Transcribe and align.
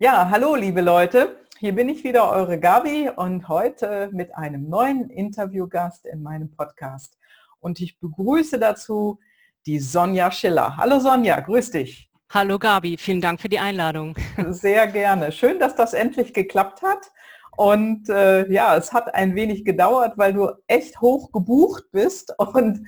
Ja, 0.00 0.30
hallo 0.30 0.54
liebe 0.54 0.80
Leute, 0.80 1.44
hier 1.58 1.74
bin 1.74 1.88
ich 1.88 2.04
wieder, 2.04 2.30
eure 2.30 2.60
Gabi 2.60 3.10
und 3.16 3.48
heute 3.48 4.10
mit 4.12 4.32
einem 4.36 4.68
neuen 4.68 5.10
Interviewgast 5.10 6.06
in 6.06 6.22
meinem 6.22 6.52
Podcast. 6.52 7.18
Und 7.58 7.80
ich 7.80 7.98
begrüße 7.98 8.60
dazu 8.60 9.18
die 9.66 9.80
Sonja 9.80 10.30
Schiller. 10.30 10.76
Hallo 10.76 11.00
Sonja, 11.00 11.40
grüß 11.40 11.72
dich. 11.72 12.12
Hallo 12.30 12.60
Gabi, 12.60 12.96
vielen 12.96 13.20
Dank 13.20 13.40
für 13.40 13.48
die 13.48 13.58
Einladung. 13.58 14.14
Sehr 14.50 14.86
gerne. 14.86 15.32
Schön, 15.32 15.58
dass 15.58 15.74
das 15.74 15.94
endlich 15.94 16.32
geklappt 16.32 16.80
hat. 16.82 17.10
Und 17.56 18.08
äh, 18.08 18.48
ja, 18.52 18.76
es 18.76 18.92
hat 18.92 19.12
ein 19.16 19.34
wenig 19.34 19.64
gedauert, 19.64 20.16
weil 20.16 20.32
du 20.32 20.52
echt 20.68 21.00
hoch 21.00 21.32
gebucht 21.32 21.86
bist. 21.90 22.32
Und 22.38 22.86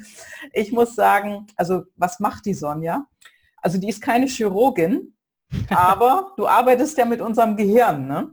ich 0.52 0.70
muss 0.70 0.94
sagen, 0.94 1.48
also 1.56 1.82
was 1.96 2.20
macht 2.20 2.46
die 2.46 2.54
Sonja? 2.54 3.04
Also 3.56 3.78
die 3.78 3.88
ist 3.88 4.00
keine 4.00 4.26
Chirurgin, 4.26 5.12
aber 5.68 6.32
du 6.36 6.46
arbeitest 6.46 6.96
ja 6.98 7.04
mit 7.04 7.20
unserem 7.20 7.56
Gehirn, 7.56 8.06
ne? 8.06 8.30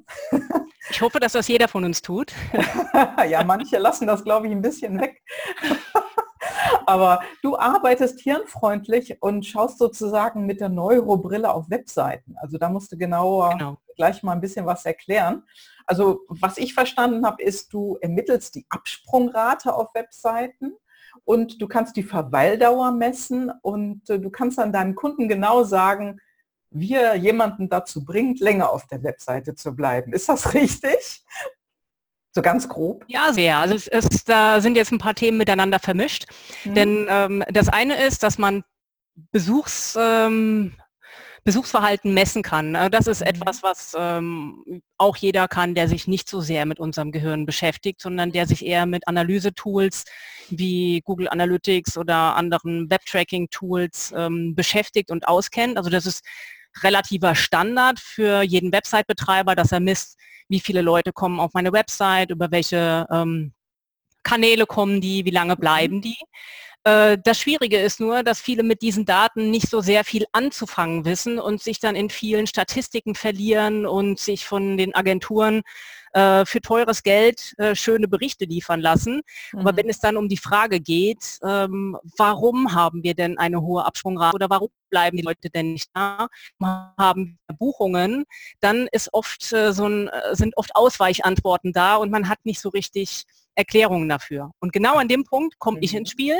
Ich 0.90 1.02
hoffe, 1.02 1.20
dass 1.20 1.34
das 1.34 1.48
jeder 1.48 1.68
von 1.68 1.84
uns 1.84 2.02
tut. 2.02 2.34
ja, 3.30 3.44
manche 3.44 3.78
lassen 3.78 4.08
das, 4.08 4.24
glaube 4.24 4.48
ich, 4.48 4.52
ein 4.54 4.62
bisschen 4.62 5.00
weg. 5.00 5.22
Aber 6.86 7.20
du 7.42 7.58
arbeitest 7.58 8.22
hirnfreundlich 8.22 9.22
und 9.22 9.46
schaust 9.46 9.78
sozusagen 9.78 10.46
mit 10.46 10.62
der 10.62 10.70
Neurobrille 10.70 11.52
auf 11.52 11.70
Webseiten. 11.70 12.36
Also 12.38 12.58
da 12.58 12.70
musst 12.70 12.92
du 12.92 12.98
genauer 12.98 13.52
genau. 13.52 13.78
gleich 13.96 14.24
mal 14.24 14.32
ein 14.32 14.42
bisschen 14.42 14.66
was 14.66 14.86
erklären. 14.86 15.44
Also 15.86 16.22
was 16.30 16.58
ich 16.58 16.74
verstanden 16.74 17.26
habe, 17.26 17.44
ist, 17.44 17.74
du 17.74 17.98
ermittelst 18.02 18.56
die 18.56 18.66
Absprungrate 18.70 19.74
auf 19.74 19.94
Webseiten 19.94 20.74
und 21.26 21.62
du 21.62 21.68
kannst 21.68 21.96
die 21.96 22.04
Verweildauer 22.04 22.92
messen 22.92 23.52
und 23.62 24.10
äh, 24.10 24.20
du 24.20 24.30
kannst 24.30 24.58
dann 24.58 24.72
deinem 24.72 24.96
Kunden 24.96 25.28
genau 25.28 25.64
sagen, 25.64 26.20
wie 26.70 26.94
er 26.94 27.16
jemanden 27.16 27.70
dazu 27.70 28.04
bringt, 28.04 28.40
länger 28.40 28.72
auf 28.72 28.88
der 28.88 29.04
Webseite 29.04 29.56
zu 29.56 29.76
bleiben. 29.76 30.14
Ist 30.14 30.30
das 30.30 30.54
richtig? 30.54 31.24
So 32.34 32.42
ganz 32.42 32.70
grob? 32.70 33.04
Ja, 33.08 33.34
sehr. 33.34 33.58
Also 33.58 33.74
es, 33.74 33.88
es, 33.88 34.24
da 34.24 34.62
sind 34.62 34.78
jetzt 34.78 34.92
ein 34.92 35.00
paar 35.00 35.16
Themen 35.16 35.38
miteinander 35.38 35.80
vermischt. 35.80 36.28
Mhm. 36.66 36.76
Denn 36.76 37.08
ähm, 37.10 37.44
das 37.50 37.68
eine 37.68 38.04
ist, 38.06 38.22
dass 38.22 38.38
man 38.38 38.64
Besuchs, 39.32 39.98
ähm, 40.00 40.76
Besuchsverhalten 41.44 42.14
messen 42.14 42.44
kann. 42.44 42.76
Also 42.76 42.90
das 42.90 43.08
ist 43.08 43.22
mhm. 43.22 43.28
etwas, 43.28 43.64
was 43.64 43.96
ähm, 43.98 44.84
auch 44.98 45.16
jeder 45.16 45.48
kann, 45.48 45.74
der 45.74 45.88
sich 45.88 46.08
nicht 46.08 46.30
so 46.30 46.42
sehr 46.42 46.66
mit 46.68 46.80
unserem 46.80 47.12
Gehirn 47.12 47.48
beschäftigt, 47.48 48.02
sondern 48.02 48.32
der 48.32 48.46
sich 48.46 48.64
eher 48.64 48.86
mit 48.86 49.08
Analyse-Tools 49.08 50.04
wie 50.50 51.02
Google 51.06 51.30
Analytics 51.30 51.98
oder 51.98 52.36
anderen 52.36 52.90
Web-Tracking-Tools 52.90 54.14
ähm, 54.16 54.54
beschäftigt 54.56 55.10
und 55.10 55.28
auskennt. 55.28 55.78
Also 55.78 55.90
das 55.90 56.06
ist 56.06 56.24
relativer 56.84 57.36
Standard 57.36 58.00
für 58.00 58.42
jeden 58.42 58.72
Website-Betreiber, 58.72 59.56
dass 59.56 59.72
er 59.72 59.80
misst, 59.80 60.18
wie 60.50 60.60
viele 60.60 60.82
Leute 60.82 61.14
kommen 61.14 61.40
auf 61.40 61.54
meine 61.54 61.74
Website, 61.74 62.32
über 62.32 62.52
welche 62.52 63.06
ähm, 63.12 63.54
Kanäle 64.24 64.66
kommen 64.66 65.02
die, 65.02 65.26
wie 65.26 65.32
lange 65.32 65.56
mhm. 65.56 65.60
bleiben 65.60 66.02
die. 66.02 66.18
Äh, 66.84 67.18
das 67.24 67.40
Schwierige 67.40 67.80
ist 67.80 68.00
nur, 68.00 68.24
dass 68.24 68.40
viele 68.40 68.64
mit 68.64 68.82
diesen 68.82 69.06
Daten 69.06 69.52
nicht 69.52 69.70
so 69.70 69.82
sehr 69.82 70.04
viel 70.04 70.26
anzufangen 70.32 71.06
wissen 71.06 71.40
und 71.40 71.62
sich 71.62 71.80
dann 71.80 71.96
in 71.96 72.10
vielen 72.10 72.48
Statistiken 72.48 73.16
verlieren 73.16 73.86
und 73.86 74.20
sich 74.20 74.46
von 74.46 74.78
den 74.78 74.96
Agenturen 74.96 75.64
äh, 76.14 76.46
für 76.46 76.62
teures 76.62 77.04
Geld 77.04 77.54
äh, 77.58 77.76
schöne 77.76 78.08
Berichte 78.08 78.46
liefern 78.46 78.82
lassen. 78.82 79.22
Mhm. 79.54 79.60
Aber 79.60 79.78
wenn 79.78 79.90
es 79.90 80.00
dann 80.00 80.18
um 80.18 80.30
die 80.30 80.38
Frage 80.38 80.80
geht, 80.80 81.40
ähm, 81.44 81.98
warum 82.18 82.74
haben 82.74 83.04
wir 83.04 83.14
denn 83.14 83.38
eine 83.38 83.62
hohe 83.62 83.86
Absprungrate 83.86 84.36
oder 84.36 84.50
warum 84.50 84.70
bleiben 84.90 85.18
die 85.18 85.24
Leute 85.24 85.50
denn 85.50 85.74
nicht 85.74 85.90
da, 85.94 86.28
haben 86.98 87.40
Buchungen, 87.60 88.26
dann 88.60 88.88
ist 88.92 89.14
oft 89.14 89.52
äh, 89.54 89.74
so 89.74 89.88
ein, 89.88 90.08
äh, 90.08 90.36
sind 90.36 90.56
oft 90.58 90.76
Ausweichantworten 90.76 91.74
da 91.74 91.96
und 91.96 92.12
man 92.12 92.30
hat 92.30 92.40
nicht 92.44 92.62
so 92.62 92.70
richtig 92.70 93.24
Erklärungen 93.56 94.08
dafür. 94.08 94.52
Und 94.60 94.72
genau 94.72 94.96
an 94.98 95.08
dem 95.08 95.24
Punkt 95.24 95.60
komme 95.60 95.78
mhm. 95.78 95.84
ich 95.84 95.96
ins 95.96 96.12
Spiel. 96.12 96.38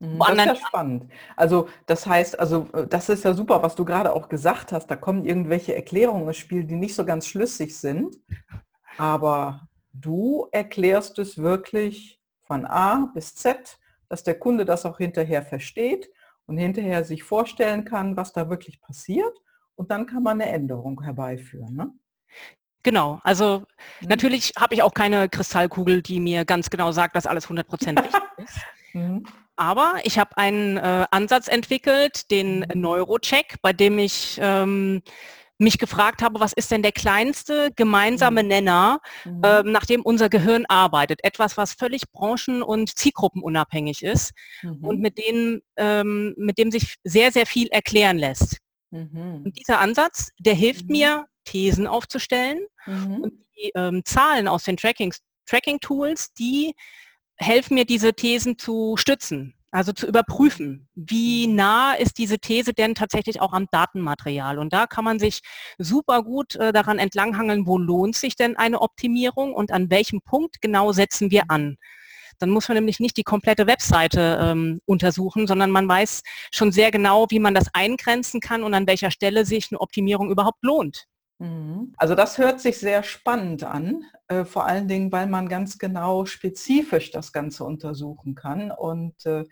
Mhm, 0.00 0.18
das 0.18 0.30
ist 0.30 0.46
ja 0.46 0.56
spannend. 0.56 1.12
Also 1.36 1.68
das 1.86 2.06
heißt, 2.06 2.38
also 2.38 2.68
äh, 2.72 2.86
das 2.88 3.08
ist 3.08 3.24
ja 3.24 3.34
super, 3.34 3.62
was 3.62 3.76
du 3.76 3.84
gerade 3.84 4.12
auch 4.12 4.28
gesagt 4.28 4.72
hast. 4.72 4.88
Da 4.88 4.96
kommen 4.96 5.24
irgendwelche 5.24 5.74
Erklärungen 5.74 6.26
ins 6.26 6.36
Spiel, 6.36 6.64
die 6.64 6.74
nicht 6.74 6.94
so 6.94 7.04
ganz 7.04 7.26
schlüssig 7.26 7.78
sind. 7.78 8.16
Aber 8.98 9.68
du 9.92 10.48
erklärst 10.52 11.18
es 11.18 11.38
wirklich 11.38 12.20
von 12.42 12.66
A 12.66 13.10
bis 13.14 13.34
Z, 13.34 13.78
dass 14.08 14.22
der 14.22 14.38
Kunde 14.38 14.64
das 14.64 14.84
auch 14.84 14.98
hinterher 14.98 15.42
versteht 15.42 16.10
und 16.46 16.58
hinterher 16.58 17.04
sich 17.04 17.22
vorstellen 17.22 17.84
kann, 17.84 18.16
was 18.16 18.32
da 18.32 18.50
wirklich 18.50 18.80
passiert. 18.80 19.38
Und 19.74 19.90
dann 19.90 20.06
kann 20.06 20.22
man 20.22 20.40
eine 20.40 20.50
Änderung 20.50 21.02
herbeiführen. 21.02 21.74
Ne? 21.74 21.92
Genau, 22.82 23.20
also 23.22 23.64
mhm. 24.00 24.08
natürlich 24.08 24.52
habe 24.58 24.74
ich 24.74 24.82
auch 24.82 24.94
keine 24.94 25.28
Kristallkugel, 25.28 26.02
die 26.02 26.20
mir 26.20 26.44
ganz 26.44 26.68
genau 26.68 26.92
sagt, 26.92 27.16
dass 27.16 27.26
alles 27.26 27.48
100% 27.48 28.02
richtig 28.02 28.22
ist. 28.38 28.56
Mhm. 28.92 29.24
Aber 29.56 29.94
ich 30.02 30.18
habe 30.18 30.36
einen 30.36 30.76
äh, 30.78 31.06
Ansatz 31.10 31.46
entwickelt, 31.48 32.30
den 32.30 32.60
mhm. 32.60 32.80
Neurocheck, 32.80 33.56
bei 33.62 33.72
dem 33.72 33.98
ich 33.98 34.38
ähm, 34.42 35.02
mich 35.62 35.78
gefragt 35.78 36.22
habe, 36.22 36.40
was 36.40 36.52
ist 36.52 36.70
denn 36.70 36.82
der 36.82 36.92
kleinste 36.92 37.70
gemeinsame 37.76 38.42
mhm. 38.42 38.48
Nenner, 38.48 39.00
mhm. 39.24 39.42
äh, 39.42 39.62
nach 39.62 39.86
dem 39.86 40.02
unser 40.02 40.28
Gehirn 40.28 40.64
arbeitet. 40.68 41.20
Etwas, 41.24 41.56
was 41.56 41.72
völlig 41.72 42.10
branchen- 42.12 42.62
und 42.62 42.96
zielgruppenunabhängig 42.98 44.02
ist 44.02 44.32
mhm. 44.62 44.84
und 44.84 45.00
mit, 45.00 45.18
denen, 45.18 45.62
ähm, 45.76 46.34
mit 46.36 46.58
dem 46.58 46.70
sich 46.70 46.96
sehr, 47.04 47.32
sehr 47.32 47.46
viel 47.46 47.68
erklären 47.68 48.18
lässt. 48.18 48.58
Mhm. 48.90 49.42
Und 49.44 49.58
dieser 49.58 49.80
Ansatz, 49.80 50.30
der 50.38 50.54
hilft 50.54 50.86
mhm. 50.86 50.92
mir, 50.92 51.26
Thesen 51.44 51.86
aufzustellen 51.86 52.60
mhm. 52.86 53.16
und 53.16 53.32
die 53.56 53.72
ähm, 53.74 54.02
Zahlen 54.04 54.46
aus 54.46 54.64
den 54.64 54.76
Tracking-Tools, 54.76 56.34
die 56.34 56.74
helfen 57.36 57.74
mir, 57.74 57.84
diese 57.84 58.14
Thesen 58.14 58.58
zu 58.58 58.96
stützen. 58.96 59.54
Also 59.74 59.92
zu 59.92 60.06
überprüfen, 60.06 60.86
wie 60.94 61.46
nah 61.46 61.94
ist 61.94 62.18
diese 62.18 62.38
These 62.38 62.74
denn 62.74 62.94
tatsächlich 62.94 63.40
auch 63.40 63.54
am 63.54 63.68
Datenmaterial. 63.70 64.58
Und 64.58 64.74
da 64.74 64.86
kann 64.86 65.02
man 65.02 65.18
sich 65.18 65.40
super 65.78 66.22
gut 66.22 66.56
äh, 66.56 66.74
daran 66.74 66.98
entlanghangeln, 66.98 67.66
wo 67.66 67.78
lohnt 67.78 68.14
sich 68.14 68.36
denn 68.36 68.54
eine 68.54 68.82
Optimierung 68.82 69.54
und 69.54 69.72
an 69.72 69.90
welchem 69.90 70.20
Punkt 70.20 70.60
genau 70.60 70.92
setzen 70.92 71.30
wir 71.30 71.44
an. 71.48 71.78
Dann 72.38 72.50
muss 72.50 72.68
man 72.68 72.76
nämlich 72.76 73.00
nicht 73.00 73.16
die 73.16 73.22
komplette 73.22 73.66
Webseite 73.66 74.38
ähm, 74.42 74.82
untersuchen, 74.84 75.46
sondern 75.46 75.70
man 75.70 75.88
weiß 75.88 76.22
schon 76.52 76.70
sehr 76.70 76.90
genau, 76.90 77.26
wie 77.30 77.38
man 77.38 77.54
das 77.54 77.68
eingrenzen 77.72 78.40
kann 78.40 78.64
und 78.64 78.74
an 78.74 78.86
welcher 78.86 79.10
Stelle 79.10 79.46
sich 79.46 79.68
eine 79.70 79.80
Optimierung 79.80 80.30
überhaupt 80.30 80.62
lohnt. 80.62 81.06
Mhm. 81.42 81.92
Also 81.96 82.14
das 82.14 82.38
hört 82.38 82.60
sich 82.60 82.78
sehr 82.78 83.02
spannend 83.02 83.64
an, 83.64 84.04
äh, 84.28 84.44
vor 84.44 84.64
allen 84.64 84.86
Dingen, 84.86 85.10
weil 85.10 85.26
man 85.26 85.48
ganz 85.48 85.76
genau 85.76 86.24
spezifisch 86.24 87.10
das 87.10 87.32
Ganze 87.32 87.64
untersuchen 87.64 88.36
kann. 88.36 88.70
Und 88.70 89.26
äh, 89.26 89.44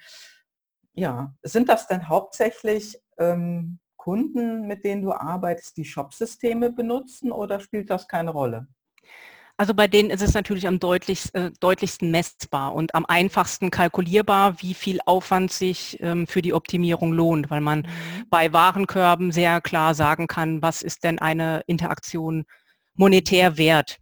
ja, 0.94 1.34
sind 1.42 1.68
das 1.68 1.88
denn 1.88 2.08
hauptsächlich 2.08 3.02
ähm, 3.18 3.80
Kunden, 3.96 4.68
mit 4.68 4.84
denen 4.84 5.02
du 5.02 5.12
arbeitest, 5.12 5.76
die 5.76 5.84
Shop-Systeme 5.84 6.70
benutzen 6.70 7.32
oder 7.32 7.58
spielt 7.58 7.90
das 7.90 8.06
keine 8.06 8.30
Rolle? 8.30 8.68
Also 9.60 9.74
bei 9.74 9.88
denen 9.88 10.08
ist 10.08 10.22
es 10.22 10.32
natürlich 10.32 10.66
am 10.66 10.80
deutlichst, 10.80 11.34
äh, 11.34 11.50
deutlichsten 11.60 12.10
messbar 12.10 12.74
und 12.74 12.94
am 12.94 13.04
einfachsten 13.04 13.70
kalkulierbar, 13.70 14.62
wie 14.62 14.72
viel 14.72 15.00
Aufwand 15.04 15.52
sich 15.52 15.98
ähm, 16.00 16.26
für 16.26 16.40
die 16.40 16.54
Optimierung 16.54 17.12
lohnt, 17.12 17.50
weil 17.50 17.60
man 17.60 17.80
mhm. 17.80 18.24
bei 18.30 18.54
Warenkörben 18.54 19.32
sehr 19.32 19.60
klar 19.60 19.94
sagen 19.94 20.28
kann, 20.28 20.62
was 20.62 20.80
ist 20.80 21.04
denn 21.04 21.18
eine 21.18 21.60
Interaktion 21.66 22.46
monetär 22.94 23.58
wert. 23.58 23.98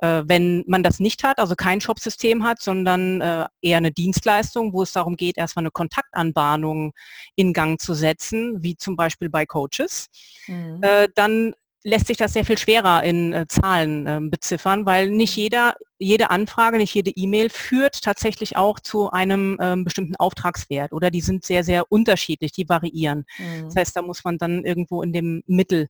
Äh, 0.00 0.24
wenn 0.26 0.64
man 0.66 0.82
das 0.82 1.00
nicht 1.00 1.24
hat, 1.24 1.38
also 1.38 1.54
kein 1.54 1.80
Shop-System 1.80 2.44
hat, 2.44 2.60
sondern 2.60 3.22
äh, 3.22 3.46
eher 3.62 3.78
eine 3.78 3.92
Dienstleistung, 3.92 4.74
wo 4.74 4.82
es 4.82 4.92
darum 4.92 5.16
geht, 5.16 5.38
erstmal 5.38 5.62
eine 5.62 5.70
Kontaktanbahnung 5.70 6.92
in 7.36 7.54
Gang 7.54 7.80
zu 7.80 7.94
setzen, 7.94 8.62
wie 8.62 8.76
zum 8.76 8.96
Beispiel 8.96 9.30
bei 9.30 9.46
Coaches, 9.46 10.08
mhm. 10.46 10.82
äh, 10.82 11.08
dann 11.14 11.54
lässt 11.82 12.06
sich 12.06 12.16
das 12.16 12.32
sehr 12.32 12.44
viel 12.44 12.58
schwerer 12.58 13.02
in 13.04 13.32
äh, 13.32 13.46
Zahlen 13.48 14.06
äh, 14.06 14.18
beziffern, 14.20 14.84
weil 14.84 15.10
nicht 15.10 15.34
jeder, 15.36 15.76
jede 15.98 16.30
Anfrage, 16.30 16.76
nicht 16.76 16.94
jede 16.94 17.10
E-Mail 17.10 17.48
führt 17.48 18.02
tatsächlich 18.02 18.56
auch 18.56 18.80
zu 18.80 19.10
einem 19.10 19.56
ähm, 19.60 19.84
bestimmten 19.84 20.16
Auftragswert 20.16 20.92
oder 20.92 21.10
die 21.10 21.22
sind 21.22 21.44
sehr, 21.44 21.64
sehr 21.64 21.90
unterschiedlich, 21.90 22.52
die 22.52 22.68
variieren. 22.68 23.24
Mhm. 23.38 23.64
Das 23.64 23.76
heißt, 23.76 23.96
da 23.96 24.02
muss 24.02 24.24
man 24.24 24.38
dann 24.38 24.64
irgendwo 24.64 25.02
in 25.02 25.12
dem 25.12 25.42
Mittel 25.46 25.88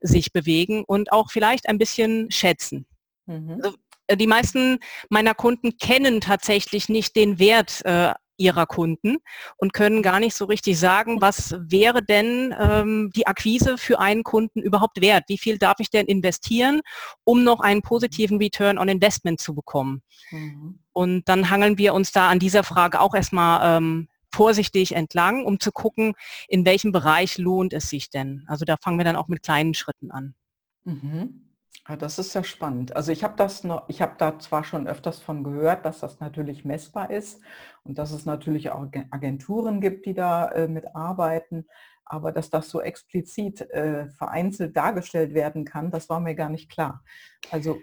sich 0.00 0.32
bewegen 0.32 0.84
und 0.84 1.12
auch 1.12 1.30
vielleicht 1.30 1.68
ein 1.68 1.78
bisschen 1.78 2.30
schätzen. 2.30 2.86
Mhm. 3.26 3.60
Also, 3.62 3.76
äh, 4.08 4.16
die 4.16 4.26
meisten 4.26 4.78
meiner 5.08 5.34
Kunden 5.34 5.76
kennen 5.78 6.20
tatsächlich 6.20 6.88
nicht 6.88 7.14
den 7.14 7.38
Wert 7.38 7.84
äh, 7.84 8.12
ihrer 8.38 8.66
Kunden 8.66 9.18
und 9.56 9.72
können 9.72 10.02
gar 10.02 10.20
nicht 10.20 10.34
so 10.34 10.46
richtig 10.46 10.78
sagen, 10.78 11.20
was 11.20 11.54
wäre 11.58 12.02
denn 12.02 12.54
ähm, 12.58 13.10
die 13.14 13.26
Akquise 13.26 13.76
für 13.76 13.98
einen 13.98 14.22
Kunden 14.22 14.62
überhaupt 14.62 15.00
wert? 15.00 15.24
Wie 15.28 15.38
viel 15.38 15.58
darf 15.58 15.76
ich 15.80 15.90
denn 15.90 16.06
investieren, 16.06 16.80
um 17.24 17.44
noch 17.44 17.60
einen 17.60 17.82
positiven 17.82 18.38
Return 18.38 18.78
on 18.78 18.88
Investment 18.88 19.40
zu 19.40 19.54
bekommen? 19.54 20.02
Mhm. 20.30 20.78
Und 20.92 21.28
dann 21.28 21.50
hangeln 21.50 21.78
wir 21.78 21.94
uns 21.94 22.12
da 22.12 22.28
an 22.28 22.38
dieser 22.38 22.64
Frage 22.64 23.00
auch 23.00 23.14
erstmal 23.14 23.76
ähm, 23.76 24.08
vorsichtig 24.32 24.94
entlang, 24.94 25.44
um 25.44 25.60
zu 25.60 25.72
gucken, 25.72 26.14
in 26.48 26.64
welchem 26.64 26.92
Bereich 26.92 27.38
lohnt 27.38 27.72
es 27.72 27.88
sich 27.90 28.10
denn. 28.10 28.44
Also 28.46 28.64
da 28.64 28.76
fangen 28.80 28.98
wir 28.98 29.04
dann 29.04 29.16
auch 29.16 29.28
mit 29.28 29.42
kleinen 29.42 29.74
Schritten 29.74 30.10
an. 30.10 30.34
Mhm. 30.84 31.47
Ah, 31.90 31.96
das 31.96 32.18
ist 32.18 32.34
ja 32.34 32.44
spannend. 32.44 32.94
Also 32.94 33.12
ich 33.12 33.24
habe 33.24 33.34
das 33.38 33.64
noch, 33.64 33.88
ich 33.88 34.02
habe 34.02 34.12
da 34.18 34.38
zwar 34.38 34.62
schon 34.62 34.86
öfters 34.86 35.20
von 35.20 35.42
gehört, 35.42 35.86
dass 35.86 36.00
das 36.00 36.20
natürlich 36.20 36.66
messbar 36.66 37.10
ist 37.10 37.40
und 37.82 37.96
dass 37.96 38.12
es 38.12 38.26
natürlich 38.26 38.70
auch 38.70 38.86
Agenturen 39.10 39.80
gibt, 39.80 40.04
die 40.04 40.12
da 40.12 40.50
äh, 40.50 40.68
mitarbeiten, 40.68 41.66
aber 42.04 42.30
dass 42.30 42.50
das 42.50 42.68
so 42.68 42.82
explizit 42.82 43.62
äh, 43.70 44.06
vereinzelt 44.10 44.76
dargestellt 44.76 45.32
werden 45.32 45.64
kann, 45.64 45.90
das 45.90 46.10
war 46.10 46.20
mir 46.20 46.34
gar 46.34 46.50
nicht 46.50 46.70
klar. 46.70 47.02
Also 47.50 47.78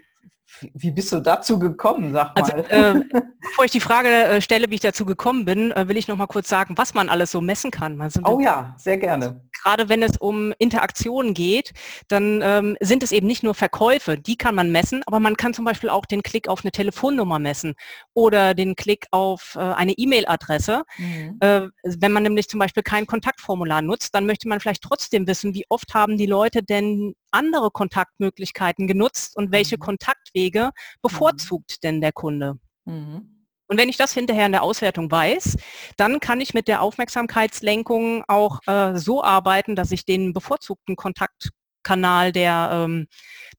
wie 0.74 0.90
bist 0.90 1.12
du 1.12 1.20
dazu 1.20 1.58
gekommen, 1.58 2.12
sag 2.12 2.32
also, 2.34 2.52
mal? 2.52 2.64
Also, 2.70 3.00
äh, 3.00 3.04
bevor 3.40 3.64
ich 3.64 3.70
die 3.70 3.80
Frage 3.80 4.08
äh, 4.08 4.40
stelle, 4.40 4.70
wie 4.70 4.76
ich 4.76 4.80
dazu 4.80 5.04
gekommen 5.04 5.44
bin, 5.44 5.72
äh, 5.72 5.88
will 5.88 5.96
ich 5.96 6.08
noch 6.08 6.16
mal 6.16 6.26
kurz 6.26 6.48
sagen, 6.48 6.74
was 6.78 6.94
man 6.94 7.08
alles 7.08 7.30
so 7.30 7.40
messen 7.40 7.70
kann. 7.70 8.00
Also, 8.00 8.20
oh 8.24 8.40
ja, 8.40 8.74
sehr 8.78 8.98
gerne. 8.98 9.40
Gerade 9.62 9.88
wenn 9.88 10.02
es 10.02 10.16
um 10.18 10.52
Interaktionen 10.58 11.34
geht, 11.34 11.72
dann 12.08 12.40
ähm, 12.42 12.76
sind 12.80 13.02
es 13.02 13.12
eben 13.12 13.26
nicht 13.26 13.42
nur 13.42 13.54
Verkäufe, 13.54 14.16
die 14.18 14.36
kann 14.36 14.54
man 14.54 14.70
messen, 14.70 15.02
aber 15.06 15.20
man 15.20 15.36
kann 15.36 15.54
zum 15.54 15.64
Beispiel 15.64 15.90
auch 15.90 16.06
den 16.06 16.22
Klick 16.22 16.48
auf 16.48 16.64
eine 16.64 16.72
Telefonnummer 16.72 17.38
messen 17.38 17.74
oder 18.14 18.54
den 18.54 18.76
Klick 18.76 19.06
auf 19.10 19.56
äh, 19.56 19.60
eine 19.60 19.92
E-Mail-Adresse. 19.92 20.82
Mhm. 20.98 21.36
Äh, 21.40 21.68
wenn 21.82 22.12
man 22.12 22.22
nämlich 22.22 22.48
zum 22.48 22.60
Beispiel 22.60 22.82
kein 22.82 23.06
Kontaktformular 23.06 23.82
nutzt, 23.82 24.14
dann 24.14 24.26
möchte 24.26 24.48
man 24.48 24.60
vielleicht 24.60 24.82
trotzdem 24.82 25.26
wissen, 25.26 25.54
wie 25.54 25.64
oft 25.68 25.94
haben 25.94 26.16
die 26.16 26.26
Leute 26.26 26.62
denn 26.62 27.14
andere 27.36 27.70
Kontaktmöglichkeiten 27.70 28.86
genutzt 28.86 29.36
und 29.36 29.52
welche 29.52 29.76
mhm. 29.76 29.80
Kontaktwege 29.80 30.70
bevorzugt 31.02 31.76
mhm. 31.78 31.80
denn 31.82 32.00
der 32.00 32.12
Kunde? 32.12 32.58
Mhm. 32.84 33.36
Und 33.68 33.78
wenn 33.78 33.88
ich 33.88 33.96
das 33.96 34.12
hinterher 34.12 34.46
in 34.46 34.52
der 34.52 34.62
Auswertung 34.62 35.10
weiß, 35.10 35.56
dann 35.96 36.20
kann 36.20 36.40
ich 36.40 36.54
mit 36.54 36.68
der 36.68 36.82
Aufmerksamkeitslenkung 36.82 38.24
auch 38.28 38.60
äh, 38.66 38.96
so 38.96 39.24
arbeiten, 39.24 39.74
dass 39.74 39.90
ich 39.90 40.04
den 40.04 40.32
bevorzugten 40.32 40.94
Kontaktkanal 40.96 42.32
der, 42.32 42.70
ähm, 42.72 43.06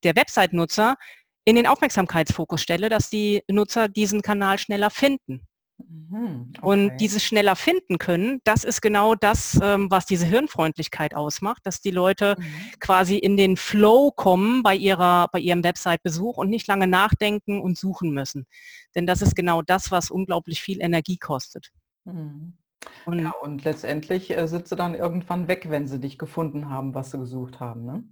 der 0.04 0.16
Website-Nutzer 0.16 0.96
in 1.44 1.56
den 1.56 1.68
Aufmerksamkeitsfokus 1.68 2.62
stelle, 2.62 2.90
dass 2.90 3.10
die 3.10 3.42
Nutzer 3.50 3.88
diesen 3.88 4.22
Kanal 4.22 4.60
schneller 4.60 4.90
finden. 4.90 5.47
Mhm, 5.78 6.54
okay. 6.58 6.66
Und 6.66 6.98
dieses 6.98 7.24
schneller 7.24 7.56
finden 7.56 7.98
können, 7.98 8.42
das 8.44 8.64
ist 8.64 8.82
genau 8.82 9.16
das, 9.16 9.60
ähm, 9.62 9.92
was 9.92 10.06
diese 10.06 10.26
Hirnfreundlichkeit 10.26 11.14
ausmacht, 11.14 11.66
dass 11.66 11.82
die 11.82 11.92
Leute 11.92 12.36
mhm. 12.38 12.44
quasi 12.80 13.18
in 13.18 13.38
den 13.38 13.58
Flow 13.58 14.12
kommen 14.12 14.64
bei, 14.64 14.76
ihrer, 14.76 15.28
bei 15.32 15.40
ihrem 15.40 15.64
Website-Besuch 15.64 16.38
und 16.38 16.50
nicht 16.50 16.68
lange 16.68 16.88
nachdenken 16.88 17.62
und 17.62 17.78
suchen 17.78 18.12
müssen. 18.12 18.48
Denn 18.96 19.06
das 19.06 19.22
ist 19.22 19.36
genau 19.36 19.62
das, 19.62 19.92
was 19.92 20.10
unglaublich 20.10 20.62
viel 20.62 20.82
Energie 20.82 21.18
kostet. 21.18 21.72
Mhm. 22.06 22.58
Und, 23.06 23.20
ja, 23.20 23.32
und 23.42 23.64
letztendlich 23.64 24.36
äh, 24.36 24.48
sind 24.48 24.68
sie 24.68 24.76
dann 24.76 24.96
irgendwann 24.96 25.48
weg, 25.48 25.70
wenn 25.70 25.88
sie 25.88 26.00
dich 26.00 26.18
gefunden 26.18 26.70
haben, 26.70 26.96
was 26.96 27.12
sie 27.12 27.18
gesucht 27.18 27.60
haben. 27.60 27.86
Ne? 27.86 28.04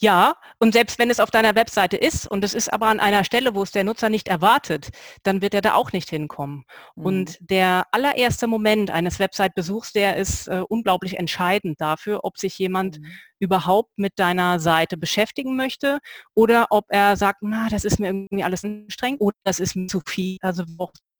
Ja, 0.00 0.36
und 0.60 0.72
selbst 0.72 0.98
wenn 1.00 1.10
es 1.10 1.18
auf 1.18 1.32
deiner 1.32 1.56
Webseite 1.56 1.96
ist 1.96 2.28
und 2.30 2.44
es 2.44 2.54
ist 2.54 2.72
aber 2.72 2.86
an 2.86 3.00
einer 3.00 3.24
Stelle, 3.24 3.56
wo 3.56 3.64
es 3.64 3.72
der 3.72 3.82
Nutzer 3.82 4.08
nicht 4.08 4.28
erwartet, 4.28 4.90
dann 5.24 5.42
wird 5.42 5.54
er 5.54 5.60
da 5.60 5.74
auch 5.74 5.92
nicht 5.92 6.08
hinkommen. 6.08 6.64
Mhm. 6.94 7.04
Und 7.04 7.38
der 7.40 7.84
allererste 7.90 8.46
Moment 8.46 8.92
eines 8.92 9.18
Website-Besuchs, 9.18 9.92
der 9.92 10.16
ist 10.16 10.46
äh, 10.46 10.62
unglaublich 10.68 11.18
entscheidend 11.18 11.80
dafür, 11.80 12.20
ob 12.22 12.38
sich 12.38 12.56
jemand 12.58 13.00
mhm. 13.00 13.06
überhaupt 13.40 13.90
mit 13.98 14.12
deiner 14.20 14.60
Seite 14.60 14.96
beschäftigen 14.96 15.56
möchte 15.56 15.98
oder 16.32 16.66
ob 16.70 16.84
er 16.90 17.16
sagt, 17.16 17.38
na, 17.40 17.68
das 17.68 17.84
ist 17.84 17.98
mir 17.98 18.06
irgendwie 18.06 18.44
alles 18.44 18.62
streng 18.88 19.16
oder 19.18 19.36
das 19.42 19.58
ist 19.58 19.74
mir 19.74 19.88
zu 19.88 20.00
viel. 20.06 20.38
Also 20.42 20.62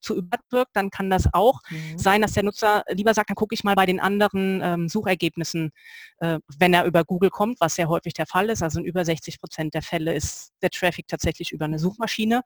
zu 0.01 0.17
überwirkt, 0.17 0.75
dann 0.75 0.91
kann 0.91 1.11
das 1.11 1.33
auch 1.33 1.61
mhm. 1.71 1.99
sein, 1.99 2.23
dass 2.23 2.33
der 2.33 2.43
Nutzer 2.43 2.85
lieber 2.89 3.15
sagt, 3.15 3.31
dann 3.31 3.37
gucke 3.37 3.55
ich 3.55 3.65
mal 3.65 3.75
bei 3.75 3.87
den 3.87 4.01
anderen 4.01 4.61
ähm, 4.63 4.89
Suchergebnissen, 4.89 5.71
äh, 6.19 6.39
wenn 6.59 6.75
er 6.75 6.85
über 6.85 7.05
Google 7.05 7.31
kommt, 7.31 7.61
was 7.61 7.75
sehr 7.75 7.89
häufig 7.89 8.15
der 8.15 8.27
Fall 8.27 8.51
ist, 8.51 8.63
also 8.63 8.81
in 8.81 8.87
über 8.87 9.05
60 9.05 9.41
Prozent 9.41 9.75
der 9.75 9.83
Fälle 9.83 10.15
ist 10.15 10.53
der 10.63 10.71
Traffic 10.71 11.09
tatsächlich 11.09 11.53
über 11.53 11.65
eine 11.65 11.79
Suchmaschine, 11.79 12.43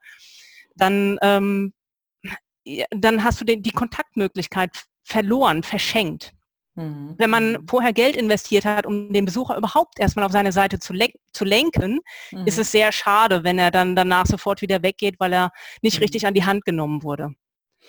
dann, 0.75 1.17
ähm, 1.21 1.73
dann 2.91 3.23
hast 3.23 3.41
du 3.41 3.45
den, 3.45 3.61
die 3.61 3.71
Kontaktmöglichkeit 3.71 4.85
verloren, 5.03 5.63
verschenkt. 5.63 6.33
Mhm. 6.75 7.15
Wenn 7.17 7.29
man 7.29 7.51
mhm. 7.53 7.67
vorher 7.67 7.93
Geld 7.93 8.15
investiert 8.15 8.65
hat, 8.65 8.85
um 8.85 9.13
den 9.13 9.25
Besucher 9.25 9.57
überhaupt 9.57 9.99
erstmal 9.99 10.25
auf 10.25 10.31
seine 10.31 10.51
Seite 10.51 10.79
zu, 10.79 10.93
len 10.93 11.11
zu 11.31 11.45
lenken, 11.45 11.99
mhm. 12.31 12.47
ist 12.47 12.57
es 12.57 12.71
sehr 12.71 12.91
schade, 12.91 13.43
wenn 13.43 13.59
er 13.59 13.71
dann 13.71 13.95
danach 13.95 14.25
sofort 14.25 14.61
wieder 14.61 14.81
weggeht, 14.81 15.19
weil 15.19 15.33
er 15.33 15.51
nicht 15.81 15.97
mhm. 15.97 16.03
richtig 16.03 16.25
an 16.25 16.33
die 16.33 16.45
Hand 16.45 16.65
genommen 16.65 17.03
wurde. 17.03 17.35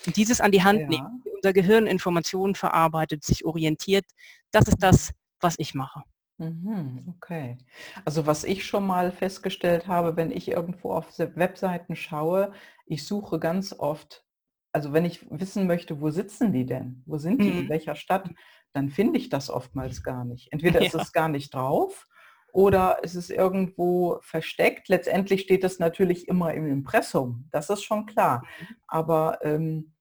Und 0.06 0.16
dieses 0.16 0.40
an 0.40 0.52
die 0.52 0.62
Hand 0.62 0.80
ja. 0.80 0.88
nehmen, 0.88 1.22
unser 1.34 1.52
Gehirn 1.52 1.86
Informationen 1.86 2.54
verarbeitet, 2.54 3.24
sich 3.24 3.44
orientiert, 3.44 4.04
das 4.50 4.68
ist 4.68 4.82
das, 4.82 5.12
was 5.40 5.54
ich 5.58 5.74
mache. 5.74 6.02
Mhm, 6.38 7.14
okay. 7.16 7.58
Also 8.04 8.26
was 8.26 8.44
ich 8.44 8.64
schon 8.64 8.86
mal 8.86 9.12
festgestellt 9.12 9.86
habe, 9.86 10.16
wenn 10.16 10.30
ich 10.30 10.48
irgendwo 10.48 10.92
auf 10.92 11.18
Webseiten 11.18 11.96
schaue, 11.96 12.52
ich 12.86 13.06
suche 13.06 13.38
ganz 13.38 13.72
oft, 13.72 14.24
also 14.72 14.92
wenn 14.92 15.04
ich 15.04 15.26
wissen 15.30 15.66
möchte, 15.66 16.00
wo 16.00 16.10
sitzen 16.10 16.52
die 16.52 16.66
denn? 16.66 17.02
Wo 17.06 17.18
sind 17.18 17.40
die? 17.40 17.50
In 17.50 17.64
mhm. 17.64 17.68
welcher 17.68 17.94
Stadt? 17.94 18.28
Dann 18.72 18.90
finde 18.90 19.18
ich 19.18 19.28
das 19.28 19.50
oftmals 19.50 20.02
gar 20.02 20.24
nicht. 20.24 20.52
Entweder 20.52 20.80
ja. 20.82 20.86
ist 20.86 20.94
es 20.94 21.12
gar 21.12 21.28
nicht 21.28 21.54
drauf 21.54 22.06
oder 22.54 23.02
ist 23.02 23.16
es 23.16 23.30
irgendwo 23.30 24.18
versteckt. 24.22 24.88
Letztendlich 24.88 25.40
steht 25.40 25.64
es 25.64 25.80
natürlich 25.80 26.28
immer 26.28 26.54
im 26.54 26.68
Impressum. 26.68 27.48
Das 27.50 27.68
ist 27.68 27.82
schon 27.82 28.06
klar. 28.06 28.44
Mhm. 28.60 28.76
Aber 28.86 29.38
ähm, 29.42 29.94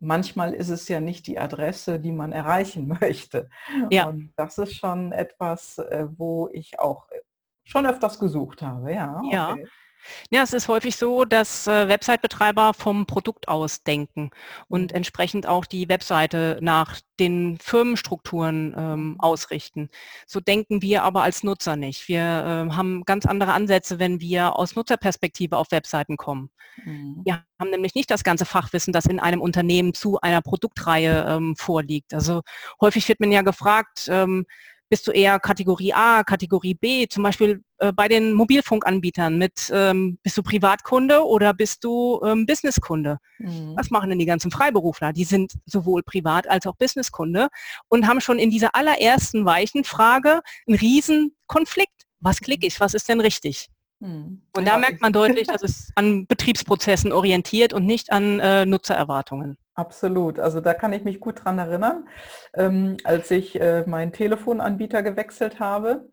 manchmal 0.00 0.52
ist 0.52 0.68
es 0.68 0.88
ja 0.88 1.00
nicht 1.00 1.28
die 1.28 1.38
Adresse, 1.38 2.00
die 2.00 2.10
man 2.10 2.32
erreichen 2.32 2.88
möchte. 3.00 3.48
Ja. 3.88 4.08
Und 4.08 4.32
das 4.36 4.58
ist 4.58 4.74
schon 4.74 5.12
etwas, 5.12 5.78
äh, 5.78 6.08
wo 6.16 6.48
ich 6.52 6.80
auch 6.80 7.06
schon 7.62 7.86
öfters 7.86 8.18
gesucht 8.18 8.62
habe. 8.62 8.92
Ja, 8.92 9.20
okay. 9.20 9.68
Ja. 10.30 10.42
Es 10.42 10.52
ist 10.52 10.68
häufig 10.68 10.96
so, 10.96 11.24
dass 11.24 11.66
äh, 11.66 11.88
Website-Betreiber 11.88 12.74
vom 12.74 13.06
Produkt 13.06 13.48
aus 13.48 13.82
denken 13.82 14.30
und 14.68 14.92
mhm. 14.92 14.96
entsprechend 14.96 15.46
auch 15.46 15.64
die 15.64 15.88
Webseite 15.88 16.58
nach 16.60 17.00
den 17.18 17.58
Firmenstrukturen 17.58 18.74
ähm, 18.76 19.16
ausrichten. 19.18 19.88
So 20.26 20.40
denken 20.40 20.82
wir 20.82 21.02
aber 21.02 21.22
als 21.22 21.42
Nutzer 21.42 21.76
nicht. 21.76 22.08
Wir 22.08 22.20
äh, 22.20 22.74
haben 22.74 23.04
ganz 23.04 23.26
andere 23.26 23.52
Ansätze, 23.52 23.98
wenn 23.98 24.20
wir 24.20 24.56
aus 24.56 24.76
Nutzerperspektive 24.76 25.56
auf 25.56 25.70
Webseiten 25.70 26.16
kommen. 26.16 26.50
Mhm. 26.84 27.22
Wir 27.24 27.44
haben 27.58 27.70
nämlich 27.70 27.94
nicht 27.94 28.10
das 28.10 28.24
ganze 28.24 28.44
Fachwissen, 28.44 28.92
das 28.92 29.06
in 29.06 29.20
einem 29.20 29.40
Unternehmen 29.40 29.94
zu 29.94 30.20
einer 30.20 30.42
Produktreihe 30.42 31.26
ähm, 31.28 31.56
vorliegt. 31.56 32.12
Also 32.12 32.42
häufig 32.80 33.08
wird 33.08 33.20
man 33.20 33.32
ja 33.32 33.42
gefragt, 33.42 34.08
ähm, 34.10 34.46
bist 34.88 35.06
du 35.06 35.12
eher 35.12 35.40
Kategorie 35.40 35.92
A, 35.92 36.22
Kategorie 36.22 36.74
B, 36.74 37.06
zum 37.08 37.22
Beispiel 37.22 37.62
äh, 37.78 37.92
bei 37.92 38.08
den 38.08 38.32
Mobilfunkanbietern 38.32 39.36
mit, 39.36 39.70
ähm, 39.72 40.18
bist 40.22 40.36
du 40.36 40.42
Privatkunde 40.42 41.24
oder 41.24 41.54
bist 41.54 41.84
du 41.84 42.20
ähm, 42.24 42.46
Businesskunde? 42.46 43.18
Mhm. 43.38 43.74
Was 43.76 43.90
machen 43.90 44.10
denn 44.10 44.18
die 44.18 44.26
ganzen 44.26 44.50
Freiberufler? 44.50 45.12
Die 45.12 45.24
sind 45.24 45.54
sowohl 45.66 46.02
Privat- 46.02 46.48
als 46.48 46.66
auch 46.66 46.76
Businesskunde 46.76 47.48
und 47.88 48.06
haben 48.06 48.20
schon 48.20 48.38
in 48.38 48.50
dieser 48.50 48.74
allerersten 48.74 49.44
weichen 49.44 49.84
Frage 49.84 50.40
einen 50.66 50.78
riesen 50.78 51.36
Konflikt. 51.46 52.06
Was 52.20 52.40
klicke 52.40 52.66
ich? 52.66 52.80
Was 52.80 52.94
ist 52.94 53.08
denn 53.08 53.20
richtig? 53.20 53.68
Mhm. 54.00 54.42
Und 54.56 54.66
da 54.66 54.78
merkt 54.78 55.00
man 55.00 55.12
deutlich, 55.12 55.48
dass 55.48 55.62
es 55.62 55.90
an 55.94 56.26
Betriebsprozessen 56.26 57.12
orientiert 57.12 57.72
und 57.72 57.86
nicht 57.86 58.12
an 58.12 58.40
äh, 58.40 58.66
Nutzererwartungen. 58.66 59.56
Absolut. 59.76 60.38
Also 60.38 60.62
da 60.62 60.72
kann 60.72 60.94
ich 60.94 61.04
mich 61.04 61.20
gut 61.20 61.44
dran 61.44 61.58
erinnern, 61.58 62.08
ähm, 62.54 62.96
als 63.04 63.30
ich 63.30 63.60
äh, 63.60 63.84
meinen 63.86 64.10
Telefonanbieter 64.10 65.02
gewechselt 65.02 65.60
habe. 65.60 66.08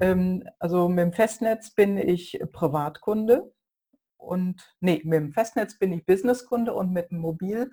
Ähm, 0.00 0.48
also 0.58 0.88
mit 0.88 1.00
dem 1.00 1.12
Festnetz 1.12 1.74
bin 1.74 1.98
ich 1.98 2.42
Privatkunde 2.52 3.52
und 4.16 4.62
nee, 4.80 5.02
mit 5.04 5.18
dem 5.18 5.32
Festnetz 5.32 5.78
bin 5.78 5.92
ich 5.92 6.06
Businesskunde 6.06 6.72
und 6.72 6.90
mit 6.90 7.10
dem 7.10 7.18
Mobil 7.18 7.70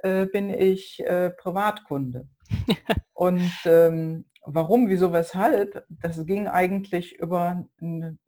äh, 0.00 0.26
bin 0.26 0.50
ich 0.50 0.98
äh, 1.06 1.30
Privatkunde. 1.30 2.28
und 3.12 3.52
ähm, 3.66 4.24
warum, 4.44 4.88
wieso, 4.88 5.12
weshalb, 5.12 5.86
das 5.88 6.26
ging 6.26 6.48
eigentlich 6.48 7.16
über, 7.20 7.64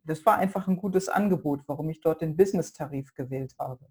das 0.05 0.25
war 0.25 0.39
einfach 0.39 0.69
ein 0.69 0.77
gutes 0.77 1.09
Angebot, 1.09 1.63
warum 1.67 1.91
ich 1.91 2.01
dort 2.01 2.21
den 2.21 2.37
Business-Tarif 2.37 3.15
gewählt 3.15 3.55
habe. 3.59 3.85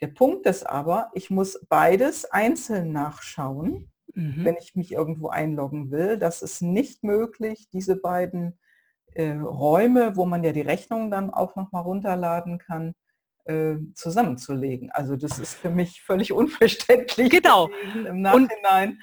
Der 0.00 0.08
Punkt 0.08 0.46
ist 0.46 0.64
aber, 0.64 1.10
ich 1.14 1.30
muss 1.30 1.64
beides 1.68 2.24
einzeln 2.24 2.92
nachschauen, 2.92 3.90
mhm. 4.14 4.44
wenn 4.44 4.56
ich 4.56 4.74
mich 4.74 4.92
irgendwo 4.92 5.28
einloggen 5.28 5.90
will. 5.90 6.18
Das 6.18 6.42
ist 6.42 6.62
nicht 6.62 7.04
möglich, 7.04 7.68
diese 7.72 7.96
beiden 7.96 8.58
äh, 9.14 9.32
Räume, 9.32 10.16
wo 10.16 10.26
man 10.26 10.42
ja 10.42 10.52
die 10.52 10.60
Rechnung 10.60 11.10
dann 11.10 11.30
auch 11.30 11.56
nochmal 11.56 11.82
runterladen 11.82 12.58
kann, 12.58 12.94
äh, 13.44 13.76
zusammenzulegen. 13.94 14.90
Also 14.90 15.16
das 15.16 15.38
ist 15.38 15.54
für 15.54 15.70
mich 15.70 16.02
völlig 16.02 16.32
unverständlich 16.34 17.30
genau. 17.30 17.70
im 17.94 18.20
Nachhinein. 18.20 19.00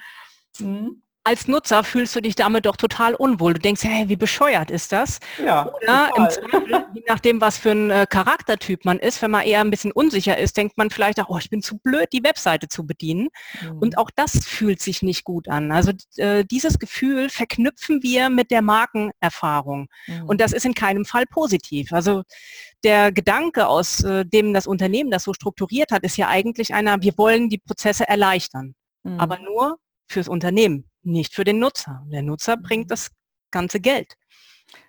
Und, 0.60 0.66
mhm. 0.66 1.02
Als 1.24 1.46
Nutzer 1.46 1.84
fühlst 1.84 2.16
du 2.16 2.20
dich 2.20 2.34
damit 2.34 2.66
doch 2.66 2.76
total 2.76 3.14
unwohl. 3.14 3.54
Du 3.54 3.60
denkst, 3.60 3.84
hey, 3.84 4.08
wie 4.08 4.16
bescheuert 4.16 4.70
ist 4.70 4.90
das? 4.90 5.20
Ja, 5.44 5.72
Oder 5.72 6.10
im 6.16 6.28
Zweifel, 6.28 6.86
je 6.94 7.02
nachdem, 7.06 7.40
was 7.40 7.58
für 7.58 7.70
ein 7.70 7.90
äh, 7.90 8.06
Charaktertyp 8.08 8.84
man 8.84 8.98
ist, 8.98 9.22
wenn 9.22 9.30
man 9.30 9.42
eher 9.42 9.60
ein 9.60 9.70
bisschen 9.70 9.92
unsicher 9.92 10.36
ist, 10.36 10.56
denkt 10.56 10.76
man 10.76 10.90
vielleicht 10.90 11.20
auch, 11.20 11.28
oh, 11.28 11.38
ich 11.38 11.48
bin 11.48 11.62
zu 11.62 11.78
blöd, 11.78 12.08
die 12.12 12.24
Webseite 12.24 12.68
zu 12.68 12.86
bedienen. 12.86 13.28
Mhm. 13.62 13.78
Und 13.78 13.98
auch 13.98 14.10
das 14.14 14.44
fühlt 14.44 14.80
sich 14.80 15.02
nicht 15.02 15.24
gut 15.24 15.48
an. 15.48 15.70
Also 15.70 15.92
äh, 16.16 16.44
dieses 16.44 16.80
Gefühl 16.80 17.30
verknüpfen 17.30 18.02
wir 18.02 18.28
mit 18.28 18.50
der 18.50 18.62
Markenerfahrung. 18.62 19.88
Mhm. 20.08 20.24
Und 20.24 20.40
das 20.40 20.52
ist 20.52 20.66
in 20.66 20.74
keinem 20.74 21.04
Fall 21.04 21.26
positiv. 21.26 21.92
Also 21.92 22.22
der 22.82 23.12
Gedanke, 23.12 23.68
aus 23.68 24.02
äh, 24.02 24.24
dem 24.24 24.52
das 24.52 24.66
Unternehmen 24.66 25.12
das 25.12 25.22
so 25.22 25.34
strukturiert 25.34 25.92
hat, 25.92 26.02
ist 26.02 26.16
ja 26.16 26.28
eigentlich 26.28 26.74
einer, 26.74 27.00
wir 27.00 27.16
wollen 27.16 27.48
die 27.48 27.58
Prozesse 27.58 28.08
erleichtern. 28.08 28.74
Mhm. 29.04 29.20
Aber 29.20 29.38
nur 29.38 29.78
fürs 30.08 30.28
Unternehmen 30.28 30.88
nicht 31.02 31.34
für 31.34 31.44
den 31.44 31.58
Nutzer. 31.58 32.04
Der 32.10 32.22
Nutzer 32.22 32.56
bringt 32.56 32.86
mhm. 32.86 32.88
das 32.88 33.10
ganze 33.50 33.80
Geld. 33.80 34.16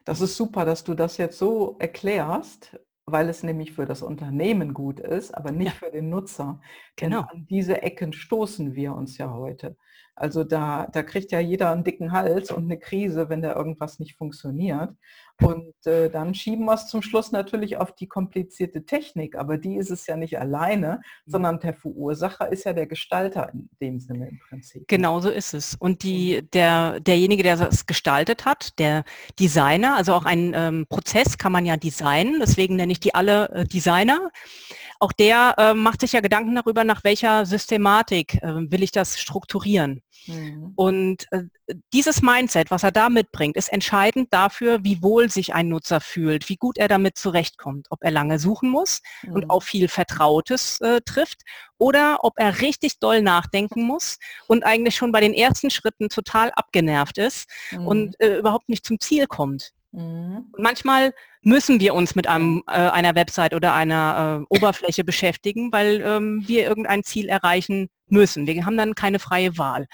Das 0.05 0.21
ist 0.21 0.35
super, 0.35 0.65
dass 0.65 0.83
du 0.83 0.93
das 0.93 1.17
jetzt 1.17 1.37
so 1.37 1.75
erklärst, 1.79 2.79
weil 3.05 3.29
es 3.29 3.43
nämlich 3.43 3.73
für 3.73 3.85
das 3.85 4.01
Unternehmen 4.01 4.73
gut 4.73 4.99
ist, 4.99 5.35
aber 5.35 5.51
nicht 5.51 5.73
ja. 5.73 5.87
für 5.87 5.91
den 5.91 6.09
Nutzer. 6.09 6.61
Genau. 6.95 7.21
Denn 7.21 7.29
an 7.29 7.45
diese 7.47 7.81
Ecken 7.81 8.13
stoßen 8.13 8.75
wir 8.75 8.93
uns 8.93 9.17
ja 9.17 9.33
heute. 9.33 9.75
Also 10.15 10.43
da, 10.43 10.87
da 10.91 11.01
kriegt 11.01 11.31
ja 11.31 11.39
jeder 11.39 11.71
einen 11.71 11.83
dicken 11.83 12.11
Hals 12.11 12.51
und 12.51 12.65
eine 12.65 12.77
Krise, 12.77 13.29
wenn 13.29 13.41
da 13.41 13.55
irgendwas 13.55 13.99
nicht 13.99 14.15
funktioniert. 14.15 14.91
Und 15.41 15.73
äh, 15.87 16.09
dann 16.09 16.35
schieben 16.35 16.65
wir 16.65 16.75
es 16.75 16.87
zum 16.87 17.01
Schluss 17.01 17.31
natürlich 17.31 17.77
auf 17.77 17.95
die 17.95 18.07
komplizierte 18.07 18.85
Technik, 18.85 19.35
aber 19.35 19.57
die 19.57 19.75
ist 19.77 19.89
es 19.89 20.05
ja 20.05 20.15
nicht 20.15 20.39
alleine, 20.39 21.01
mhm. 21.25 21.31
sondern 21.31 21.59
der 21.59 21.73
Verursacher 21.73 22.51
ist 22.51 22.65
ja 22.65 22.73
der 22.73 22.85
Gestalter 22.85 23.49
in 23.51 23.69
dem 23.81 23.99
Sinne 23.99 24.29
im 24.29 24.39
Prinzip. 24.39 24.87
Genau 24.87 25.19
so 25.19 25.29
ist 25.29 25.55
es. 25.55 25.75
Und 25.75 26.03
die, 26.03 26.47
der, 26.53 26.99
derjenige, 26.99 27.41
der 27.41 27.59
es 27.59 27.87
gestaltet 27.87 28.45
hat, 28.45 28.77
der 28.77 29.03
Designer, 29.39 29.97
also 29.97 30.13
auch 30.13 30.25
ein 30.25 30.53
ähm, 30.55 30.85
Prozess 30.87 31.39
kann 31.39 31.51
man 31.51 31.65
ja 31.65 31.77
designen, 31.77 32.39
deswegen 32.39 32.75
nenne 32.75 32.91
ich 32.91 32.99
die 32.99 33.15
alle 33.15 33.49
äh, 33.49 33.63
Designer 33.65 34.29
auch 35.03 35.11
der 35.11 35.55
äh, 35.57 35.73
macht 35.73 35.99
sich 35.99 36.13
ja 36.13 36.21
Gedanken 36.21 36.55
darüber, 36.55 36.85
nach 36.85 37.03
welcher 37.03 37.45
Systematik 37.45 38.35
äh, 38.35 38.71
will 38.71 38.81
ich 38.81 38.93
das 38.93 39.19
strukturieren. 39.19 40.01
Mhm. 40.27 40.71
Und 40.77 41.25
äh, 41.31 41.43
dieses 41.91 42.21
Mindset, 42.21 42.71
was 42.71 42.83
er 42.83 42.93
da 42.93 43.09
mitbringt, 43.09 43.57
ist 43.57 43.67
entscheidend 43.67 44.33
dafür, 44.33 44.85
wie 44.85 45.03
wohl 45.03 45.29
sich 45.29 45.53
ein 45.53 45.67
Nutzer 45.67 45.99
fühlt, 45.99 46.47
wie 46.47 46.55
gut 46.55 46.77
er 46.77 46.87
damit 46.87 47.17
zurechtkommt, 47.17 47.87
ob 47.89 48.01
er 48.01 48.11
lange 48.11 48.39
suchen 48.39 48.69
muss 48.69 49.01
mhm. 49.23 49.33
und 49.33 49.49
auf 49.49 49.65
viel 49.65 49.89
Vertrautes 49.89 50.79
äh, 50.79 51.01
trifft 51.01 51.41
oder 51.77 52.19
ob 52.21 52.35
er 52.37 52.61
richtig 52.61 52.99
doll 52.99 53.21
nachdenken 53.21 53.83
muss 53.83 54.19
und 54.47 54.63
eigentlich 54.63 54.95
schon 54.95 55.11
bei 55.11 55.19
den 55.19 55.33
ersten 55.33 55.69
Schritten 55.69 56.07
total 56.07 56.51
abgenervt 56.51 57.17
ist 57.17 57.49
mhm. 57.71 57.87
und 57.87 58.19
äh, 58.21 58.37
überhaupt 58.37 58.69
nicht 58.69 58.85
zum 58.85 59.01
Ziel 59.01 59.27
kommt. 59.27 59.73
Mhm. 59.93 60.51
manchmal 60.57 61.13
müssen 61.43 61.79
wir 61.79 61.93
uns 61.93 62.15
mit 62.15 62.27
einem, 62.27 62.63
äh, 62.67 62.71
einer 62.71 63.13
Website 63.13 63.53
oder 63.53 63.75
einer 63.75 64.41
äh, 64.49 64.55
Oberfläche 64.55 65.03
beschäftigen, 65.03 65.71
weil 65.71 66.01
ähm, 66.01 66.43
wir 66.47 66.63
irgendein 66.63 67.03
Ziel 67.03 67.29
erreichen 67.29 67.89
müssen. 68.07 68.47
Wir 68.47 68.65
haben 68.65 68.77
dann 68.77 68.95
keine 68.95 69.19
freie 69.19 69.55
Wahl. 69.57 69.85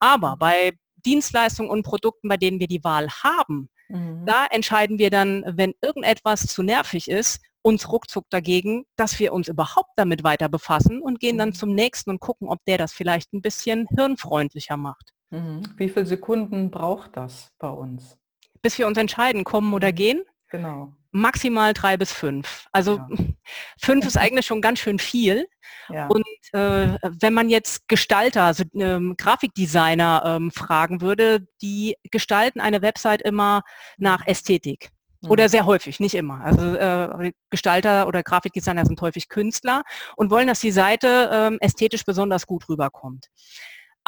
Aber 0.00 0.34
mhm. 0.34 0.38
bei 0.38 0.72
Dienstleistungen 0.96 1.70
und 1.70 1.82
Produkten, 1.82 2.28
bei 2.28 2.36
denen 2.36 2.60
wir 2.60 2.66
die 2.66 2.84
Wahl 2.84 3.08
haben, 3.08 3.70
mhm. 3.88 4.26
da 4.26 4.46
entscheiden 4.50 4.98
wir 4.98 5.08
dann, 5.08 5.44
wenn 5.46 5.72
irgendetwas 5.80 6.46
zu 6.46 6.62
nervig 6.62 7.08
ist, 7.08 7.40
uns 7.62 7.90
ruckzuck 7.90 8.24
dagegen, 8.30 8.84
dass 8.96 9.18
wir 9.18 9.32
uns 9.32 9.48
überhaupt 9.48 9.90
damit 9.96 10.24
weiter 10.24 10.48
befassen 10.48 11.00
und 11.00 11.20
gehen 11.20 11.38
dann 11.38 11.50
mhm. 11.50 11.54
zum 11.54 11.74
nächsten 11.74 12.10
und 12.10 12.20
gucken, 12.20 12.48
ob 12.48 12.64
der 12.66 12.78
das 12.78 12.92
vielleicht 12.92 13.32
ein 13.32 13.42
bisschen 13.42 13.86
hirnfreundlicher 13.96 14.76
macht. 14.76 15.12
Mhm. 15.30 15.62
Wie 15.76 15.88
viele 15.88 16.06
Sekunden 16.06 16.70
braucht 16.70 17.16
das 17.16 17.48
bei 17.58 17.68
uns? 17.68 18.18
Bis 18.62 18.78
wir 18.78 18.86
uns 18.86 18.98
entscheiden, 18.98 19.44
kommen 19.44 19.72
oder 19.74 19.92
gehen. 19.92 20.22
Genau. 20.50 20.92
Maximal 21.10 21.72
drei 21.72 21.96
bis 21.96 22.12
fünf. 22.12 22.66
Also 22.72 22.96
ja. 22.96 23.08
fünf 23.80 24.06
ist 24.06 24.16
eigentlich 24.16 24.46
schon 24.46 24.60
ganz 24.60 24.78
schön 24.78 24.98
viel. 24.98 25.46
Ja. 25.88 26.06
Und 26.06 26.24
äh, 26.52 26.98
wenn 27.20 27.34
man 27.34 27.48
jetzt 27.48 27.88
Gestalter, 27.88 28.44
also 28.44 28.64
ähm, 28.74 29.14
Grafikdesigner 29.16 30.22
ähm, 30.24 30.50
fragen 30.50 31.00
würde, 31.00 31.46
die 31.62 31.96
gestalten 32.10 32.60
eine 32.60 32.82
Website 32.82 33.22
immer 33.22 33.62
nach 33.96 34.26
Ästhetik. 34.26 34.90
Mhm. 35.20 35.30
Oder 35.30 35.48
sehr 35.48 35.66
häufig, 35.66 35.98
nicht 36.00 36.14
immer. 36.14 36.42
Also 36.42 36.74
äh, 36.74 37.32
Gestalter 37.50 38.06
oder 38.06 38.22
Grafikdesigner 38.22 38.84
sind 38.86 39.00
häufig 39.00 39.28
Künstler 39.28 39.82
und 40.16 40.30
wollen, 40.30 40.46
dass 40.46 40.60
die 40.60 40.70
Seite 40.72 41.30
ähm, 41.32 41.58
ästhetisch 41.60 42.04
besonders 42.04 42.46
gut 42.46 42.68
rüberkommt. 42.68 43.26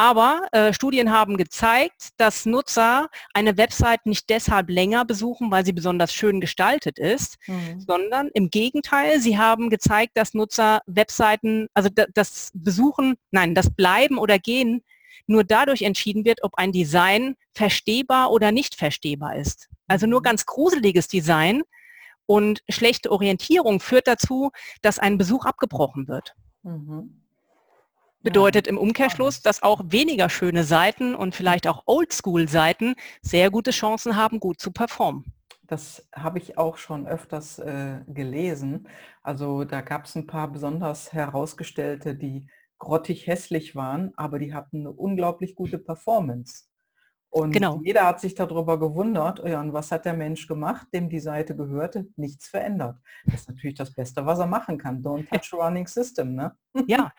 Aber 0.00 0.48
äh, 0.52 0.72
Studien 0.72 1.12
haben 1.12 1.36
gezeigt, 1.36 2.12
dass 2.16 2.46
Nutzer 2.46 3.10
eine 3.34 3.58
Website 3.58 4.06
nicht 4.06 4.30
deshalb 4.30 4.70
länger 4.70 5.04
besuchen, 5.04 5.50
weil 5.50 5.66
sie 5.66 5.74
besonders 5.74 6.14
schön 6.14 6.40
gestaltet 6.40 6.98
ist, 6.98 7.36
mhm. 7.46 7.80
sondern 7.80 8.28
im 8.32 8.48
Gegenteil, 8.48 9.20
sie 9.20 9.36
haben 9.36 9.68
gezeigt, 9.68 10.12
dass 10.14 10.32
Nutzer 10.32 10.80
Webseiten, 10.86 11.68
also 11.74 11.90
das 12.14 12.50
Besuchen, 12.54 13.16
nein, 13.30 13.54
das 13.54 13.68
Bleiben 13.74 14.16
oder 14.16 14.38
Gehen 14.38 14.82
nur 15.26 15.44
dadurch 15.44 15.82
entschieden 15.82 16.24
wird, 16.24 16.42
ob 16.44 16.54
ein 16.54 16.72
Design 16.72 17.36
verstehbar 17.52 18.30
oder 18.30 18.52
nicht 18.52 18.76
verstehbar 18.76 19.36
ist. 19.36 19.68
Also 19.86 20.06
nur 20.06 20.20
mhm. 20.20 20.24
ganz 20.24 20.46
gruseliges 20.46 21.08
Design 21.08 21.60
und 22.24 22.62
schlechte 22.70 23.12
Orientierung 23.12 23.80
führt 23.80 24.06
dazu, 24.06 24.50
dass 24.80 24.98
ein 24.98 25.18
Besuch 25.18 25.44
abgebrochen 25.44 26.08
wird. 26.08 26.34
Mhm. 26.62 27.19
Bedeutet 28.22 28.66
im 28.66 28.76
Umkehrschluss, 28.76 29.40
dass 29.40 29.62
auch 29.62 29.80
weniger 29.86 30.28
schöne 30.28 30.64
Seiten 30.64 31.14
und 31.14 31.34
vielleicht 31.34 31.66
auch 31.66 31.84
Oldschool-Seiten 31.86 32.94
sehr 33.22 33.50
gute 33.50 33.70
Chancen 33.70 34.14
haben, 34.16 34.40
gut 34.40 34.60
zu 34.60 34.72
performen. 34.72 35.24
Das 35.62 36.06
habe 36.14 36.38
ich 36.38 36.58
auch 36.58 36.76
schon 36.76 37.06
öfters 37.06 37.58
äh, 37.60 38.00
gelesen. 38.08 38.88
Also 39.22 39.64
da 39.64 39.80
gab 39.80 40.04
es 40.04 40.16
ein 40.16 40.26
paar 40.26 40.48
besonders 40.52 41.12
herausgestellte, 41.12 42.14
die 42.14 42.48
grottig 42.78 43.26
hässlich 43.26 43.74
waren, 43.74 44.12
aber 44.16 44.38
die 44.38 44.52
hatten 44.52 44.80
eine 44.80 44.90
unglaublich 44.90 45.54
gute 45.54 45.78
Performance. 45.78 46.64
Und 47.32 47.52
genau. 47.52 47.80
jeder 47.84 48.06
hat 48.06 48.20
sich 48.20 48.34
darüber 48.34 48.78
gewundert, 48.78 49.40
ja, 49.46 49.60
und 49.60 49.72
was 49.72 49.92
hat 49.92 50.04
der 50.04 50.14
Mensch 50.14 50.48
gemacht, 50.48 50.88
dem 50.92 51.08
die 51.08 51.20
Seite 51.20 51.54
gehörte? 51.54 52.08
Nichts 52.16 52.48
verändert. 52.48 52.96
Das 53.24 53.42
ist 53.42 53.48
natürlich 53.48 53.76
das 53.76 53.94
Beste, 53.94 54.26
was 54.26 54.40
er 54.40 54.46
machen 54.46 54.78
kann. 54.78 55.00
Don't 55.00 55.28
touch 55.28 55.52
running 55.52 55.86
system, 55.86 56.34
ne? 56.34 56.56
Ja, 56.86 57.12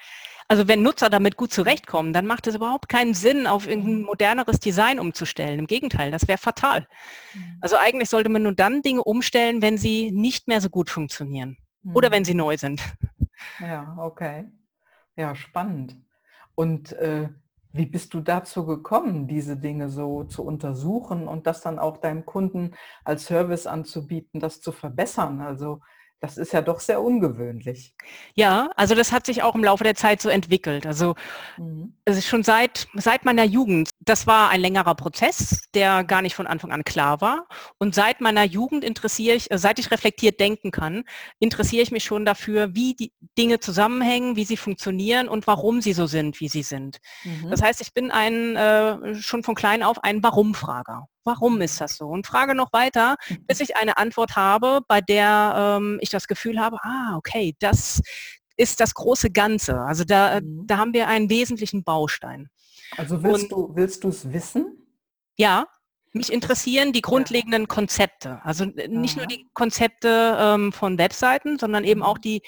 also 0.50 0.68
wenn 0.68 0.82
Nutzer 0.82 1.10
damit 1.10 1.38
gut 1.38 1.54
zurechtkommen, 1.54 2.12
dann 2.12 2.28
macht 2.28 2.46
es 2.48 2.56
überhaupt 2.56 2.90
keinen 2.90 3.14
Sinn, 3.14 3.48
auf 3.48 3.68
irgendein 3.68 4.00
mhm. 4.00 4.06
moderneres 4.06 4.60
Design 4.60 5.00
umzustellen. 5.00 5.60
Im 5.60 5.68
Gegenteil, 5.68 6.12
das 6.12 6.28
wäre 6.28 6.38
fatal. 6.38 6.88
Mhm. 7.34 7.58
Also 7.62 7.78
eigentlich 7.78 8.10
sollte 8.10 8.28
man 8.28 8.44
nur 8.44 8.54
dann 8.54 8.82
Dinge 8.82 9.04
umstellen, 9.04 9.62
wenn 9.62 9.78
sie 9.78 10.12
nicht 10.12 10.50
mehr 10.50 10.60
so 10.60 10.70
gut 10.70 10.90
funktionieren. 10.90 11.58
Oder 11.94 12.10
mhm. 12.10 12.14
wenn 12.14 12.26
sie 12.26 12.34
neu 12.34 12.58
sind. 12.58 12.82
Ja, 13.60 13.96
okay. 13.98 14.46
Ja, 15.16 15.36
spannend. 15.36 15.96
Und 16.54 16.92
äh, 16.94 17.30
wie 17.74 17.86
bist 17.86 18.14
du 18.14 18.22
dazu 18.22 18.66
gekommen, 18.66 19.28
diese 19.28 19.58
Dinge 19.58 19.90
so 19.90 20.24
zu 20.24 20.44
untersuchen 20.44 21.28
und 21.28 21.48
das 21.48 21.62
dann 21.62 21.80
auch 21.80 21.98
deinem 21.98 22.26
Kunden 22.26 22.72
als 23.04 23.26
Service 23.26 23.68
anzubieten, 23.68 24.40
das 24.40 24.62
zu 24.62 24.72
verbessern? 24.72 25.42
Also 25.42 25.80
das 26.22 26.38
ist 26.38 26.54
ja 26.54 26.62
doch 26.62 26.80
sehr 26.80 27.02
ungewöhnlich. 27.02 27.96
Ja, 28.36 28.70
also 28.76 28.94
das 28.94 29.12
hat 29.12 29.26
sich 29.26 29.42
auch 29.42 29.56
im 29.56 29.64
Laufe 29.64 29.84
der 29.84 29.96
Zeit 29.96 30.22
so 30.22 30.30
entwickelt. 30.30 30.86
Also 30.86 31.16
mhm. 31.58 31.96
es 32.06 32.16
ist 32.16 32.28
schon 32.28 32.44
seit, 32.44 32.88
seit 32.94 33.26
meiner 33.26 33.44
Jugend. 33.44 33.90
Das 34.00 34.28
war 34.28 34.50
ein 34.50 34.62
längerer 34.62 34.94
Prozess, 34.94 35.64
der 35.74 36.04
gar 36.04 36.22
nicht 36.22 36.36
von 36.36 36.46
Anfang 36.46 36.72
an 36.72 36.84
klar 36.84 37.22
war. 37.22 37.48
Und 37.80 37.96
seit 37.96 38.22
meiner 38.22 38.44
Jugend 38.44 38.84
interessiere 38.84 39.36
ich, 39.36 39.48
seit 39.52 39.80
ich 39.80 39.90
reflektiert 39.90 40.40
denken 40.40 40.70
kann, 40.70 41.06
interessiere 41.40 41.82
ich 41.82 41.92
mich 41.92 42.04
schon 42.04 42.24
dafür, 42.24 42.76
wie 42.76 42.94
die 42.94 43.12
Dinge 43.36 43.60
zusammenhängen, 43.60 44.36
wie 44.36 44.46
sie 44.46 44.58
funktionieren 44.58 45.28
und 45.28 45.48
warum 45.48 45.82
sie 45.82 45.94
so 45.94 46.06
sind, 46.06 46.40
wie 46.40 46.50
sie 46.50 46.64
sind. 46.64 47.00
Mhm. 47.24 47.50
Das 47.50 47.64
heißt, 47.64 47.82
ich 47.82 47.96
bin 47.96 48.12
ein, 48.12 48.56
äh, 48.56 49.16
schon 49.16 49.42
von 49.42 49.56
klein 49.56 49.82
auf 49.82 50.04
ein 50.04 50.22
Warum-Frager 50.22 51.08
warum 51.24 51.62
ist 51.62 51.80
das 51.82 51.98
so? 51.98 52.08
Und 52.08 52.28
frage 52.28 52.56
noch 52.56 52.74
weiter, 52.74 53.16
bis 53.48 53.60
ich 53.60 53.76
eine 53.76 53.98
Antwort 53.98 54.36
habe, 54.36 54.82
bei 54.88 55.02
der 55.02 55.78
ähm, 55.80 56.00
ich 56.02 56.10
das 56.10 56.28
Gefühl 56.28 56.60
habe, 56.60 56.78
ah, 56.84 57.16
okay, 57.18 57.56
das 57.60 58.02
ist 58.58 58.80
das 58.80 58.94
große 58.94 59.32
Ganze. 59.32 59.80
Also 59.82 60.04
da, 60.04 60.40
mhm. 60.42 60.68
da 60.68 60.78
haben 60.78 60.94
wir 60.94 61.08
einen 61.08 61.30
wesentlichen 61.30 61.84
Baustein. 61.84 62.50
Also 62.98 63.24
willst 63.24 63.44
Und, 63.44 63.52
du 63.52 63.76
willst 63.76 64.04
du 64.04 64.10
es 64.10 64.32
wissen? 64.32 64.88
Ja, 65.38 65.66
mich 66.14 66.32
interessieren 66.32 66.92
die 66.92 67.02
grundlegenden 67.02 67.68
Konzepte. 67.68 68.42
Also 68.44 68.66
nicht 68.66 69.14
Aha. 69.14 69.22
nur 69.22 69.28
die 69.28 69.48
Konzepte 69.54 70.38
ähm, 70.40 70.74
von 70.74 70.98
Webseiten, 70.98 71.58
sondern 71.58 71.86
eben 71.86 72.04
auch 72.04 72.18
mhm. 72.18 72.22
die, 72.22 72.42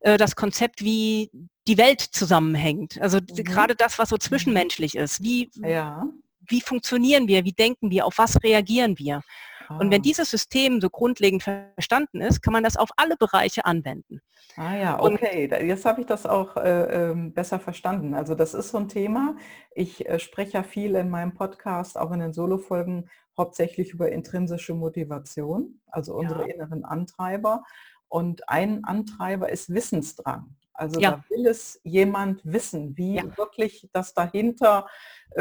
äh, 0.00 0.16
das 0.16 0.34
Konzept, 0.34 0.82
wie 0.82 1.30
die 1.68 1.78
Welt 1.78 2.00
zusammenhängt. 2.00 3.00
Also 3.00 3.18
mhm. 3.18 3.44
gerade 3.44 3.76
das, 3.76 3.98
was 3.98 4.08
so 4.08 4.16
mhm. 4.16 4.20
zwischenmenschlich 4.20 4.96
ist. 4.96 5.22
Wie, 5.22 5.50
ja 5.62 6.04
wie 6.48 6.60
funktionieren 6.60 7.28
wir, 7.28 7.44
wie 7.44 7.52
denken 7.52 7.90
wir, 7.90 8.06
auf 8.06 8.18
was 8.18 8.42
reagieren 8.42 8.98
wir. 8.98 9.22
Ah. 9.68 9.78
Und 9.78 9.90
wenn 9.90 10.00
ah. 10.00 10.02
dieses 10.02 10.30
System 10.30 10.80
so 10.80 10.90
grundlegend 10.90 11.42
verstanden 11.42 12.20
ist, 12.20 12.42
kann 12.42 12.52
man 12.52 12.64
das 12.64 12.76
auf 12.76 12.90
alle 12.96 13.16
Bereiche 13.16 13.64
anwenden. 13.64 14.20
Ah 14.56 14.76
ja, 14.76 15.00
okay. 15.00 15.50
Und, 15.52 15.66
Jetzt 15.66 15.84
habe 15.84 16.00
ich 16.00 16.06
das 16.06 16.26
auch 16.26 16.56
äh, 16.56 17.10
ähm, 17.10 17.32
besser 17.32 17.58
verstanden. 17.58 18.14
Also 18.14 18.34
das 18.34 18.54
ist 18.54 18.70
so 18.70 18.78
ein 18.78 18.88
Thema. 18.88 19.36
Ich 19.74 20.08
äh, 20.08 20.18
spreche 20.18 20.52
ja 20.52 20.62
viel 20.62 20.94
in 20.94 21.10
meinem 21.10 21.34
Podcast, 21.34 21.98
auch 21.98 22.12
in 22.12 22.20
den 22.20 22.32
Solo-Folgen, 22.32 23.08
hauptsächlich 23.36 23.90
über 23.90 24.12
intrinsische 24.12 24.74
Motivation, 24.74 25.80
also 25.88 26.14
unsere 26.14 26.48
ja. 26.48 26.54
inneren 26.54 26.84
Antreiber. 26.84 27.64
Und 28.08 28.48
ein 28.48 28.84
Antreiber 28.84 29.48
ist 29.50 29.74
Wissensdrang. 29.74 30.54
Also 30.72 31.00
ja. 31.00 31.12
da 31.12 31.24
will 31.30 31.46
es 31.46 31.80
jemand 31.84 32.40
wissen, 32.44 32.96
wie 32.96 33.16
ja. 33.16 33.36
wirklich 33.36 33.88
das 33.92 34.12
dahinter 34.12 34.88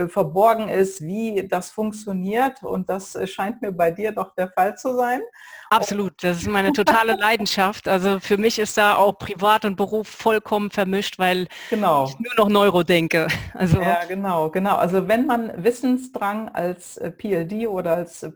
verborgen 0.07 0.69
ist, 0.69 1.01
wie 1.01 1.47
das 1.47 1.71
funktioniert. 1.71 2.63
Und 2.63 2.89
das 2.89 3.15
äh, 3.15 3.27
scheint 3.27 3.61
mir 3.61 3.71
bei 3.71 3.91
dir 3.91 4.11
doch 4.11 4.33
der 4.35 4.49
Fall 4.49 4.77
zu 4.77 4.95
sein. 4.95 5.21
Absolut, 5.69 6.23
das 6.23 6.37
ist 6.37 6.47
meine 6.47 6.71
totale 6.71 7.15
Leidenschaft. 7.15 7.87
Also 7.87 8.19
für 8.19 8.37
mich 8.37 8.59
ist 8.59 8.77
da 8.77 8.95
auch 8.95 9.13
Privat 9.13 9.65
und 9.65 9.75
Beruf 9.75 10.07
vollkommen 10.07 10.69
vermischt, 10.69 11.17
weil 11.17 11.47
genau. 11.69 12.05
ich 12.05 12.19
nur 12.19 12.33
noch 12.37 12.49
Neuro 12.49 12.83
denke. 12.83 13.27
Also 13.53 13.79
ja, 13.81 14.03
genau, 14.05 14.49
genau. 14.49 14.75
Also 14.75 15.07
wenn 15.07 15.25
man 15.25 15.63
Wissensdrang 15.63 16.49
als 16.49 16.97
äh, 16.97 17.11
PLD 17.11 17.67
oder 17.67 17.95
als 17.95 18.23
äh, 18.23 18.31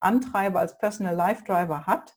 Antreiber, 0.00 0.60
als 0.60 0.78
Personal 0.78 1.14
Life 1.14 1.44
Driver 1.44 1.86
hat, 1.86 2.14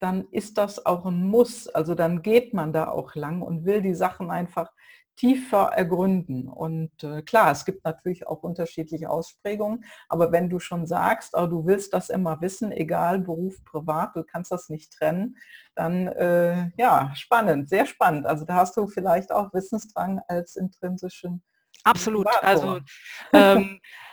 dann 0.00 0.26
ist 0.30 0.58
das 0.58 0.84
auch 0.86 1.06
ein 1.06 1.26
Muss. 1.26 1.68
Also 1.68 1.94
dann 1.94 2.22
geht 2.22 2.54
man 2.54 2.72
da 2.72 2.88
auch 2.88 3.14
lang 3.14 3.42
und 3.42 3.64
will 3.64 3.82
die 3.82 3.94
Sachen 3.94 4.30
einfach 4.30 4.70
tiefer 5.18 5.72
ergründen. 5.74 6.48
Und 6.48 7.02
äh, 7.02 7.22
klar, 7.22 7.50
es 7.50 7.64
gibt 7.64 7.84
natürlich 7.84 8.26
auch 8.26 8.42
unterschiedliche 8.44 9.10
Ausprägungen, 9.10 9.84
aber 10.08 10.30
wenn 10.32 10.48
du 10.48 10.60
schon 10.60 10.86
sagst, 10.86 11.34
oh, 11.36 11.46
du 11.46 11.66
willst 11.66 11.92
das 11.92 12.08
immer 12.08 12.40
wissen, 12.40 12.70
egal 12.70 13.18
Beruf, 13.18 13.62
privat, 13.64 14.14
du 14.14 14.22
kannst 14.22 14.52
das 14.52 14.68
nicht 14.68 14.92
trennen, 14.92 15.36
dann 15.74 16.06
äh, 16.06 16.70
ja, 16.76 17.10
spannend, 17.14 17.68
sehr 17.68 17.84
spannend. 17.84 18.26
Also 18.26 18.44
da 18.44 18.54
hast 18.54 18.76
du 18.76 18.86
vielleicht 18.86 19.32
auch 19.32 19.52
Wissensdrang 19.52 20.20
als 20.28 20.56
intrinsischen 20.56 21.42
Absolut. 21.84 22.26
Also 22.42 22.80
ähm, 23.32 23.80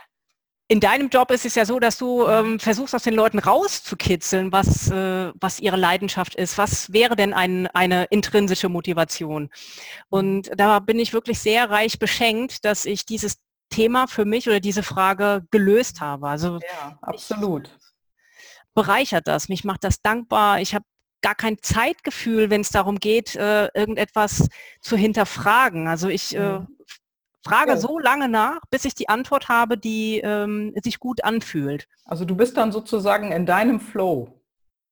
in 0.68 0.80
deinem 0.80 1.10
Job 1.10 1.30
ist 1.30 1.46
es 1.46 1.56
ja 1.56 1.66
so, 1.66 1.80
dass 1.80 1.98
du 1.98 2.26
ähm, 2.28 2.60
versuchst, 2.60 2.96
aus 2.96 3.04
den 3.04 3.14
Leuten 3.14 3.38
rauszukitzeln, 3.38 4.52
was, 4.52 4.90
äh, 4.90 5.32
was 5.40 5.60
ihre 5.60 5.78
Leidenschaft 5.78 6.34
ist. 6.36 6.58
Was 6.58 6.92
wäre 6.92 7.16
denn 7.16 7.34
ein, 7.34 7.68
eine 7.68 8.06
intrinsische 8.06 8.68
Motivation? 8.68 9.50
Und 10.10 10.50
da 10.56 10.80
bin 10.80 10.98
ich 10.98 11.14
wirklich 11.14 11.40
sehr 11.40 11.70
reich 11.70 12.00
beschenkt, 12.00 12.66
dass 12.66 12.86
ich 12.86 13.06
dieses 13.06 13.38
Thema 13.70 14.08
für 14.08 14.26
mich 14.26 14.48
oder 14.48 14.60
diese 14.60 14.82
Frage 14.82 15.46
gelöst 15.52 16.02
habe. 16.02 16.28
Also 16.28 16.60
ja, 16.60 16.98
absolut. 17.02 17.70
Bereichert 18.74 19.28
das, 19.28 19.50
mich 19.50 19.66
macht 19.66 19.84
das 19.84 20.02
dankbar. 20.02 20.62
Ich 20.62 20.74
habe 20.74 20.86
gar 21.22 21.36
kein 21.36 21.58
Zeitgefühl, 21.62 22.50
wenn 22.50 22.62
es 22.62 22.70
darum 22.70 23.00
geht, 23.00 23.36
äh, 23.36 23.68
irgendetwas 23.76 24.48
zu 24.82 24.98
hinterfragen. 24.98 25.88
Also 25.88 26.10
ich 26.10 26.36
äh, 26.36 26.60
mhm 26.60 26.75
frage 27.46 27.72
ja. 27.72 27.78
so 27.78 28.00
lange 28.00 28.28
nach, 28.28 28.62
bis 28.70 28.86
ich 28.86 28.96
die 28.96 29.08
Antwort 29.08 29.48
habe, 29.50 29.78
die 29.78 30.20
ähm, 30.20 30.74
sich 30.84 31.00
gut 31.00 31.24
anfühlt. 31.24 31.88
Also 32.06 32.26
du 32.26 32.36
bist 32.36 32.58
dann 32.58 32.72
sozusagen 32.72 33.32
in 33.32 33.46
deinem 33.46 33.80
Flow. 33.80 34.42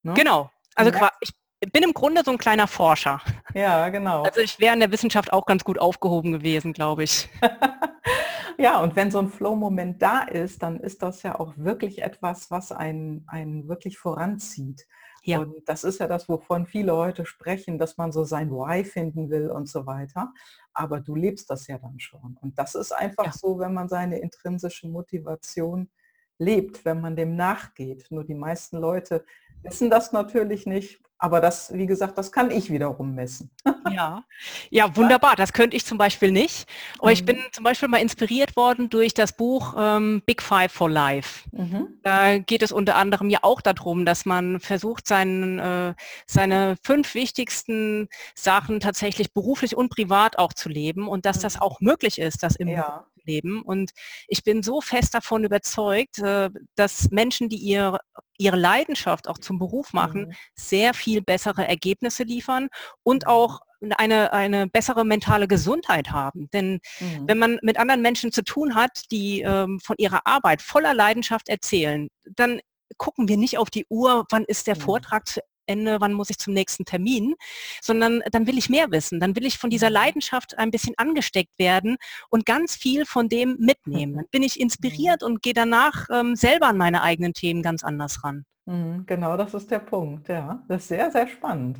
Ne? 0.04 0.14
Genau. 0.14 0.52
Also 0.76 0.92
ja. 0.92 1.12
ich 1.20 1.34
bin 1.72 1.84
im 1.84 1.94
Grunde 1.94 2.24
so 2.24 2.32
ein 2.32 2.38
kleiner 2.38 2.68
Forscher. 2.68 3.22
Ja, 3.54 3.90
genau. 3.90 4.24
Also 4.24 4.42
ich 4.42 4.60
wäre 4.60 4.74
in 4.74 4.80
der 4.80 4.92
Wissenschaft 4.92 5.32
auch 5.32 5.46
ganz 5.46 5.64
gut 5.64 5.80
aufgehoben 5.80 6.32
gewesen, 6.32 6.74
glaube 6.74 7.04
ich. 7.04 7.30
ja, 8.58 8.80
und 8.80 8.96
wenn 8.96 9.12
so 9.12 9.20
ein 9.20 9.30
Flow-Moment 9.30 10.02
da 10.02 10.22
ist, 10.22 10.62
dann 10.64 10.80
ist 10.80 11.02
das 11.04 11.24
ja 11.24 11.40
auch 11.40 11.54
wirklich 11.56 12.02
etwas, 12.02 12.52
was 12.52 12.72
einen, 12.72 13.26
einen 13.28 13.68
wirklich 13.68 13.98
voranzieht. 13.98 14.86
Ja. 15.26 15.40
Und 15.40 15.68
das 15.68 15.84
ist 15.84 16.00
ja 16.00 16.08
das, 16.08 16.28
wovon 16.28 16.66
viele 16.66 16.96
heute 16.96 17.26
sprechen, 17.26 17.78
dass 17.78 17.98
man 17.98 18.12
so 18.12 18.26
sein 18.26 18.52
Why 18.52 18.84
finden 18.84 19.30
will 19.30 19.50
und 19.50 19.70
so 19.70 19.86
weiter. 19.86 20.34
Aber 20.74 21.00
du 21.00 21.16
lebst 21.16 21.50
das 21.50 21.68
ja 21.68 21.78
dann 21.78 22.00
schon. 22.00 22.38
Und 22.42 22.60
das 22.60 22.76
ist 22.76 22.92
einfach 22.92 23.26
ja. 23.26 23.32
so, 23.32 23.58
wenn 23.60 23.74
man 23.74 23.88
seine 23.88 24.20
intrinsische 24.20 24.88
Motivation 24.88 25.90
lebt, 26.38 26.84
wenn 26.84 27.00
man 27.00 27.16
dem 27.16 27.36
nachgeht. 27.36 28.08
Nur 28.10 28.26
die 28.26 28.36
meisten 28.36 28.78
Leute 28.78 29.24
wissen 29.62 29.90
das 29.90 30.12
natürlich 30.12 30.66
nicht, 30.66 31.02
aber 31.24 31.40
das, 31.40 31.74
wie 31.74 31.86
gesagt, 31.86 32.18
das 32.18 32.34
kann 32.34 32.52
ich 32.52 32.70
wiederum 32.70 33.16
messen. 33.16 33.50
Ja, 33.90 34.26
ja, 34.72 34.94
wunderbar. 34.98 35.36
Das 35.38 35.54
könnte 35.54 35.78
ich 35.78 35.86
zum 35.86 35.98
Beispiel 35.98 36.32
nicht. 36.32 36.68
Aber 36.98 37.08
mhm. 37.08 37.14
ich 37.14 37.26
bin 37.26 37.38
zum 37.52 37.64
Beispiel 37.64 37.88
mal 37.88 38.00
inspiriert 38.00 38.58
worden 38.58 38.90
durch 38.90 39.14
das 39.14 39.32
Buch 39.32 39.76
ähm, 39.78 40.22
Big 40.26 40.42
Five 40.42 40.72
for 40.72 40.90
Life. 40.90 41.48
Mhm. 41.52 42.00
Da 42.02 42.40
geht 42.40 42.62
es 42.62 42.74
unter 42.74 42.96
anderem 42.96 43.30
ja 43.30 43.40
auch 43.42 43.62
darum, 43.62 44.06
dass 44.06 44.26
man 44.26 44.60
versucht, 44.60 45.08
seinen, 45.08 45.60
äh, 45.60 45.94
seine 46.26 46.76
fünf 46.84 47.14
wichtigsten 47.14 48.10
Sachen 48.36 48.82
tatsächlich 48.82 49.32
beruflich 49.32 49.78
und 49.78 49.90
privat 49.90 50.38
auch 50.40 50.52
zu 50.52 50.68
leben 50.68 51.08
und 51.08 51.26
dass 51.26 51.40
das 51.40 51.56
mhm. 51.56 51.62
auch 51.62 51.80
möglich 51.80 52.20
ist, 52.20 52.44
das 52.44 52.58
im 52.58 52.68
ja. 52.68 53.06
Leben. 53.26 53.62
Und 53.62 53.92
ich 54.28 54.44
bin 54.44 54.64
so 54.64 54.82
fest 54.82 55.14
davon 55.14 55.44
überzeugt, 55.44 56.20
äh, 56.20 56.50
dass 56.76 57.10
Menschen, 57.12 57.50
die 57.50 57.58
ihr, 57.58 58.00
ihre 58.38 58.58
Leidenschaft 58.58 59.28
auch 59.28 59.38
zum 59.38 59.60
Beruf 59.60 59.94
machen, 59.94 60.28
mhm. 60.28 60.34
sehr 60.56 60.94
viel 60.94 61.22
bessere 61.22 61.68
Ergebnisse 61.68 62.24
liefern 62.24 62.70
und 63.04 63.24
mhm. 63.24 63.30
auch 63.30 63.62
eine, 63.98 64.32
eine 64.32 64.68
bessere 64.68 65.06
mentale 65.06 65.48
Gesundheit 65.48 66.12
haben. 66.12 66.50
Denn 66.54 66.80
mhm. 67.00 67.24
wenn 67.28 67.38
man 67.38 67.60
mit 67.62 67.78
anderen 67.78 68.02
Menschen 68.02 68.32
zu 68.32 68.44
tun 68.44 68.76
hat, 68.76 69.12
die 69.12 69.42
ähm, 69.42 69.80
von 69.80 69.96
ihrer 69.98 70.26
Arbeit 70.26 70.62
voller 70.62 70.94
Leidenschaft 70.94 71.50
erzählen, 71.50 72.08
dann 72.36 72.62
gucken 72.98 73.28
wir 73.28 73.38
nicht 73.38 73.58
auf 73.58 73.70
die 73.70 73.86
Uhr, 73.90 74.26
wann 74.30 74.46
ist 74.46 74.68
der 74.68 74.76
mhm. 74.76 74.82
Vortrag 74.82 75.28
zu 75.28 75.42
Ende, 75.66 76.00
wann 76.00 76.14
muss 76.14 76.30
ich 76.30 76.38
zum 76.38 76.54
nächsten 76.54 76.86
Termin, 76.86 77.36
sondern 77.82 78.22
dann 78.32 78.48
will 78.48 78.58
ich 78.58 78.70
mehr 78.70 78.92
wissen. 78.92 79.20
Dann 79.20 79.36
will 79.36 79.46
ich 79.46 79.58
von 79.58 79.70
dieser 79.70 79.90
mhm. 79.90 79.94
Leidenschaft 79.94 80.58
ein 80.58 80.72
bisschen 80.72 80.94
angesteckt 80.98 81.58
werden 81.58 81.98
und 82.30 82.46
ganz 82.46 82.76
viel 82.76 83.06
von 83.06 83.30
dem 83.30 83.58
mitnehmen. 83.60 84.16
Dann 84.16 84.26
bin 84.32 84.44
ich 84.44 84.60
inspiriert 84.60 85.22
mhm. 85.22 85.28
und 85.28 85.42
gehe 85.42 85.54
danach 85.54 86.08
ähm, 86.12 86.36
selber 86.36 86.68
an 86.68 86.78
meine 86.78 87.02
eigenen 87.02 87.34
Themen 87.34 87.62
ganz 87.62 87.84
anders 87.84 88.24
ran. 88.24 88.46
Mhm, 88.66 89.06
genau, 89.06 89.36
das 89.36 89.54
ist 89.54 89.70
der 89.72 89.80
Punkt, 89.80 90.30
ja. 90.30 90.64
Das 90.70 90.84
ist 90.84 90.88
sehr, 90.88 91.12
sehr 91.12 91.28
spannend. 91.28 91.80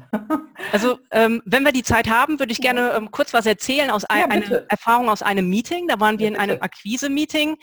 also 0.74 1.00
ähm, 1.12 1.42
wenn 1.46 1.64
wir 1.64 1.72
die 1.72 1.84
Zeit 1.84 2.10
haben, 2.10 2.40
würde 2.40 2.52
ich 2.52 2.60
gerne 2.60 2.92
ähm, 2.92 3.10
kurz 3.10 3.34
was 3.34 3.46
erzählen 3.46 3.90
aus 3.90 4.02
ja, 4.04 4.26
einer 4.26 4.70
Erfahrung 4.70 5.10
aus 5.10 5.22
einem 5.22 5.50
Meeting. 5.50 5.88
Da 5.88 6.00
waren 6.02 6.20
wir 6.20 6.28
ja, 6.28 6.34
in 6.34 6.40
einem 6.40 6.62
Akquise-Meeting, 6.62 7.56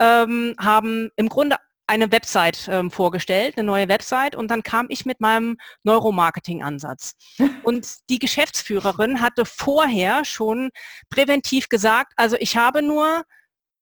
ähm, 0.00 0.54
haben 0.58 1.10
im 1.16 1.28
Grunde 1.28 1.56
eine 1.86 2.10
Website 2.10 2.68
ähm, 2.70 2.90
vorgestellt, 2.90 3.56
eine 3.56 3.66
neue 3.66 3.88
Website 3.88 4.34
und 4.36 4.50
dann 4.50 4.62
kam 4.62 4.86
ich 4.88 5.04
mit 5.04 5.20
meinem 5.20 5.58
Neuromarketing-Ansatz. 5.82 7.14
Und 7.62 7.86
die 8.10 8.18
Geschäftsführerin 8.18 9.20
hatte 9.20 9.44
vorher 9.44 10.24
schon 10.24 10.70
präventiv 11.08 11.68
gesagt, 11.68 12.12
also 12.16 12.36
ich 12.38 12.56
habe 12.56 12.82
nur 12.82 13.24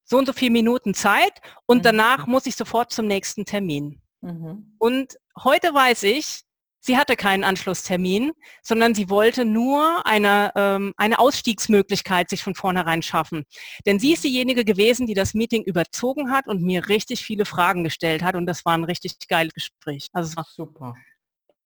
so 0.05 0.19
und 0.19 0.27
so 0.27 0.33
viele 0.33 0.51
Minuten 0.51 0.95
Zeit 0.95 1.33
und 1.67 1.79
mhm. 1.79 1.83
danach 1.83 2.27
muss 2.27 2.47
ich 2.47 2.55
sofort 2.55 2.93
zum 2.93 3.07
nächsten 3.07 3.45
Termin. 3.45 4.01
Mhm. 4.21 4.75
Und 4.79 5.17
heute 5.43 5.73
weiß 5.73 6.05
ich, 6.05 6.43
Sie 6.85 6.99
hatte 6.99 7.15
keinen 7.15 7.45
Anschlusstermin, 7.45 8.33
sondern 8.61 8.93
sie 8.93 9.09
wollte 9.09 9.45
nur 9.45 10.05
eine, 10.05 10.51
ähm, 10.57 10.93
eine 10.97 11.21
Ausstiegsmöglichkeit 11.21 12.29
sich 12.29 12.43
von 12.43 12.57
vornherein 12.57 13.03
schaffen. 13.03 13.45
Denn 13.87 14.01
sie 14.01 14.15
ist 14.15 14.25
diejenige 14.25 14.65
gewesen, 14.65 15.07
die 15.07 15.15
das 15.15 15.33
Meeting 15.33 15.63
überzogen 15.63 16.33
hat 16.33 16.49
und 16.49 16.61
mir 16.61 16.89
richtig 16.89 17.25
viele 17.25 17.45
Fragen 17.45 17.85
gestellt 17.85 18.25
hat 18.25 18.35
und 18.35 18.47
das 18.47 18.65
war 18.65 18.75
ein 18.75 18.83
richtig 18.83 19.17
geiles 19.29 19.55
Gespräch. 19.55 20.09
Also 20.13 20.31
es 20.31 20.37
war 20.37 20.45
super. 20.45 20.97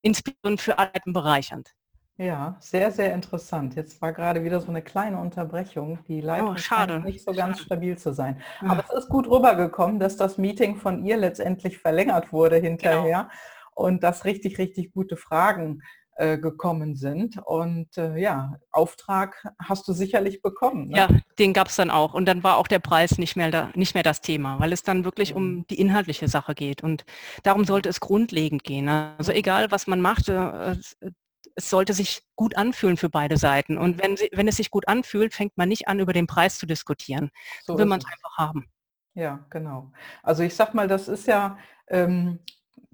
Inspirierend 0.03 0.61
für 0.61 0.79
alle 0.79 0.93
bereichernd. 1.07 1.71
Ja, 2.19 2.57
sehr, 2.61 2.93
sehr 2.93 3.15
interessant. 3.15 3.75
Jetzt 3.75 4.03
war 4.03 4.13
gerade 4.13 4.45
wieder 4.45 4.61
so 4.61 4.69
eine 4.69 4.83
kleine 4.83 5.19
Unterbrechung. 5.19 5.99
Die 6.09 6.21
Leitung 6.21 6.51
oh, 6.51 6.57
scheint 6.57 7.05
nicht 7.05 7.25
so 7.25 7.33
ganz 7.33 7.57
schade. 7.57 7.67
stabil 7.67 7.97
zu 7.97 8.13
sein. 8.13 8.43
Aber 8.61 8.85
es 8.87 9.05
ist 9.05 9.09
gut 9.09 9.27
rübergekommen, 9.27 9.99
dass 9.99 10.19
das 10.19 10.37
Meeting 10.37 10.77
von 10.77 11.05
ihr 11.05 11.17
letztendlich 11.17 11.79
verlängert 11.79 12.33
wurde 12.33 12.57
hinterher. 12.57 13.29
Genau 13.31 13.56
und 13.77 14.03
dass 14.03 14.25
richtig, 14.25 14.59
richtig 14.59 14.93
gute 14.93 15.17
Fragen 15.17 15.83
äh, 16.17 16.39
gekommen 16.39 16.97
sind. 16.97 17.39
Und 17.45 17.97
äh, 17.99 18.17
ja, 18.17 18.55
Auftrag 18.73 19.45
hast 19.63 19.87
du 19.87 19.93
sicherlich 19.93 20.41
bekommen. 20.41 20.89
Ne? 20.89 20.97
Ja, 20.97 21.09
den 21.39 21.53
gab 21.53 21.69
es 21.69 21.77
dann 21.77 21.91
auch. 21.91 22.15
Und 22.15 22.25
dann 22.25 22.43
war 22.43 22.57
auch 22.57 22.69
der 22.69 22.79
Preis 22.79 23.19
nicht 23.19 23.37
mehr, 23.37 23.51
da, 23.51 23.71
nicht 23.75 23.93
mehr 23.93 24.03
das 24.03 24.23
Thema, 24.23 24.59
weil 24.59 24.73
es 24.73 24.83
dann 24.83 25.05
wirklich 25.05 25.33
mhm. 25.33 25.37
um 25.37 25.67
die 25.67 25.79
inhaltliche 25.79 26.27
Sache 26.27 26.55
geht. 26.55 26.83
Und 26.83 27.05
darum 27.43 27.65
sollte 27.65 27.91
es 27.91 28.01
grundlegend 28.01 28.65
gehen. 28.65 28.89
Also 28.89 29.31
egal, 29.31 29.71
was 29.71 29.87
man 29.87 30.01
macht, 30.01 30.31
äh, 30.31 30.77
es 31.55 31.71
sollte 31.71 31.93
sich 31.93 32.23
gut 32.35 32.57
anfühlen 32.57 32.97
für 32.97 33.11
beide 33.11 33.37
Seiten. 33.37 33.77
Und 33.77 34.03
wenn, 34.03 34.17
sie, 34.17 34.31
wenn 34.33 34.49
es 34.49 34.57
sich 34.57 34.71
gut 34.71 34.89
anfühlt, 34.89 35.35
fängt 35.35 35.59
man 35.59 35.69
nicht 35.69 35.87
an, 35.87 36.01
über 36.01 36.15
den 36.15 36.27
Preis 36.27 36.59
zu 36.59 36.65
diskutieren. 36.65 37.31
So 37.65 37.79
will 37.79 37.85
man 37.85 37.99
es 37.99 38.07
einfach 38.07 38.39
haben. 38.39 38.67
Ja, 39.13 39.47
genau. 39.51 39.93
Also 40.23 40.43
ich 40.43 40.55
sag 40.55 40.73
mal, 40.73 40.89
das 40.89 41.09
ist 41.09 41.27
ja 41.27 41.59
ähm, 41.89 42.39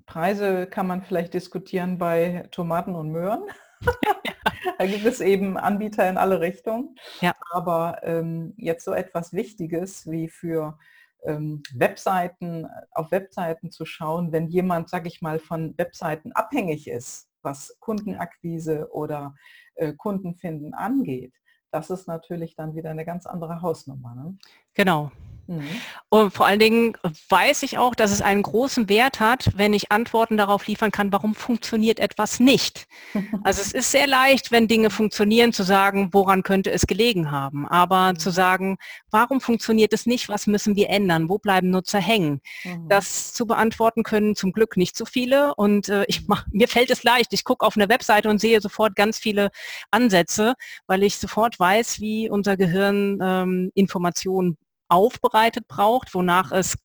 Preise 0.07 0.67
kann 0.67 0.87
man 0.87 1.03
vielleicht 1.03 1.35
diskutieren 1.35 1.99
bei 1.99 2.47
Tomaten 2.51 2.95
und 2.95 3.11
Möhren. 3.11 3.45
da 4.79 4.87
gibt 4.87 5.05
es 5.05 5.21
eben 5.21 5.57
Anbieter 5.57 6.09
in 6.09 6.17
alle 6.17 6.41
Richtungen. 6.41 6.97
Ja. 7.21 7.35
Aber 7.51 8.01
ähm, 8.03 8.55
jetzt 8.57 8.85
so 8.85 8.93
etwas 8.93 9.33
Wichtiges 9.33 10.11
wie 10.11 10.29
für 10.29 10.79
ähm, 11.25 11.63
Webseiten, 11.75 12.67
auf 12.91 13.11
Webseiten 13.11 13.71
zu 13.71 13.85
schauen, 13.85 14.33
wenn 14.33 14.49
jemand, 14.49 14.89
sage 14.89 15.09
ich 15.09 15.23
mal, 15.23 15.39
von 15.39 15.77
Webseiten 15.79 16.33
abhängig 16.33 16.89
ist, 16.89 17.29
was 17.43 17.77
Kundenakquise 17.81 18.89
oder 18.93 19.35
äh, 19.75 19.93
Kundenfinden 19.93 20.75
angeht. 20.75 21.35
Das 21.71 21.91
ist 21.91 22.07
natürlich 22.07 22.55
dann 22.55 22.75
wieder 22.75 22.91
eine 22.91 23.05
ganz 23.05 23.27
andere 23.27 23.63
Hausnummer. 23.63 24.15
Ne? 24.15 24.37
Genau. 24.75 25.11
Mhm. 25.47 25.69
Und 26.09 26.33
vor 26.33 26.47
allen 26.47 26.59
Dingen 26.59 26.97
weiß 27.29 27.63
ich 27.63 27.79
auch, 27.79 27.95
dass 27.95 28.11
es 28.11 28.23
einen 28.23 28.43
großen 28.43 28.89
Wert 28.89 29.21
hat, 29.21 29.51
wenn 29.57 29.73
ich 29.73 29.91
Antworten 29.91 30.37
darauf 30.37 30.67
liefern 30.67 30.91
kann, 30.91 31.13
warum 31.13 31.35
funktioniert 31.35 32.01
etwas 32.01 32.41
nicht. 32.41 32.87
Also 33.45 33.61
es 33.61 33.73
ist 33.73 33.91
sehr 33.91 34.07
leicht, 34.07 34.53
wenn 34.53 34.69
Dinge 34.69 34.89
funktionieren, 34.91 35.53
zu 35.53 35.65
sagen, 35.65 36.11
woran 36.13 36.43
könnte 36.43 36.71
es 36.71 36.87
gelegen 36.87 37.31
haben. 37.31 37.67
Aber 37.67 38.13
mhm. 38.13 38.19
zu 38.19 38.31
sagen, 38.31 38.77
warum 39.11 39.41
funktioniert 39.41 39.93
es 39.93 40.07
nicht, 40.07 40.29
was 40.29 40.47
müssen 40.47 40.77
wir 40.77 40.91
ändern, 40.91 41.29
wo 41.29 41.39
bleiben 41.39 41.71
Nutzer 41.71 41.99
hängen, 41.99 42.41
mhm. 42.63 42.89
das 42.89 43.33
zu 43.33 43.47
beantworten 43.47 44.03
können 44.05 44.37
zum 44.37 44.53
Glück 44.53 44.77
nicht 44.77 44.97
so 44.97 45.05
viele. 45.05 45.55
Und 45.57 45.89
äh, 45.89 46.05
ich 46.07 46.29
mach, 46.29 46.47
mir 46.53 46.69
fällt 46.69 46.91
es 46.91 47.03
leicht. 47.03 47.33
Ich 47.33 47.45
gucke 47.45 47.67
auf 47.67 47.77
eine 47.77 47.89
Webseite 47.89 48.29
und 48.29 48.41
sehe 48.41 48.61
sofort 48.61 48.95
ganz 48.95 49.19
viele 49.19 49.51
Ansätze, 49.91 50.55
weil 50.87 51.03
ich 51.03 51.17
sofort 51.17 51.59
weiß, 51.59 52.01
wie 52.01 52.31
unser 52.31 52.57
Gehirn 52.57 53.19
ähm, 53.21 53.73
Informationen 53.75 54.57
aufbereitet 54.93 55.67
braucht, 55.69 56.15
wonach 56.15 56.53
es 56.53 56.77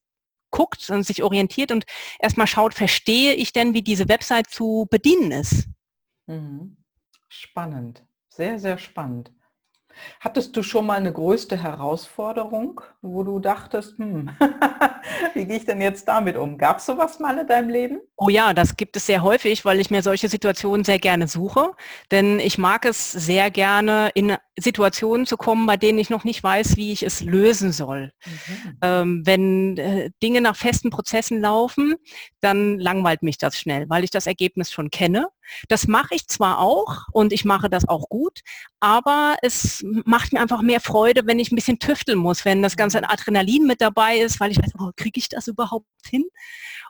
guckt 0.51 0.89
und 0.89 1.03
sich 1.03 1.23
orientiert 1.23 1.71
und 1.71 1.85
erstmal 2.19 2.47
schaut, 2.47 2.73
verstehe 2.73 3.33
ich 3.33 3.53
denn, 3.53 3.73
wie 3.73 3.81
diese 3.81 4.07
Website 4.09 4.49
zu 4.49 4.87
bedienen 4.89 5.31
ist. 5.31 5.67
Mhm. 6.25 6.77
Spannend, 7.29 8.05
sehr, 8.29 8.57
sehr 8.57 8.77
spannend. 8.77 9.31
Hattest 10.19 10.55
du 10.55 10.63
schon 10.63 10.85
mal 10.85 10.97
eine 10.97 11.13
größte 11.13 11.61
Herausforderung, 11.61 12.81
wo 13.01 13.23
du 13.23 13.39
dachtest, 13.39 13.97
hm, 13.97 14.29
wie 15.33 15.45
gehe 15.45 15.57
ich 15.57 15.65
denn 15.65 15.81
jetzt 15.81 16.07
damit 16.07 16.37
um? 16.37 16.57
Gab 16.57 16.79
es 16.79 16.85
sowas 16.85 17.19
mal 17.19 17.37
in 17.37 17.47
deinem 17.47 17.69
Leben? 17.69 18.01
Oh 18.15 18.29
ja, 18.29 18.53
das 18.53 18.77
gibt 18.77 18.95
es 18.97 19.05
sehr 19.05 19.21
häufig, 19.21 19.65
weil 19.65 19.79
ich 19.79 19.89
mir 19.89 20.01
solche 20.01 20.29
Situationen 20.29 20.83
sehr 20.83 20.99
gerne 20.99 21.27
suche. 21.27 21.71
Denn 22.11 22.39
ich 22.39 22.57
mag 22.57 22.85
es 22.85 23.11
sehr 23.11 23.51
gerne, 23.51 24.09
in 24.15 24.35
Situationen 24.59 25.25
zu 25.25 25.37
kommen, 25.37 25.67
bei 25.67 25.77
denen 25.77 25.99
ich 25.99 26.09
noch 26.09 26.23
nicht 26.23 26.43
weiß, 26.43 26.77
wie 26.77 26.91
ich 26.91 27.03
es 27.03 27.21
lösen 27.21 27.71
soll. 27.71 28.11
Mhm. 28.25 28.77
Ähm, 28.81 29.21
wenn 29.25 29.77
äh, 29.77 30.09
Dinge 30.23 30.41
nach 30.41 30.55
festen 30.55 30.89
Prozessen 30.89 31.39
laufen, 31.39 31.95
dann 32.41 32.79
langweilt 32.79 33.21
mich 33.21 33.37
das 33.37 33.57
schnell, 33.57 33.87
weil 33.89 34.03
ich 34.03 34.09
das 34.09 34.27
Ergebnis 34.27 34.71
schon 34.71 34.89
kenne. 34.89 35.27
Das 35.67 35.87
mache 35.87 36.15
ich 36.15 36.27
zwar 36.27 36.59
auch 36.59 37.07
und 37.11 37.33
ich 37.33 37.45
mache 37.45 37.69
das 37.69 37.87
auch 37.87 38.09
gut, 38.09 38.41
aber 38.79 39.35
es 39.41 39.83
macht 40.05 40.33
mir 40.33 40.41
einfach 40.41 40.61
mehr 40.61 40.81
Freude, 40.81 41.21
wenn 41.25 41.39
ich 41.39 41.51
ein 41.51 41.55
bisschen 41.55 41.79
tüfteln 41.79 42.19
muss, 42.19 42.45
wenn 42.45 42.61
das 42.61 42.75
ganze. 42.75 42.97
Adrenalin 43.09 43.65
mit 43.65 43.81
dabei 43.81 44.17
ist, 44.17 44.39
weil 44.39 44.51
ich 44.51 44.57
weiß, 44.57 44.73
oh, 44.79 44.91
kriege 44.95 45.19
ich 45.19 45.29
das 45.29 45.47
überhaupt 45.47 45.85
hin? 46.09 46.25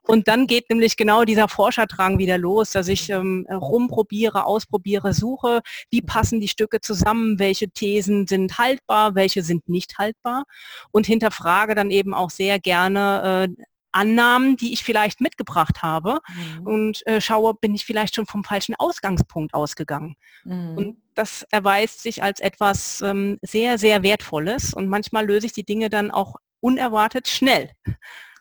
Und 0.04 0.28
dann 0.28 0.48
geht 0.48 0.70
nämlich 0.70 0.96
genau 0.96 1.26
dieser 1.26 1.48
Forscherdrang 1.48 2.18
wieder 2.18 2.38
los, 2.38 2.72
dass 2.72 2.88
ich 2.88 3.10
ähm, 3.10 3.46
rumprobiere, 3.50 4.46
ausprobiere, 4.46 5.14
suche, 5.14 5.62
wie 5.90 6.02
passen 6.02 6.40
die 6.40 6.48
Stücke 6.48 6.80
zusammen, 6.82 7.40
welche 7.40 7.70
Thesen 7.70 8.28
sind 8.28 8.58
haltbar, 8.58 9.16
welche 9.16 9.44
sind 9.44 9.68
nicht 9.68 9.98
haltbar 9.98 10.46
und 10.92 11.06
hinterfrage 11.06 11.76
dann 11.76 11.92
eben 11.92 12.14
auch 12.14 12.30
sehr 12.30 12.60
gerne 12.60 13.48
äh, 13.58 13.64
Annahmen, 13.98 14.58
die 14.58 14.74
ich 14.74 14.84
vielleicht 14.84 15.22
mitgebracht 15.22 15.82
habe 15.82 16.20
mhm. 16.60 16.68
und 16.68 17.08
äh, 17.08 17.20
schaue, 17.20 17.56
bin 17.56 17.74
ich 17.74 17.84
vielleicht 17.84 18.16
schon 18.16 18.28
vom 18.28 18.44
falschen 18.44 18.76
Ausgangspunkt 18.76 19.56
ausgegangen. 19.56 20.16
Mhm. 20.46 20.78
Und 20.78 21.02
das 21.16 21.46
erweist 21.50 22.04
sich 22.04 22.22
als 22.22 22.40
etwas 22.40 23.02
ähm, 23.02 23.40
sehr, 23.42 23.80
sehr 23.80 24.04
Wertvolles 24.04 24.74
und 24.74 24.88
manchmal 24.88 25.26
löse 25.26 25.48
ich 25.48 25.54
die 25.54 25.66
Dinge 25.66 25.90
dann 25.90 26.12
auch 26.12 26.36
unerwartet 26.60 27.28
schnell. 27.28 27.72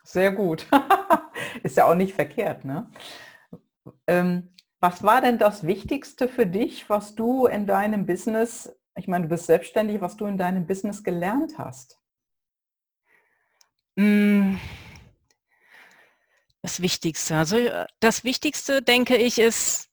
Sehr 0.03 0.31
gut. 0.31 0.67
Ist 1.63 1.77
ja 1.77 1.85
auch 1.85 1.95
nicht 1.95 2.13
verkehrt. 2.13 2.63
Ne? 2.63 2.89
Ähm, 4.05 4.53
was 4.79 5.01
war 5.01 5.21
denn 5.21 5.39
das 5.39 5.65
Wichtigste 5.65 6.27
für 6.27 6.45
dich, 6.45 6.87
was 6.87 7.15
du 7.15 7.47
in 7.47 7.65
deinem 7.65 8.05
Business, 8.05 8.77
ich 8.95 9.07
meine, 9.07 9.23
du 9.23 9.29
bist 9.29 9.47
selbstständig, 9.47 10.01
was 10.01 10.17
du 10.17 10.27
in 10.27 10.37
deinem 10.37 10.67
Business 10.67 11.03
gelernt 11.03 11.57
hast? 11.57 11.99
Mmh 13.95 14.59
das 16.67 16.81
Wichtigste. 16.81 17.37
Also 17.37 17.57
äh, 17.57 17.85
das 18.01 18.25
Wichtigste, 18.25 18.81
denke 18.81 19.15
ich, 19.15 19.39
ist 19.39 19.87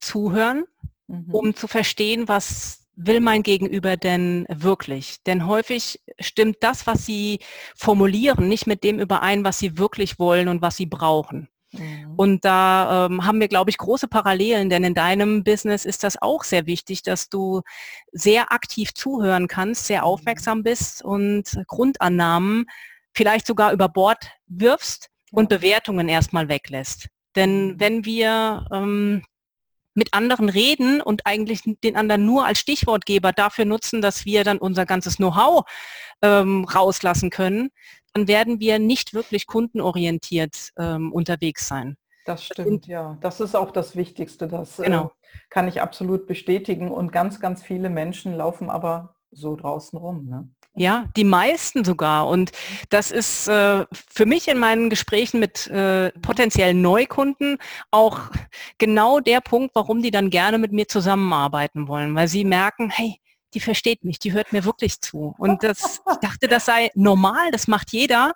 zuhören, 0.00 0.64
mhm. 1.06 1.26
um 1.30 1.54
zu 1.54 1.68
verstehen, 1.68 2.26
was 2.26 2.86
will 2.96 3.20
mein 3.20 3.42
Gegenüber 3.42 3.96
denn 3.98 4.46
wirklich? 4.48 5.22
Denn 5.24 5.46
häufig 5.46 6.00
stimmt 6.18 6.56
das, 6.60 6.86
was 6.86 7.04
sie 7.04 7.40
formulieren, 7.76 8.48
nicht 8.48 8.66
mit 8.66 8.82
dem 8.82 8.98
überein, 8.98 9.44
was 9.44 9.58
sie 9.58 9.76
wirklich 9.76 10.18
wollen 10.18 10.48
und 10.48 10.62
was 10.62 10.76
sie 10.76 10.86
brauchen. 10.86 11.48
Mhm. 11.72 12.14
Und 12.16 12.44
da 12.46 13.06
ähm, 13.06 13.26
haben 13.26 13.40
wir, 13.40 13.48
glaube 13.48 13.70
ich, 13.70 13.76
große 13.76 14.08
Parallelen, 14.08 14.70
denn 14.70 14.84
in 14.84 14.94
deinem 14.94 15.44
Business 15.44 15.84
ist 15.84 16.02
das 16.02 16.20
auch 16.20 16.44
sehr 16.44 16.66
wichtig, 16.66 17.02
dass 17.02 17.28
du 17.28 17.60
sehr 18.10 18.52
aktiv 18.52 18.94
zuhören 18.94 19.48
kannst, 19.48 19.86
sehr 19.86 20.00
mhm. 20.00 20.06
aufmerksam 20.06 20.62
bist 20.62 21.04
und 21.04 21.44
Grundannahmen 21.66 22.66
vielleicht 23.12 23.46
sogar 23.46 23.72
über 23.72 23.88
Bord 23.88 24.30
wirfst, 24.46 25.09
und 25.30 25.48
Bewertungen 25.48 26.08
erstmal 26.08 26.48
weglässt. 26.48 27.08
Denn 27.36 27.68
mhm. 27.68 27.80
wenn 27.80 28.04
wir 28.04 28.66
ähm, 28.72 29.22
mit 29.94 30.14
anderen 30.14 30.48
reden 30.48 31.00
und 31.00 31.26
eigentlich 31.26 31.62
den 31.84 31.96
anderen 31.96 32.24
nur 32.24 32.46
als 32.46 32.58
Stichwortgeber 32.58 33.32
dafür 33.32 33.64
nutzen, 33.64 34.00
dass 34.00 34.24
wir 34.24 34.44
dann 34.44 34.58
unser 34.58 34.86
ganzes 34.86 35.16
Know-how 35.16 35.64
ähm, 36.22 36.64
rauslassen 36.64 37.30
können, 37.30 37.70
dann 38.12 38.28
werden 38.28 38.60
wir 38.60 38.78
nicht 38.78 39.14
wirklich 39.14 39.46
kundenorientiert 39.46 40.70
ähm, 40.78 41.12
unterwegs 41.12 41.68
sein. 41.68 41.96
Das 42.26 42.44
stimmt, 42.44 42.86
ja. 42.86 43.18
Das 43.20 43.40
ist 43.40 43.54
auch 43.56 43.70
das 43.70 43.96
Wichtigste. 43.96 44.46
Das 44.46 44.78
äh, 44.78 44.84
genau. 44.84 45.06
äh, 45.06 45.38
kann 45.48 45.68
ich 45.68 45.80
absolut 45.80 46.26
bestätigen. 46.26 46.90
Und 46.90 47.12
ganz, 47.12 47.40
ganz 47.40 47.62
viele 47.62 47.90
Menschen 47.90 48.34
laufen 48.34 48.70
aber 48.70 49.16
so 49.30 49.56
draußen 49.56 49.98
rum. 49.98 50.26
Ne? 50.26 50.48
Ja, 50.76 51.06
die 51.16 51.24
meisten 51.24 51.84
sogar. 51.84 52.28
Und 52.28 52.52
das 52.90 53.10
ist 53.10 53.48
äh, 53.48 53.84
für 53.92 54.24
mich 54.24 54.46
in 54.46 54.58
meinen 54.58 54.88
Gesprächen 54.88 55.40
mit 55.40 55.66
äh, 55.66 56.10
potenziellen 56.22 56.80
Neukunden 56.80 57.58
auch 57.90 58.20
genau 58.78 59.18
der 59.18 59.40
Punkt, 59.40 59.74
warum 59.74 60.00
die 60.00 60.12
dann 60.12 60.30
gerne 60.30 60.58
mit 60.58 60.72
mir 60.72 60.86
zusammenarbeiten 60.86 61.88
wollen, 61.88 62.14
weil 62.14 62.28
sie 62.28 62.44
merken, 62.44 62.88
hey, 62.88 63.20
die 63.52 63.60
versteht 63.60 64.04
mich, 64.04 64.20
die 64.20 64.32
hört 64.32 64.52
mir 64.52 64.64
wirklich 64.64 65.00
zu. 65.00 65.34
Und 65.38 65.64
das, 65.64 66.00
ich 66.12 66.18
dachte, 66.18 66.46
das 66.46 66.66
sei 66.66 66.90
normal, 66.94 67.50
das 67.50 67.66
macht 67.66 67.92
jeder. 67.92 68.32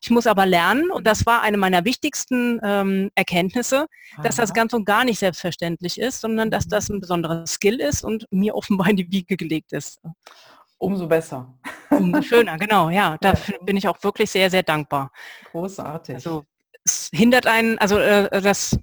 Ich 0.00 0.10
muss 0.10 0.26
aber 0.26 0.46
lernen, 0.46 0.90
und 0.90 1.06
das 1.06 1.26
war 1.26 1.42
eine 1.42 1.56
meiner 1.56 1.84
wichtigsten 1.84 2.60
ähm, 2.62 3.10
Erkenntnisse, 3.16 3.86
dass 4.22 4.36
das 4.36 4.54
ganz 4.54 4.72
und 4.72 4.84
gar 4.84 5.04
nicht 5.04 5.18
selbstverständlich 5.18 6.00
ist, 6.00 6.20
sondern 6.20 6.50
dass 6.50 6.68
das 6.68 6.88
ein 6.88 7.00
besonderer 7.00 7.46
Skill 7.46 7.80
ist 7.80 8.04
und 8.04 8.26
mir 8.30 8.54
offenbar 8.54 8.88
in 8.90 8.96
die 8.96 9.10
Wiege 9.10 9.36
gelegt 9.36 9.72
ist. 9.72 10.00
Umso 10.78 11.06
besser. 11.06 11.54
Umso 11.90 12.22
schöner, 12.22 12.56
genau, 12.56 12.90
ja. 12.90 13.16
Dafür 13.20 13.56
ja. 13.58 13.64
bin 13.64 13.76
ich 13.76 13.88
auch 13.88 14.02
wirklich 14.02 14.30
sehr, 14.30 14.50
sehr 14.50 14.62
dankbar. 14.62 15.10
Großartig. 15.50 16.14
Also 16.14 16.44
es 16.84 17.10
hindert 17.12 17.46
einen, 17.46 17.78
also 17.78 17.98
äh, 17.98 18.40
das 18.40 18.78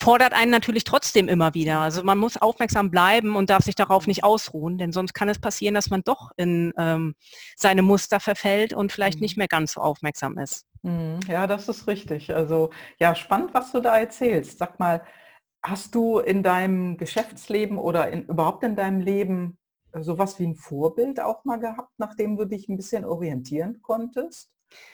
fordert 0.00 0.32
einen 0.32 0.50
natürlich 0.50 0.84
trotzdem 0.84 1.28
immer 1.28 1.54
wieder. 1.54 1.80
Also 1.80 2.02
man 2.02 2.18
muss 2.18 2.36
aufmerksam 2.36 2.90
bleiben 2.90 3.36
und 3.36 3.50
darf 3.50 3.64
sich 3.64 3.74
darauf 3.74 4.06
nicht 4.06 4.22
ausruhen, 4.22 4.78
denn 4.78 4.92
sonst 4.92 5.12
kann 5.12 5.28
es 5.28 5.40
passieren, 5.40 5.74
dass 5.74 5.90
man 5.90 6.02
doch 6.02 6.30
in 6.36 6.72
ähm, 6.78 7.14
seine 7.56 7.82
Muster 7.82 8.20
verfällt 8.20 8.72
und 8.72 8.92
vielleicht 8.92 9.18
mhm. 9.18 9.22
nicht 9.22 9.36
mehr 9.36 9.48
ganz 9.48 9.72
so 9.72 9.80
aufmerksam 9.80 10.38
ist. 10.38 10.66
Mhm. 10.82 11.20
Ja, 11.26 11.46
das 11.46 11.68
ist 11.68 11.86
richtig. 11.88 12.34
Also 12.34 12.70
ja, 12.98 13.14
spannend, 13.14 13.54
was 13.54 13.72
du 13.72 13.80
da 13.80 13.96
erzählst. 13.98 14.58
Sag 14.58 14.78
mal, 14.78 15.02
hast 15.62 15.94
du 15.94 16.18
in 16.18 16.42
deinem 16.42 16.96
Geschäftsleben 16.96 17.78
oder 17.78 18.08
in, 18.10 18.24
überhaupt 18.24 18.62
in 18.62 18.76
deinem 18.76 19.00
Leben 19.00 19.58
sowas 20.02 20.38
wie 20.38 20.46
ein 20.46 20.54
Vorbild 20.56 21.20
auch 21.20 21.44
mal 21.44 21.58
gehabt, 21.58 21.92
nachdem 21.98 22.36
du 22.36 22.44
dich 22.44 22.68
ein 22.68 22.76
bisschen 22.76 23.04
orientieren 23.04 23.80
konntest? 23.82 24.50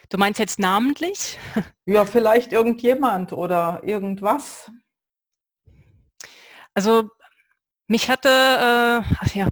Du 0.08 0.18
meinst 0.18 0.38
jetzt 0.38 0.58
namentlich? 0.58 1.38
Ja, 1.86 2.06
vielleicht 2.06 2.52
irgendjemand 2.52 3.34
oder 3.34 3.82
irgendwas. 3.84 4.70
Also 6.72 7.10
mich 7.88 8.08
hatte, 8.08 8.28
äh, 8.28 9.14
ach 9.20 9.34
ja, 9.34 9.48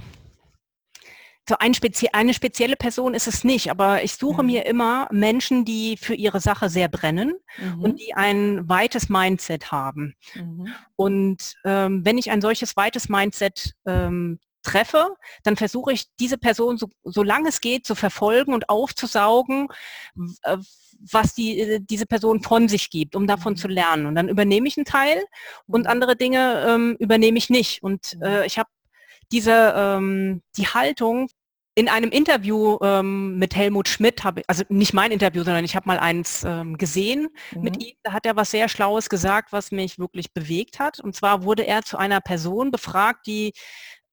so 1.49 1.57
ein 1.59 1.75
spezie 1.75 2.15
eine 2.15 2.35
spezielle 2.35 2.77
Person 2.77 3.15
ist 3.15 3.27
es 3.27 3.45
nicht, 3.45 3.71
aber 3.71 4.05
ich 4.05 4.15
suche 4.15 4.43
mhm. 4.43 4.47
mir 4.47 4.67
immer 4.67 5.09
Menschen, 5.11 5.65
die 5.65 5.97
für 5.97 6.15
ihre 6.15 6.41
Sache 6.41 6.69
sehr 6.71 6.89
brennen 6.89 7.35
mhm. 7.59 7.83
und 7.83 8.01
die 8.01 8.15
ein 8.15 8.69
weites 8.69 9.09
Mindset 9.09 9.73
haben. 9.73 10.15
Mhm. 10.35 10.69
Und 10.97 11.55
ähm, 11.65 12.05
wenn 12.05 12.17
ich 12.17 12.31
ein 12.31 12.41
solches 12.41 12.77
weites 12.77 13.09
Mindset 13.09 13.75
ähm, 13.87 14.39
treffe, 14.63 15.15
dann 15.43 15.57
versuche 15.57 15.93
ich 15.93 16.07
diese 16.19 16.39
Person 16.39 16.79
so, 16.79 16.89
solange 17.05 17.49
es 17.49 17.61
geht 17.61 17.87
zu 17.87 17.95
verfolgen 17.95 18.55
und 18.55 18.69
aufzusaugen, 18.69 19.69
äh, 20.43 20.57
was 21.11 21.35
die, 21.35 21.61
äh, 21.61 21.81
diese 21.81 22.07
Person 22.07 22.43
von 22.43 22.69
sich 22.69 22.91
gibt, 22.91 23.17
um 23.17 23.27
davon 23.27 23.57
zu 23.57 23.69
mhm. 23.69 23.75
lernen. 23.75 24.07
Und 24.07 24.15
dann 24.15 24.29
übernehme 24.29 24.69
ich 24.69 24.77
einen 24.77 24.87
Teil 24.87 25.23
und 25.67 25.83
mhm. 25.83 25.91
andere 25.91 26.17
Dinge 26.17 26.65
ähm, 26.69 26.97
übernehme 26.99 27.39
ich 27.39 27.51
nicht. 27.51 27.83
Und 27.83 28.19
äh, 28.23 28.47
ich 28.47 28.59
habe 28.59 28.71
diese 29.33 29.73
ähm, 29.77 30.43
die 30.57 30.67
Haltung, 30.67 31.29
in 31.75 31.89
einem 31.89 32.11
Interview 32.11 32.77
ähm, 32.83 33.39
mit 33.39 33.57
Helmut 33.57 33.89
Schmidt 33.89 34.25
habe 34.25 34.43
also 34.47 34.63
nicht 34.69 34.93
mein 34.93 35.11
Interview, 35.11 35.43
sondern 35.43 35.65
ich 35.65 35.75
habe 35.75 35.87
mal 35.87 35.99
eins 35.99 36.45
ähm, 36.45 36.77
gesehen 36.77 37.29
mhm. 37.55 37.63
mit 37.63 37.83
ihm. 37.83 37.95
Da 38.03 38.13
hat 38.13 38.27
er 38.27 38.37
was 38.37 38.51
sehr 38.51 38.69
Schlaues 38.69 39.09
gesagt, 39.09 39.53
was 39.53 39.73
mich 39.73 39.99
wirklich 39.99 40.35
bewegt 40.35 40.79
hat. 40.79 41.01
Und 41.01 41.17
zwar 41.17 41.45
wurde 41.45 41.67
er 41.67 41.83
zu 41.83 41.97
einer 41.97 42.21
Person 42.21 42.71
befragt, 42.71 43.27
die 43.27 43.55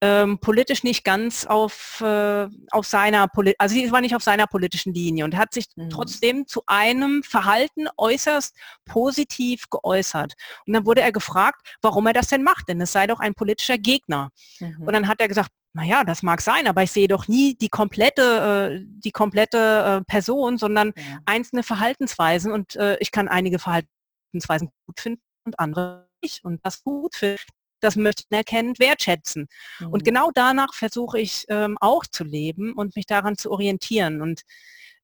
ähm, 0.00 0.38
politisch 0.38 0.82
nicht 0.82 1.04
ganz 1.04 1.44
auf, 1.46 2.00
äh, 2.00 2.48
auf 2.70 2.86
seiner, 2.86 3.28
Poli 3.28 3.54
also 3.58 3.74
sie 3.74 3.92
war 3.92 4.00
nicht 4.00 4.16
auf 4.16 4.22
seiner 4.22 4.46
politischen 4.46 4.94
Linie 4.94 5.24
und 5.24 5.36
hat 5.36 5.52
sich 5.52 5.66
mhm. 5.76 5.90
trotzdem 5.90 6.46
zu 6.46 6.62
einem 6.66 7.22
Verhalten 7.22 7.86
äußerst 7.96 8.56
positiv 8.86 9.68
geäußert. 9.70 10.34
Und 10.66 10.72
dann 10.72 10.86
wurde 10.86 11.02
er 11.02 11.12
gefragt, 11.12 11.76
warum 11.82 12.06
er 12.06 12.14
das 12.14 12.28
denn 12.28 12.42
macht, 12.42 12.68
denn 12.68 12.80
es 12.80 12.92
sei 12.92 13.06
doch 13.06 13.20
ein 13.20 13.34
politischer 13.34 13.78
Gegner. 13.78 14.30
Mhm. 14.58 14.82
Und 14.86 14.92
dann 14.92 15.06
hat 15.06 15.20
er 15.20 15.28
gesagt, 15.28 15.50
naja, 15.72 16.02
das 16.02 16.22
mag 16.22 16.40
sein, 16.40 16.66
aber 16.66 16.82
ich 16.82 16.90
sehe 16.90 17.06
doch 17.06 17.28
nie 17.28 17.54
die 17.56 17.68
komplette, 17.68 18.80
äh, 18.80 18.84
die 18.84 19.12
komplette 19.12 20.00
äh, 20.00 20.04
Person, 20.04 20.58
sondern 20.58 20.92
ja. 20.96 21.18
einzelne 21.26 21.62
Verhaltensweisen 21.62 22.52
und 22.52 22.74
äh, 22.76 22.96
ich 22.98 23.12
kann 23.12 23.28
einige 23.28 23.58
Verhaltensweisen 23.58 24.70
gut 24.86 24.98
finden 24.98 25.22
und 25.44 25.58
andere 25.60 26.08
nicht. 26.22 26.44
Und 26.44 26.60
das 26.64 26.82
gut 26.82 27.14
finde, 27.14 27.40
das 27.80 27.96
möchte 27.96 28.24
ich 28.28 28.36
erkennen, 28.36 28.78
wertschätzen. 28.78 29.48
Mhm. 29.80 29.88
Und 29.88 30.04
genau 30.04 30.30
danach 30.34 30.74
versuche 30.74 31.18
ich 31.18 31.44
ähm, 31.48 31.76
auch 31.80 32.04
zu 32.06 32.24
leben 32.24 32.72
und 32.72 32.96
mich 32.96 33.06
daran 33.06 33.36
zu 33.36 33.50
orientieren. 33.50 34.22
Und 34.22 34.42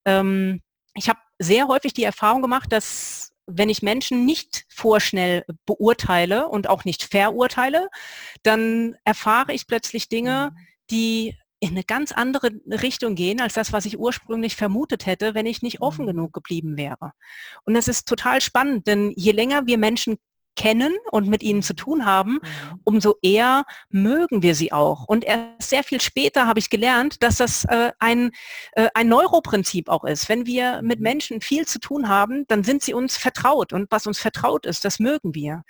ähm, 0.05 0.63
ich 0.95 1.09
habe 1.09 1.19
sehr 1.39 1.69
häufig 1.69 1.93
die 1.93 2.05
Erfahrung 2.05 2.43
gemacht, 2.43 2.73
dass 2.73 3.33
wenn 3.47 3.69
ich 3.69 3.83
Menschen 3.83 4.25
nicht 4.25 4.65
vorschnell 4.69 5.45
beurteile 5.67 6.49
und 6.49 6.69
auch 6.69 6.85
nicht 6.85 7.05
verurteile, 7.05 7.89
dann 8.43 8.97
erfahre 9.05 9.53
ich 9.53 9.67
plötzlich 9.67 10.09
Dinge, 10.09 10.51
mhm. 10.53 10.59
die 10.91 11.39
in 11.59 11.71
eine 11.71 11.85
ganz 11.85 12.13
andere 12.13 12.51
Richtung 12.67 13.15
gehen 13.15 13.41
als 13.41 13.55
das, 13.55 13.73
was 13.73 13.87
ich 13.87 13.99
ursprünglich 13.99 14.57
vermutet 14.57 15.07
hätte, 15.07 15.35
wenn 15.35 15.47
ich 15.47 15.63
nicht 15.63 15.81
offen 15.81 16.05
mhm. 16.05 16.09
genug 16.09 16.33
geblieben 16.33 16.77
wäre. 16.77 17.13
Und 17.65 17.75
das 17.75 17.89
ist 17.89 18.07
total 18.07 18.41
spannend, 18.41 18.87
denn 18.87 19.13
je 19.17 19.33
länger 19.33 19.67
wir 19.67 19.79
Menschen 19.79 20.19
kennen 20.57 20.95
und 21.11 21.29
mit 21.29 21.43
ihnen 21.43 21.63
zu 21.63 21.75
tun 21.75 22.05
haben, 22.05 22.33
mhm. 22.33 22.81
umso 22.85 23.17
eher 23.23 23.65
mögen 23.91 24.43
wir 24.43 24.55
sie 24.55 24.73
auch. 24.73 25.05
Und 25.07 25.25
erst 25.25 25.71
sehr 25.71 25.85
viel 25.85 26.01
später 26.01 26.47
habe 26.47 26.59
ich 26.59 26.71
gelernt, 26.71 27.23
dass 27.23 27.37
das 27.37 27.65
äh, 27.67 27.93
ein, 27.99 28.33
äh, 28.73 28.89
ein 28.95 29.09
Neuroprinzip 29.09 29.89
auch 29.89 30.05
ist. 30.05 30.29
Wenn 30.29 30.47
wir 30.47 30.83
mit 30.83 30.99
mhm. 30.99 31.05
Menschen 31.05 31.41
viel 31.41 31.67
zu 31.67 31.79
tun 31.79 32.09
haben, 32.09 32.45
dann 32.49 32.65
sind 32.65 32.83
sie 32.83 32.95
uns 32.95 33.17
vertraut. 33.17 33.73
Und 33.73 33.91
was 33.91 34.07
uns 34.07 34.19
vertraut 34.19 34.67
ist, 34.67 34.85
das 34.85 34.99
mögen 34.99 35.35
wir. 35.35 35.63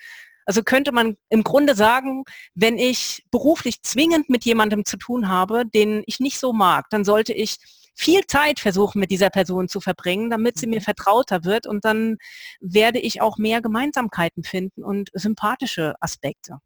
Also 0.46 0.62
könnte 0.62 0.92
man 0.92 1.16
im 1.28 1.42
Grunde 1.42 1.74
sagen, 1.74 2.24
wenn 2.54 2.78
ich 2.78 3.24
beruflich 3.32 3.82
zwingend 3.82 4.30
mit 4.30 4.44
jemandem 4.44 4.84
zu 4.84 4.96
tun 4.96 5.28
habe, 5.28 5.66
den 5.66 6.04
ich 6.06 6.20
nicht 6.20 6.38
so 6.38 6.52
mag, 6.52 6.86
dann 6.90 7.04
sollte 7.04 7.32
ich 7.32 7.56
viel 7.96 8.26
Zeit 8.26 8.60
versuchen, 8.60 9.00
mit 9.00 9.10
dieser 9.10 9.30
Person 9.30 9.68
zu 9.68 9.80
verbringen, 9.80 10.30
damit 10.30 10.58
sie 10.58 10.66
mir 10.66 10.80
mhm. 10.80 10.84
vertrauter 10.84 11.44
wird 11.44 11.66
und 11.66 11.84
dann 11.84 12.18
werde 12.60 12.98
ich 12.98 13.22
auch 13.22 13.38
mehr 13.38 13.62
Gemeinsamkeiten 13.62 14.44
finden 14.44 14.84
und 14.84 15.10
sympathische 15.14 15.94
Aspekte. 16.00 16.58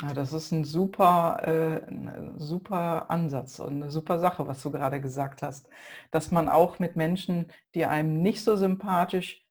Ja, 0.00 0.14
das 0.14 0.32
ist 0.32 0.52
ein 0.52 0.64
super, 0.64 1.40
äh, 1.42 1.90
ein 1.90 2.34
super 2.38 3.10
Ansatz 3.10 3.58
und 3.58 3.82
eine 3.82 3.90
super 3.90 4.18
Sache, 4.18 4.46
was 4.46 4.62
du 4.62 4.70
gerade 4.70 5.00
gesagt 5.00 5.42
hast, 5.42 5.68
dass 6.10 6.30
man 6.30 6.48
auch 6.48 6.78
mit 6.78 6.96
Menschen, 6.96 7.46
die 7.74 7.84
einem 7.84 8.22
nicht 8.22 8.44
so 8.44 8.56
sympathisch 8.56 9.44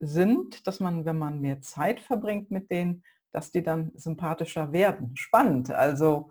sind, 0.00 0.66
dass 0.66 0.80
man, 0.80 1.04
wenn 1.04 1.18
man 1.18 1.40
mehr 1.40 1.60
Zeit 1.60 2.00
verbringt 2.00 2.50
mit 2.50 2.70
denen, 2.70 3.04
dass 3.32 3.52
die 3.52 3.62
dann 3.62 3.92
sympathischer 3.94 4.72
werden. 4.72 5.16
Spannend. 5.16 5.70
Also 5.70 6.30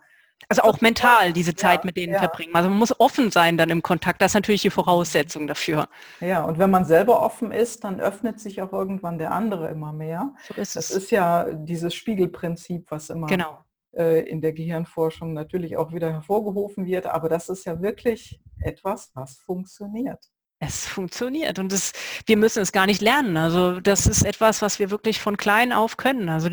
also 0.50 0.64
auch 0.64 0.82
mental 0.82 1.34
diese 1.34 1.56
Zeit 1.56 1.80
ja, 1.80 1.86
mit 1.86 1.98
denen 1.98 2.14
ja. 2.14 2.20
verbringen. 2.20 2.56
Also 2.56 2.70
man 2.70 2.78
muss 2.78 3.00
offen 3.00 3.32
sein 3.32 3.58
dann 3.58 3.70
im 3.70 3.82
Kontakt. 3.82 4.22
Das 4.22 4.32
ist 4.32 4.36
natürlich 4.36 4.62
die 4.62 4.70
Voraussetzung 4.70 5.48
dafür. 5.48 5.88
Ja, 6.20 6.44
und 6.44 6.60
wenn 6.60 6.70
man 6.70 6.86
selber 6.86 7.22
offen 7.22 7.52
ist, 7.52 7.84
dann 7.84 8.00
öffnet 8.00 8.40
sich 8.40 8.62
auch 8.62 8.74
irgendwann 8.74 9.18
der 9.18 9.32
andere 9.32 9.70
immer 9.70 9.94
mehr. 9.94 10.34
So 10.48 10.54
ist 10.56 10.76
das 10.76 10.90
es. 10.90 10.96
ist 10.96 11.12
ja 11.12 11.46
dieses 11.52 11.94
Spiegelprinzip, 11.94 12.90
was 12.90 13.10
immer 13.10 13.28
genau. 13.28 13.64
äh, 13.96 14.22
in 14.28 14.42
der 14.42 14.54
Gehirnforschung 14.54 15.34
natürlich 15.34 15.78
auch 15.78 15.94
wieder 15.94 16.12
hervorgehoben 16.12 16.86
wird. 16.86 17.06
Aber 17.06 17.30
das 17.30 17.50
ist 17.50 17.66
ja 17.66 17.82
wirklich 17.82 18.40
etwas, 18.60 19.12
was 19.14 19.38
funktioniert. 19.38 20.20
Es 20.60 20.88
funktioniert 20.88 21.60
und 21.60 21.74
es, 21.74 21.92
wir 22.26 22.38
müssen 22.38 22.62
es 22.62 22.72
gar 22.72 22.86
nicht 22.86 23.02
lernen. 23.02 23.36
Also 23.36 23.82
das 23.82 24.08
ist 24.08 24.24
etwas, 24.24 24.62
was 24.62 24.80
wir 24.80 24.92
wirklich 24.92 25.20
von 25.20 25.36
klein 25.36 25.74
auf 25.74 25.98
können. 25.98 26.30
Also 26.30 26.50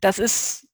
das 0.00 0.20
ist 0.20 0.68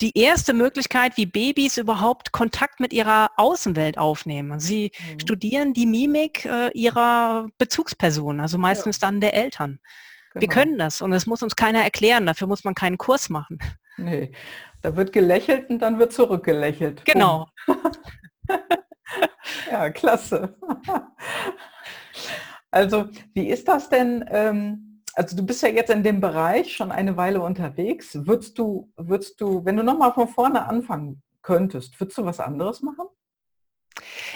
die 0.00 0.18
erste 0.18 0.54
Möglichkeit, 0.54 1.16
wie 1.16 1.26
Babys 1.26 1.76
überhaupt 1.76 2.32
Kontakt 2.32 2.80
mit 2.80 2.92
ihrer 2.92 3.30
Außenwelt 3.36 3.98
aufnehmen. 3.98 4.60
Sie 4.60 4.92
mhm. 5.12 5.20
studieren 5.20 5.74
die 5.74 5.86
Mimik 5.86 6.44
äh, 6.44 6.70
ihrer 6.72 7.48
Bezugsperson, 7.58 8.40
also 8.40 8.58
meistens 8.58 9.00
ja. 9.00 9.08
dann 9.08 9.20
der 9.20 9.34
Eltern. 9.34 9.78
Genau. 10.32 10.40
Wir 10.40 10.48
können 10.48 10.78
das 10.78 11.02
und 11.02 11.12
es 11.12 11.26
muss 11.26 11.42
uns 11.42 11.56
keiner 11.56 11.82
erklären, 11.82 12.26
dafür 12.26 12.46
muss 12.46 12.64
man 12.64 12.74
keinen 12.74 12.98
Kurs 12.98 13.28
machen. 13.28 13.58
Nee, 13.96 14.32
da 14.80 14.96
wird 14.96 15.12
gelächelt 15.12 15.68
und 15.68 15.80
dann 15.80 15.98
wird 15.98 16.14
zurückgelächelt. 16.14 17.04
Genau. 17.04 17.48
ja, 19.70 19.90
klasse. 19.90 20.56
Also, 22.72 23.08
wie 23.34 23.48
ist 23.48 23.66
das 23.66 23.88
denn? 23.88 24.24
Ähm, 24.28 24.89
also 25.20 25.36
du 25.36 25.44
bist 25.44 25.62
ja 25.62 25.68
jetzt 25.68 25.90
in 25.90 26.02
dem 26.02 26.18
Bereich 26.18 26.74
schon 26.74 26.90
eine 26.90 27.14
Weile 27.18 27.42
unterwegs. 27.42 28.18
Würdest 28.22 28.58
du, 28.58 28.90
würdest 28.96 29.38
du, 29.42 29.62
wenn 29.66 29.76
du 29.76 29.82
nochmal 29.82 30.14
von 30.14 30.26
vorne 30.26 30.66
anfangen 30.66 31.20
könntest, 31.42 32.00
würdest 32.00 32.16
du 32.16 32.24
was 32.24 32.40
anderes 32.40 32.80
machen? 32.80 33.04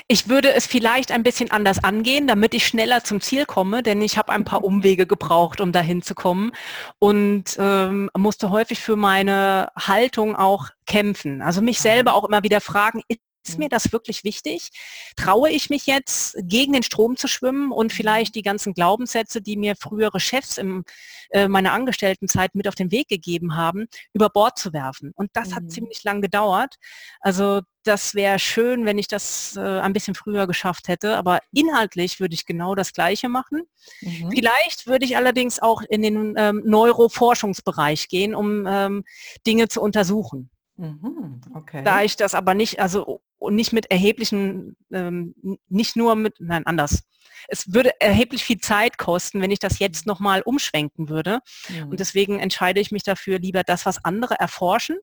Ich 0.08 0.28
würde 0.28 0.52
es 0.52 0.66
vielleicht 0.66 1.10
ein 1.10 1.22
bisschen 1.22 1.50
anders 1.50 1.82
angehen, 1.82 2.26
damit 2.26 2.52
ich 2.52 2.66
schneller 2.66 3.02
zum 3.02 3.22
Ziel 3.22 3.46
komme, 3.46 3.82
denn 3.82 4.02
ich 4.02 4.18
habe 4.18 4.30
ein 4.30 4.44
paar 4.44 4.62
Umwege 4.62 5.06
gebraucht, 5.06 5.62
um 5.62 5.72
dahin 5.72 6.02
zu 6.02 6.14
kommen 6.14 6.52
und 6.98 7.56
ähm, 7.58 8.10
musste 8.14 8.50
häufig 8.50 8.80
für 8.80 8.96
meine 8.96 9.70
Haltung 9.76 10.36
auch 10.36 10.68
kämpfen. 10.86 11.40
Also 11.40 11.62
mich 11.62 11.80
selber 11.80 12.12
auch 12.12 12.24
immer 12.24 12.42
wieder 12.42 12.60
fragen, 12.60 13.00
ist 13.46 13.58
mir 13.58 13.68
das 13.68 13.92
wirklich 13.92 14.24
wichtig? 14.24 14.70
Traue 15.16 15.50
ich 15.50 15.70
mich 15.70 15.86
jetzt, 15.86 16.36
gegen 16.42 16.72
den 16.72 16.82
Strom 16.82 17.16
zu 17.16 17.28
schwimmen 17.28 17.72
und 17.72 17.92
mhm. 17.92 17.96
vielleicht 17.96 18.34
die 18.34 18.42
ganzen 18.42 18.74
Glaubenssätze, 18.74 19.42
die 19.42 19.56
mir 19.56 19.76
frühere 19.76 20.20
Chefs 20.20 20.58
in 20.58 20.84
äh, 21.30 21.48
meiner 21.48 21.72
Angestelltenzeit 21.72 22.54
mit 22.54 22.68
auf 22.68 22.74
den 22.74 22.90
Weg 22.90 23.08
gegeben 23.08 23.56
haben, 23.56 23.86
über 24.12 24.30
Bord 24.30 24.58
zu 24.58 24.72
werfen? 24.72 25.12
Und 25.14 25.30
das 25.34 25.50
mhm. 25.50 25.54
hat 25.56 25.70
ziemlich 25.70 26.04
lang 26.04 26.22
gedauert. 26.22 26.76
Also 27.20 27.60
das 27.84 28.14
wäre 28.14 28.38
schön, 28.38 28.86
wenn 28.86 28.98
ich 28.98 29.08
das 29.08 29.56
äh, 29.56 29.60
ein 29.60 29.92
bisschen 29.92 30.14
früher 30.14 30.46
geschafft 30.46 30.88
hätte, 30.88 31.16
aber 31.16 31.40
inhaltlich 31.52 32.18
würde 32.18 32.34
ich 32.34 32.46
genau 32.46 32.74
das 32.74 32.92
Gleiche 32.92 33.28
machen. 33.28 33.62
Mhm. 34.00 34.30
Vielleicht 34.30 34.86
würde 34.86 35.04
ich 35.04 35.16
allerdings 35.16 35.60
auch 35.60 35.82
in 35.82 36.02
den 36.02 36.34
ähm, 36.36 36.62
Neuroforschungsbereich 36.64 38.08
gehen, 38.08 38.34
um 38.34 38.66
ähm, 38.66 39.04
Dinge 39.46 39.68
zu 39.68 39.82
untersuchen. 39.82 40.50
Mhm, 40.76 41.40
okay. 41.54 41.84
Da 41.84 42.02
ich 42.02 42.16
das 42.16 42.34
aber 42.34 42.54
nicht, 42.54 42.80
also 42.80 43.20
nicht 43.50 43.72
mit 43.72 43.90
erheblichen, 43.90 44.76
ähm, 44.92 45.34
nicht 45.68 45.96
nur 45.96 46.14
mit, 46.16 46.36
nein, 46.40 46.66
anders. 46.66 47.04
Es 47.48 47.72
würde 47.72 48.00
erheblich 48.00 48.44
viel 48.44 48.58
Zeit 48.58 48.98
kosten, 48.98 49.40
wenn 49.40 49.50
ich 49.50 49.58
das 49.58 49.78
jetzt 49.78 50.06
nochmal 50.06 50.42
umschwenken 50.42 51.08
würde. 51.08 51.40
Mhm. 51.68 51.90
Und 51.90 52.00
deswegen 52.00 52.40
entscheide 52.40 52.80
ich 52.80 52.90
mich 52.90 53.02
dafür, 53.02 53.38
lieber 53.38 53.62
das, 53.62 53.84
was 53.86 54.04
andere 54.04 54.34
erforschen, 54.38 54.98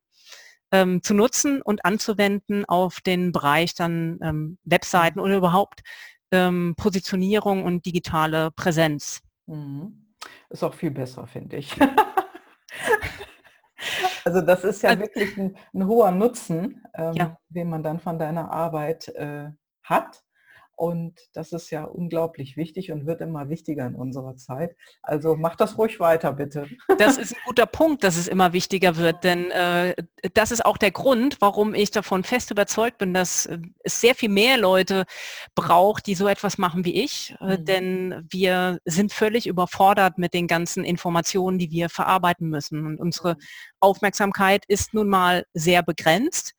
ähm, 0.72 1.04
zu 1.04 1.14
nutzen 1.14 1.62
und 1.62 1.86
anzuwenden 1.86 2.66
auf 2.66 3.02
den 3.02 3.32
Bereich 3.32 3.76
dann 3.76 4.20
ähm, 4.24 4.58
Webseiten 4.64 5.20
mhm. 5.20 5.26
oder 5.26 5.38
überhaupt 5.38 5.82
ähm, 6.32 6.74
Positionierung 6.78 7.64
und 7.64 7.86
digitale 7.86 8.52
Präsenz. 8.52 9.22
Mhm. 9.48 10.08
Ist 10.50 10.64
auch 10.64 10.74
viel 10.74 10.92
besser, 10.92 11.28
finde 11.28 11.58
ich. 11.58 11.76
Also 14.24 14.42
das 14.42 14.64
ist 14.64 14.82
ja 14.84 14.92
also, 14.92 15.02
wirklich 15.02 15.38
ein, 15.38 15.58
ein 15.74 15.88
hoher 15.88 16.12
Nutzen, 16.12 16.84
ähm, 16.94 17.14
ja. 17.14 17.38
den 17.50 17.70
man 17.70 17.84
dann 17.84 18.00
von 18.00 18.20
deiner 18.20 18.52
Arbeit 18.52 19.08
äh, 19.10 19.50
hat. 19.84 20.24
Und 20.76 21.20
das 21.34 21.52
ist 21.52 21.70
ja 21.70 21.84
unglaublich 21.84 22.58
wichtig 22.58 22.92
und 22.92 23.06
wird 23.06 23.22
immer 23.22 23.50
wichtiger 23.50 23.86
in 23.86 23.96
unserer 23.96 24.36
Zeit. 24.36 24.76
Also 25.04 25.36
mach 25.36 25.56
das 25.56 25.78
ruhig 25.78 26.00
weiter, 26.00 26.34
bitte. 26.34 26.68
Das 26.98 27.18
ist 27.18 27.36
ein 27.36 27.42
guter 27.46 27.66
Punkt, 27.66 28.04
dass 28.04 28.18
es 28.18 28.28
immer 28.28 28.54
wichtiger 28.54 28.98
wird, 28.98 29.24
denn 29.24 29.52
äh, 29.52 29.96
das 30.34 30.52
ist 30.52 30.66
auch 30.66 30.78
der 30.78 30.92
Grund, 30.92 31.38
warum 31.40 31.74
ich 31.74 31.92
davon 31.92 32.24
fest 32.24 32.52
überzeugt 32.52 32.98
bin, 32.98 33.14
dass 33.14 33.46
äh, 33.46 33.60
es 33.84 34.02
sehr 34.02 34.16
viel 34.16 34.30
mehr 34.30 34.58
Leute 34.58 35.06
braucht, 35.56 36.08
die 36.08 36.16
so 36.16 36.28
etwas 36.28 36.58
machen 36.58 36.86
wie 36.86 37.04
ich. 37.04 37.36
Äh, 37.40 37.58
mhm. 37.58 37.66
Denn 37.66 38.28
wir 38.30 38.80
sind 38.86 39.14
völlig 39.14 39.48
überfordert 39.48 40.18
mit 40.18 40.34
den 40.34 40.48
ganzen 40.48 40.84
Informationen, 40.84 41.60
die 41.60 41.72
wir 41.72 41.90
verarbeiten 41.90 42.50
müssen. 42.50 42.86
Und 42.86 43.00
unsere 43.00 43.36
mhm. 43.36 43.42
Aufmerksamkeit 43.80 44.64
ist 44.68 44.94
nun 44.94 45.10
mal 45.10 45.46
sehr 45.54 45.84
begrenzt. 45.84 46.54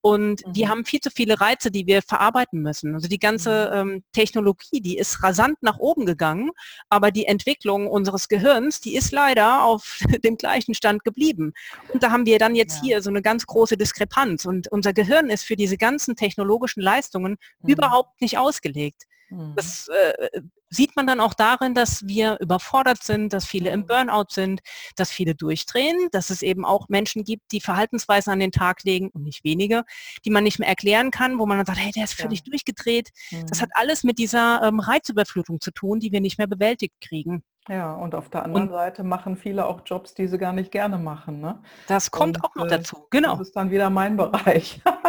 Und 0.00 0.46
mhm. 0.46 0.54
wir 0.54 0.68
haben 0.68 0.84
viel 0.84 1.00
zu 1.00 1.10
viele 1.10 1.40
Reize, 1.40 1.70
die 1.70 1.86
wir 1.86 2.02
verarbeiten 2.02 2.62
müssen. 2.62 2.94
Also 2.94 3.08
die 3.08 3.18
ganze 3.18 3.55
ganze 3.56 3.74
ähm, 3.74 4.02
Technologie, 4.12 4.80
die 4.80 4.98
ist 4.98 5.22
rasant 5.22 5.62
nach 5.62 5.78
oben 5.78 6.06
gegangen, 6.06 6.50
aber 6.88 7.10
die 7.10 7.26
Entwicklung 7.26 7.86
unseres 7.86 8.28
Gehirns, 8.28 8.80
die 8.80 8.96
ist 8.96 9.12
leider 9.12 9.64
auf 9.64 10.00
dem 10.24 10.36
gleichen 10.36 10.74
Stand 10.74 11.04
geblieben. 11.04 11.52
Und 11.92 12.02
da 12.02 12.10
haben 12.10 12.26
wir 12.26 12.38
dann 12.38 12.54
jetzt 12.54 12.76
ja. 12.76 12.82
hier 12.82 13.02
so 13.02 13.10
eine 13.10 13.22
ganz 13.22 13.46
große 13.46 13.76
Diskrepanz. 13.76 14.44
Und 14.44 14.68
unser 14.68 14.92
Gehirn 14.92 15.30
ist 15.30 15.44
für 15.44 15.56
diese 15.56 15.76
ganzen 15.76 16.16
technologischen 16.16 16.82
Leistungen 16.82 17.36
mhm. 17.62 17.70
überhaupt 17.70 18.20
nicht 18.20 18.38
ausgelegt. 18.38 19.04
Mhm. 19.30 19.54
Das 19.56 19.88
äh, 19.88 20.40
sieht 20.68 20.96
man 20.96 21.06
dann 21.06 21.20
auch 21.20 21.34
darin, 21.34 21.74
dass 21.74 22.06
wir 22.06 22.38
überfordert 22.40 23.02
sind, 23.02 23.32
dass 23.32 23.46
viele 23.46 23.70
im 23.70 23.86
Burnout 23.86 24.26
sind, 24.30 24.60
dass 24.96 25.10
viele 25.10 25.34
durchdrehen, 25.34 26.08
dass 26.12 26.30
es 26.30 26.42
eben 26.42 26.64
auch 26.64 26.88
Menschen 26.88 27.24
gibt, 27.24 27.52
die 27.52 27.60
Verhaltensweisen 27.60 28.32
an 28.32 28.40
den 28.40 28.52
Tag 28.52 28.82
legen 28.84 29.10
und 29.10 29.22
nicht 29.22 29.44
wenige, 29.44 29.84
die 30.24 30.30
man 30.30 30.44
nicht 30.44 30.58
mehr 30.58 30.68
erklären 30.68 31.10
kann, 31.10 31.38
wo 31.38 31.46
man 31.46 31.58
dann 31.58 31.66
sagt, 31.66 31.78
hey, 31.78 31.92
der 31.92 32.04
ist 32.04 32.14
völlig 32.14 32.40
ja. 32.40 32.50
durchgedreht. 32.50 33.10
Mhm. 33.30 33.46
Das 33.46 33.62
hat 33.62 33.70
alles 33.74 34.04
mit 34.04 34.18
dieser 34.18 34.62
ähm, 34.62 34.80
Reizüberflutung 34.80 35.60
zu 35.60 35.70
tun, 35.70 36.00
die 36.00 36.12
wir 36.12 36.20
nicht 36.20 36.38
mehr 36.38 36.48
bewältigt 36.48 36.94
kriegen. 37.00 37.42
Ja, 37.68 37.94
und 37.94 38.14
auf 38.14 38.28
der 38.28 38.44
anderen 38.44 38.68
und, 38.68 38.74
Seite 38.74 39.02
machen 39.02 39.36
viele 39.36 39.66
auch 39.66 39.80
Jobs, 39.84 40.14
die 40.14 40.28
sie 40.28 40.38
gar 40.38 40.52
nicht 40.52 40.70
gerne 40.70 40.98
machen. 40.98 41.40
Ne? 41.40 41.60
Das 41.88 42.10
kommt 42.12 42.36
und, 42.36 42.44
auch 42.44 42.54
noch 42.54 42.66
äh, 42.66 42.70
dazu, 42.70 43.06
genau. 43.10 43.36
Das 43.36 43.48
ist 43.48 43.56
dann 43.56 43.70
wieder 43.70 43.90
mein 43.90 44.16
Bereich. 44.16 44.80
Ja. 44.84 45.00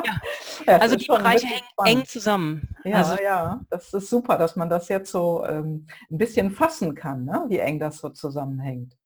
ja, 0.65 0.77
also 0.77 0.95
die 0.95 1.05
Bereiche 1.05 1.45
hängen 1.47 1.99
eng 1.99 2.05
zusammen. 2.05 2.75
Ja, 2.83 2.97
also, 2.97 3.21
ja, 3.21 3.61
das 3.69 3.93
ist 3.93 4.09
super, 4.09 4.37
dass 4.37 4.55
man 4.55 4.69
das 4.69 4.89
jetzt 4.89 5.11
so 5.11 5.45
ähm, 5.47 5.87
ein 6.09 6.17
bisschen 6.17 6.49
fassen 6.49 6.95
kann, 6.95 7.25
ne? 7.25 7.45
wie 7.47 7.59
eng 7.59 7.79
das 7.79 7.99
so 7.99 8.09
zusammenhängt. 8.09 8.97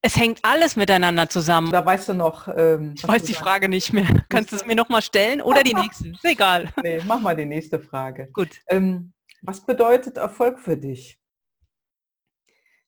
Es 0.00 0.16
hängt 0.16 0.40
alles 0.42 0.74
miteinander 0.74 1.28
zusammen. 1.28 1.70
Da 1.70 1.84
weißt 1.84 2.08
du 2.08 2.14
noch. 2.14 2.48
Ähm, 2.48 2.94
ich 2.96 3.06
weiß 3.06 3.22
die 3.22 3.34
sagst. 3.34 3.44
Frage 3.44 3.68
nicht 3.68 3.92
mehr. 3.92 4.06
Kannst 4.28 4.50
du 4.50 4.56
es 4.56 4.66
mir 4.66 4.74
noch 4.74 4.88
mal 4.88 5.00
stellen 5.00 5.40
oder 5.40 5.62
die 5.62 5.74
nächste? 5.74 6.08
Ist 6.08 6.24
egal. 6.24 6.70
Nee, 6.82 7.00
mach 7.06 7.20
mal 7.20 7.36
die 7.36 7.44
nächste 7.44 7.78
Frage. 7.78 8.28
Gut. 8.32 8.60
Ähm, 8.66 9.12
was 9.42 9.60
bedeutet 9.60 10.16
Erfolg 10.16 10.58
für 10.58 10.76
dich? 10.76 11.21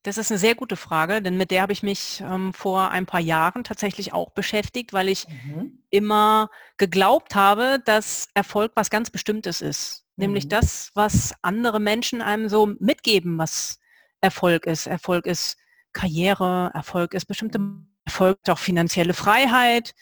Das 0.05 0.19
ist 0.19 0.31
eine 0.31 0.39
sehr 0.39 0.55
gute 0.55 0.77
Frage, 0.77 1.23
denn 1.23 1.39
mit 1.39 1.51
der 1.51 1.63
habe 1.63 1.73
ich 1.73 1.83
mich 1.83 2.23
ähm, 2.25 2.53
vor 2.53 2.91
ein 2.91 3.07
paar 3.07 3.21
Jahren 3.21 3.65
tatsächlich 3.65 4.13
auch 4.13 4.31
beschäftigt, 4.31 4.93
weil 4.93 5.09
ich 5.09 5.27
mhm. 5.27 5.79
immer 5.89 6.51
geglaubt 6.77 7.35
habe, 7.35 7.81
dass 7.85 8.29
Erfolg 8.35 8.73
was 8.75 8.91
ganz 8.91 9.11
Bestimmtes 9.11 9.63
ist. 9.63 10.05
Mhm. 10.17 10.25
Nämlich 10.25 10.49
das, 10.49 10.91
was 10.95 11.33
andere 11.41 11.81
Menschen 11.81 12.21
einem 12.21 12.51
so 12.51 12.67
mitgeben, 12.79 13.39
was 13.39 13.81
Erfolg 14.21 14.67
ist. 14.67 14.87
Erfolg 14.87 15.25
ist 15.25 15.57
Karriere, 15.95 16.71
Erfolg 16.75 17.15
ist 17.15 17.25
bestimmte. 17.25 17.59
Erfolg, 18.05 18.39
auch 18.49 18.59
finanzielle 18.59 19.15
Freiheit. 19.15 19.95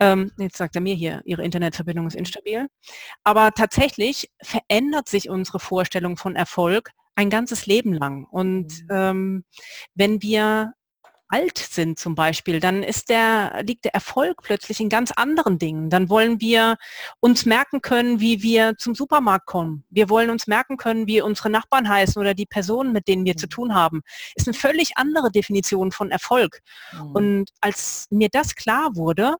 Ähm, 0.00 0.32
jetzt 0.38 0.56
sagt 0.56 0.74
er 0.74 0.80
mir 0.80 0.96
hier, 0.96 1.22
Ihre 1.24 1.44
Internetverbindung 1.44 2.08
ist 2.08 2.16
instabil. 2.16 2.68
Aber 3.22 3.52
tatsächlich 3.52 4.32
verändert 4.42 5.08
sich 5.08 5.28
unsere 5.28 5.60
Vorstellung 5.60 6.16
von 6.16 6.34
Erfolg 6.34 6.90
ein 7.18 7.30
ganzes 7.30 7.66
Leben 7.66 7.92
lang. 7.92 8.26
Und 8.30 8.84
mhm. 8.84 8.88
ähm, 8.90 9.44
wenn 9.96 10.22
wir 10.22 10.72
alt 11.30 11.58
sind 11.58 11.98
zum 11.98 12.14
Beispiel, 12.14 12.60
dann 12.60 12.84
ist 12.84 13.10
der, 13.10 13.60
liegt 13.64 13.84
der 13.84 13.92
Erfolg 13.92 14.40
plötzlich 14.42 14.80
in 14.80 14.88
ganz 14.88 15.10
anderen 15.10 15.58
Dingen. 15.58 15.90
Dann 15.90 16.08
wollen 16.08 16.40
wir 16.40 16.76
uns 17.18 17.44
merken 17.44 17.82
können, 17.82 18.20
wie 18.20 18.42
wir 18.42 18.76
zum 18.78 18.94
Supermarkt 18.94 19.46
kommen. 19.46 19.84
Wir 19.90 20.08
wollen 20.08 20.30
uns 20.30 20.46
merken 20.46 20.76
können, 20.76 21.08
wie 21.08 21.20
unsere 21.20 21.50
Nachbarn 21.50 21.88
heißen 21.88 22.18
oder 22.20 22.34
die 22.34 22.46
Personen, 22.46 22.92
mit 22.92 23.08
denen 23.08 23.24
wir 23.24 23.34
mhm. 23.34 23.38
zu 23.38 23.48
tun 23.48 23.74
haben. 23.74 24.02
Ist 24.36 24.46
eine 24.46 24.54
völlig 24.54 24.92
andere 24.94 25.32
Definition 25.32 25.90
von 25.90 26.12
Erfolg. 26.12 26.60
Mhm. 26.92 27.10
Und 27.10 27.50
als 27.60 28.06
mir 28.10 28.28
das 28.30 28.54
klar 28.54 28.94
wurde, 28.94 29.34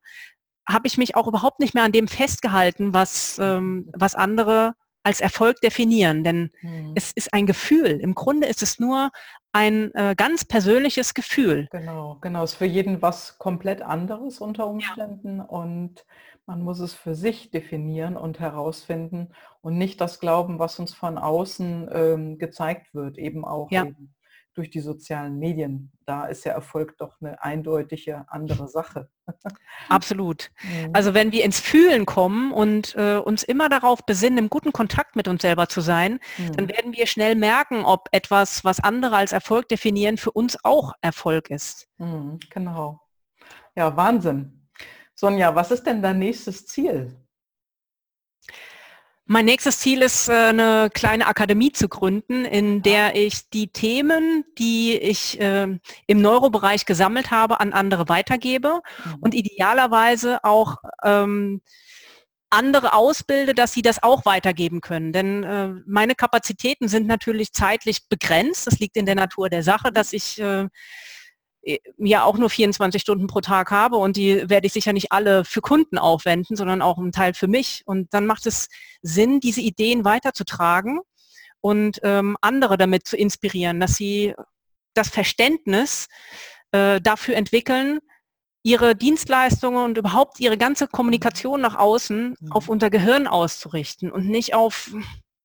habe 0.68 0.88
ich 0.88 0.98
mich 0.98 1.14
auch 1.14 1.28
überhaupt 1.28 1.60
nicht 1.60 1.74
mehr 1.74 1.84
an 1.84 1.92
dem 1.92 2.08
festgehalten, 2.08 2.92
was, 2.92 3.38
ähm, 3.38 3.88
was 3.94 4.16
andere 4.16 4.74
als 5.02 5.20
Erfolg 5.20 5.60
definieren, 5.60 6.24
denn 6.24 6.50
mhm. 6.60 6.92
es 6.94 7.12
ist 7.12 7.32
ein 7.32 7.46
Gefühl. 7.46 8.00
Im 8.00 8.14
Grunde 8.14 8.46
ist 8.46 8.62
es 8.62 8.78
nur 8.78 9.10
ein 9.52 9.92
äh, 9.94 10.14
ganz 10.16 10.44
persönliches 10.44 11.14
Gefühl. 11.14 11.68
Genau, 11.70 12.18
genau. 12.20 12.44
Es 12.44 12.52
ist 12.52 12.58
für 12.58 12.66
jeden 12.66 13.00
was 13.00 13.38
komplett 13.38 13.82
anderes 13.82 14.40
unter 14.40 14.66
Umständen 14.66 15.38
ja. 15.38 15.44
und 15.44 16.04
man 16.46 16.62
muss 16.62 16.80
es 16.80 16.94
für 16.94 17.14
sich 17.14 17.50
definieren 17.50 18.16
und 18.16 18.40
herausfinden 18.40 19.28
und 19.60 19.76
nicht 19.76 20.00
das 20.00 20.18
glauben, 20.18 20.58
was 20.58 20.78
uns 20.78 20.94
von 20.94 21.18
außen 21.18 21.88
ähm, 21.92 22.38
gezeigt 22.38 22.94
wird, 22.94 23.18
eben 23.18 23.44
auch 23.44 23.70
ja. 23.70 23.84
eben 23.84 24.14
durch 24.58 24.70
die 24.70 24.80
sozialen 24.80 25.38
Medien. 25.38 25.92
Da 26.04 26.26
ist 26.26 26.44
ja 26.44 26.52
Erfolg 26.52 26.98
doch 26.98 27.20
eine 27.20 27.40
eindeutige 27.42 28.24
andere 28.28 28.66
Sache. 28.68 29.08
Absolut. 29.88 30.50
Mhm. 30.62 30.90
Also 30.92 31.14
wenn 31.14 31.30
wir 31.30 31.44
ins 31.44 31.60
Fühlen 31.60 32.06
kommen 32.06 32.52
und 32.52 32.96
äh, 32.96 33.18
uns 33.18 33.44
immer 33.44 33.68
darauf 33.68 34.04
besinnen, 34.04 34.38
im 34.38 34.50
guten 34.50 34.72
Kontakt 34.72 35.14
mit 35.14 35.28
uns 35.28 35.42
selber 35.42 35.68
zu 35.68 35.80
sein, 35.80 36.18
mhm. 36.38 36.52
dann 36.56 36.68
werden 36.68 36.92
wir 36.92 37.06
schnell 37.06 37.36
merken, 37.36 37.84
ob 37.84 38.08
etwas, 38.10 38.64
was 38.64 38.80
andere 38.80 39.16
als 39.16 39.32
Erfolg 39.32 39.68
definieren, 39.68 40.16
für 40.16 40.32
uns 40.32 40.58
auch 40.64 40.92
Erfolg 41.02 41.50
ist. 41.50 41.88
Mhm, 41.98 42.40
genau. 42.50 43.00
Ja, 43.76 43.96
Wahnsinn. 43.96 44.68
Sonja, 45.14 45.54
was 45.54 45.70
ist 45.70 45.84
denn 45.84 46.02
dein 46.02 46.18
nächstes 46.18 46.66
Ziel? 46.66 47.16
Mein 49.30 49.44
nächstes 49.44 49.78
Ziel 49.80 50.00
ist, 50.00 50.30
äh, 50.30 50.32
eine 50.32 50.88
kleine 50.92 51.26
Akademie 51.26 51.70
zu 51.70 51.86
gründen, 51.86 52.46
in 52.46 52.80
der 52.80 53.14
ich 53.14 53.50
die 53.50 53.68
Themen, 53.68 54.46
die 54.58 54.96
ich 54.96 55.38
äh, 55.38 55.68
im 56.06 56.22
Neurobereich 56.22 56.86
gesammelt 56.86 57.30
habe, 57.30 57.60
an 57.60 57.74
andere 57.74 58.08
weitergebe 58.08 58.80
mhm. 59.04 59.14
und 59.20 59.34
idealerweise 59.34 60.42
auch 60.44 60.76
ähm, 61.04 61.60
andere 62.48 62.94
ausbilde, 62.94 63.52
dass 63.52 63.74
sie 63.74 63.82
das 63.82 64.02
auch 64.02 64.24
weitergeben 64.24 64.80
können. 64.80 65.12
Denn 65.12 65.44
äh, 65.44 65.68
meine 65.86 66.14
Kapazitäten 66.14 66.88
sind 66.88 67.06
natürlich 67.06 67.52
zeitlich 67.52 68.08
begrenzt. 68.08 68.66
Das 68.66 68.78
liegt 68.78 68.96
in 68.96 69.04
der 69.04 69.14
Natur 69.14 69.50
der 69.50 69.62
Sache, 69.62 69.92
dass 69.92 70.14
ich 70.14 70.40
äh, 70.40 70.68
ja 71.98 72.24
auch 72.24 72.38
nur 72.38 72.50
24 72.50 73.02
Stunden 73.02 73.26
pro 73.26 73.40
Tag 73.40 73.70
habe 73.70 73.96
und 73.96 74.16
die 74.16 74.48
werde 74.48 74.66
ich 74.66 74.72
sicher 74.72 74.92
nicht 74.92 75.12
alle 75.12 75.44
für 75.44 75.60
Kunden 75.60 75.98
aufwenden, 75.98 76.56
sondern 76.56 76.82
auch 76.82 76.98
einen 76.98 77.12
Teil 77.12 77.34
für 77.34 77.48
mich. 77.48 77.82
Und 77.84 78.12
dann 78.14 78.26
macht 78.26 78.46
es 78.46 78.68
Sinn, 79.02 79.40
diese 79.40 79.60
Ideen 79.60 80.04
weiterzutragen 80.04 81.00
und 81.60 82.00
ähm, 82.02 82.36
andere 82.40 82.78
damit 82.78 83.06
zu 83.06 83.16
inspirieren, 83.16 83.80
dass 83.80 83.96
sie 83.96 84.34
das 84.94 85.08
Verständnis 85.08 86.08
äh, 86.72 87.00
dafür 87.00 87.36
entwickeln, 87.36 88.00
ihre 88.62 88.94
Dienstleistungen 88.94 89.84
und 89.84 89.98
überhaupt 89.98 90.40
ihre 90.40 90.58
ganze 90.58 90.88
Kommunikation 90.88 91.60
nach 91.60 91.76
außen 91.76 92.36
mhm. 92.38 92.52
auf 92.52 92.68
unser 92.68 92.90
Gehirn 92.90 93.26
auszurichten 93.26 94.10
und 94.10 94.26
nicht 94.28 94.54
auf 94.54 94.90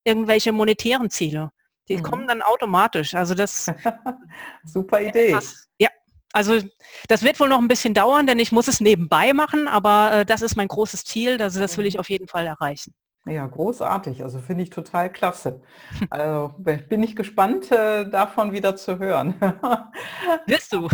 irgendwelche 0.03 0.51
monetären 0.51 1.09
Ziele. 1.09 1.51
Die 1.89 1.97
mhm. 1.97 2.03
kommen 2.03 2.27
dann 2.27 2.41
automatisch. 2.41 3.13
Also 3.13 3.35
das 3.35 3.71
super 4.65 5.01
Idee. 5.01 5.37
ja, 5.77 5.89
also 6.33 6.59
das 7.07 7.23
wird 7.23 7.39
wohl 7.39 7.47
noch 7.47 7.59
ein 7.59 7.67
bisschen 7.67 7.93
dauern, 7.93 8.27
denn 8.27 8.39
ich 8.39 8.51
muss 8.51 8.67
es 8.67 8.81
nebenbei 8.81 9.33
machen, 9.33 9.67
aber 9.67 10.11
äh, 10.11 10.25
das 10.25 10.41
ist 10.41 10.55
mein 10.57 10.67
großes 10.67 11.05
Ziel, 11.05 11.41
also 11.41 11.59
das 11.59 11.77
will 11.77 11.85
ich 11.85 11.99
auf 11.99 12.09
jeden 12.09 12.27
Fall 12.27 12.45
erreichen. 12.45 12.93
Ja, 13.25 13.47
großartig. 13.47 14.21
Also 14.21 14.39
finde 14.39 14.63
ich 14.63 14.69
total 14.69 15.09
klasse. 15.09 15.61
Also 16.09 16.53
bin 16.57 17.03
ich 17.03 17.15
gespannt, 17.15 17.71
äh, 17.71 18.09
davon 18.09 18.51
wieder 18.51 18.75
zu 18.75 18.99
hören. 18.99 19.35
Wirst 20.45 20.73
du? 20.73 20.89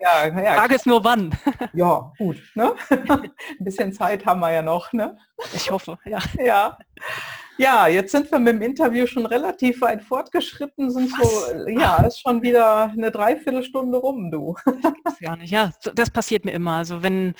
Ja, 0.00 0.26
ja. 0.26 0.54
Frage 0.54 0.76
ist 0.76 0.86
nur 0.86 1.04
wann. 1.04 1.36
Ja, 1.74 2.12
gut. 2.18 2.36
Ne? 2.54 2.72
Ein 2.88 3.30
bisschen 3.58 3.92
Zeit 3.92 4.24
haben 4.24 4.40
wir 4.40 4.52
ja 4.52 4.62
noch. 4.62 4.92
Ne? 4.92 5.18
Ich 5.52 5.70
hoffe, 5.70 5.98
ja. 6.06 6.18
Ja. 6.38 6.78
Ja, 7.56 7.86
jetzt 7.86 8.12
sind 8.12 8.30
wir 8.30 8.38
mit 8.38 8.54
dem 8.54 8.62
Interview 8.62 9.06
schon 9.06 9.26
relativ 9.26 9.80
weit 9.80 10.02
fortgeschritten, 10.02 10.90
sind 10.90 11.12
Was? 11.12 11.50
so, 11.50 11.68
ja, 11.68 12.02
ist 12.04 12.20
schon 12.20 12.42
wieder 12.42 12.84
eine 12.84 13.10
Dreiviertelstunde 13.10 13.98
rum, 13.98 14.30
du. 14.30 14.56
Das 15.04 15.18
gar 15.20 15.36
nicht, 15.36 15.50
ja, 15.50 15.70
das 15.94 16.10
passiert 16.10 16.44
mir 16.44 16.52
immer. 16.52 16.72
Also 16.72 17.02
wenn 17.02 17.34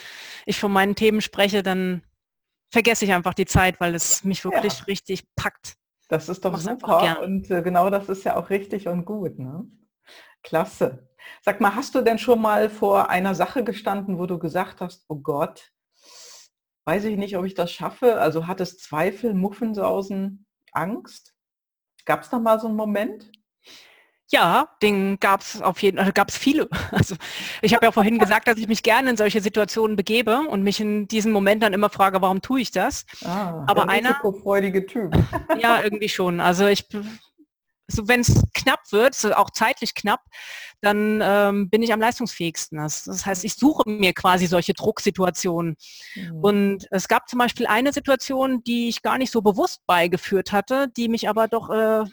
ich 0.46 0.58
von 0.58 0.72
meinen 0.72 0.94
Themen 0.94 1.20
spreche, 1.20 1.62
dann 1.62 2.02
vergesse 2.70 3.04
ich 3.04 3.12
einfach 3.12 3.34
die 3.34 3.46
Zeit, 3.46 3.80
weil 3.80 3.94
es 3.94 4.24
mich 4.24 4.44
wirklich 4.44 4.78
ja. 4.78 4.84
richtig 4.84 5.24
packt. 5.34 5.74
Das 6.08 6.28
ist 6.28 6.44
doch 6.44 6.56
super 6.58 7.22
und 7.22 7.50
äh, 7.50 7.62
genau 7.62 7.90
das 7.90 8.08
ist 8.08 8.24
ja 8.24 8.36
auch 8.36 8.50
richtig 8.50 8.86
und 8.88 9.04
gut. 9.04 9.38
Ne? 9.38 9.64
Klasse. 10.42 11.08
Sag 11.42 11.60
mal, 11.60 11.74
hast 11.74 11.94
du 11.94 12.02
denn 12.02 12.18
schon 12.18 12.40
mal 12.40 12.68
vor 12.68 13.08
einer 13.08 13.34
Sache 13.34 13.64
gestanden, 13.64 14.18
wo 14.18 14.26
du 14.26 14.38
gesagt 14.38 14.80
hast, 14.80 15.04
oh 15.08 15.16
Gott, 15.16 15.72
weiß 16.84 17.04
ich 17.04 17.16
nicht, 17.16 17.36
ob 17.36 17.44
ich 17.44 17.54
das 17.54 17.72
schaffe. 17.72 18.20
Also 18.20 18.46
hat 18.46 18.60
es 18.60 18.78
Zweifel, 18.78 19.34
Muffensausen, 19.34 20.46
Angst? 20.72 21.34
Gab 22.04 22.22
es 22.22 22.30
da 22.30 22.38
mal 22.38 22.60
so 22.60 22.66
einen 22.68 22.76
Moment? 22.76 23.30
Ja, 24.30 24.68
den 24.82 25.20
gab 25.20 25.42
es 25.42 25.60
auf 25.60 25.82
jeden 25.82 25.96
Fall, 25.98 26.04
also 26.04 26.12
gab 26.12 26.28
es 26.28 26.36
viele. 26.36 26.68
Also 26.90 27.16
ich 27.60 27.74
habe 27.74 27.84
ja 27.86 27.92
vorhin 27.92 28.18
gesagt, 28.18 28.48
dass 28.48 28.56
ich 28.56 28.68
mich 28.68 28.82
gerne 28.82 29.10
in 29.10 29.16
solche 29.16 29.40
Situationen 29.40 29.96
begebe 29.96 30.40
und 30.48 30.62
mich 30.62 30.80
in 30.80 31.08
diesen 31.08 31.32
Moment 31.32 31.62
dann 31.62 31.72
immer 31.72 31.90
frage, 31.90 32.20
warum 32.22 32.40
tue 32.40 32.60
ich 32.60 32.70
das? 32.70 33.04
Ah, 33.24 33.64
Aber 33.66 33.88
einer 33.88 34.14
Typ. 34.86 35.14
Ja, 35.58 35.82
irgendwie 35.82 36.08
schon. 36.08 36.40
Also 36.40 36.66
ich 36.66 36.86
so 37.86 38.08
wenn 38.08 38.20
es 38.20 38.42
knapp 38.54 38.80
wird, 38.90 39.14
so 39.14 39.32
auch 39.34 39.50
zeitlich 39.50 39.94
knapp, 39.94 40.20
dann 40.80 41.20
ähm, 41.22 41.70
bin 41.70 41.82
ich 41.82 41.92
am 41.92 42.00
leistungsfähigsten. 42.00 42.78
Das, 42.78 43.04
das, 43.04 43.26
heißt, 43.26 43.44
ich 43.44 43.54
suche 43.54 43.88
mir 43.88 44.12
quasi 44.12 44.46
solche 44.46 44.74
Drucksituationen. 44.74 45.76
Mhm. 46.14 46.36
Und 46.36 46.86
es 46.90 47.08
gab 47.08 47.28
zum 47.28 47.38
Beispiel 47.38 47.66
eine 47.66 47.92
Situation, 47.92 48.62
die 48.64 48.88
ich 48.88 49.02
gar 49.02 49.18
nicht 49.18 49.30
so 49.30 49.42
bewusst 49.42 49.82
beigeführt 49.86 50.52
hatte, 50.52 50.88
die 50.96 51.08
mich 51.08 51.28
aber 51.28 51.48
doch 51.48 51.70
äh, 51.70 52.04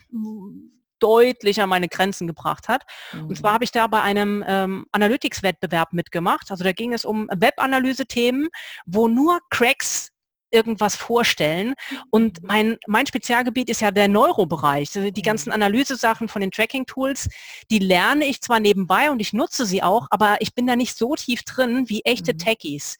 deutlich 1.00 1.62
an 1.62 1.70
meine 1.70 1.90
Grenzen 1.90 2.28
gebracht 2.28 2.68
hat. 2.68 2.84
Mhm. 3.14 3.28
Und 3.28 3.38
zwar 3.38 3.52
mhm. 3.52 3.54
habe 3.56 3.64
ich 3.64 3.72
da 3.72 3.88
bei 3.88 4.02
einem 4.02 4.44
ähm, 4.48 4.86
Analytics-Wettbewerb 4.92 5.94
mitgemacht. 5.94 6.52
Also 6.52 6.64
da 6.64 6.72
ging 6.72 6.94
es 6.94 7.06
um 7.06 7.28
Web-Analyse-Themen, 7.34 8.50
wo 8.86 9.08
nur 9.08 9.40
Cracks 9.50 10.12
irgendwas 10.52 10.96
vorstellen. 10.96 11.74
Und 12.10 12.42
mhm. 12.42 12.48
mein, 12.48 12.78
mein 12.88 13.08
Spezialgebiet 13.08 13.70
ist 13.70 13.82
ja 13.82 13.92
der 13.92 14.08
Neurobereich. 14.08 14.96
Also 14.96 15.12
die 15.12 15.22
ganzen 15.22 15.50
mhm. 15.50 15.56
Analysesachen 15.56 16.28
von 16.28 16.42
den 16.42 16.52
Tracking-Tools, 16.52 17.30
die 17.70 17.80
lerne 17.80 18.26
ich 18.26 18.42
zwar 18.42 18.60
nebenbei 18.60 19.12
und 19.12 19.20
ich 19.20 19.34
nutze 19.34 19.66
sie 19.66 19.82
auch, 19.82 20.08
aber 20.12 20.38
ich 20.40 20.54
bin 20.54 20.68
da 20.68 20.76
nicht 20.76 20.98
so 20.98 21.16
tief 21.16 21.44
drin 21.44 21.90
wie 21.90 22.02
echte 22.02 22.34
mhm. 22.34 22.38
Techies. 22.38 22.98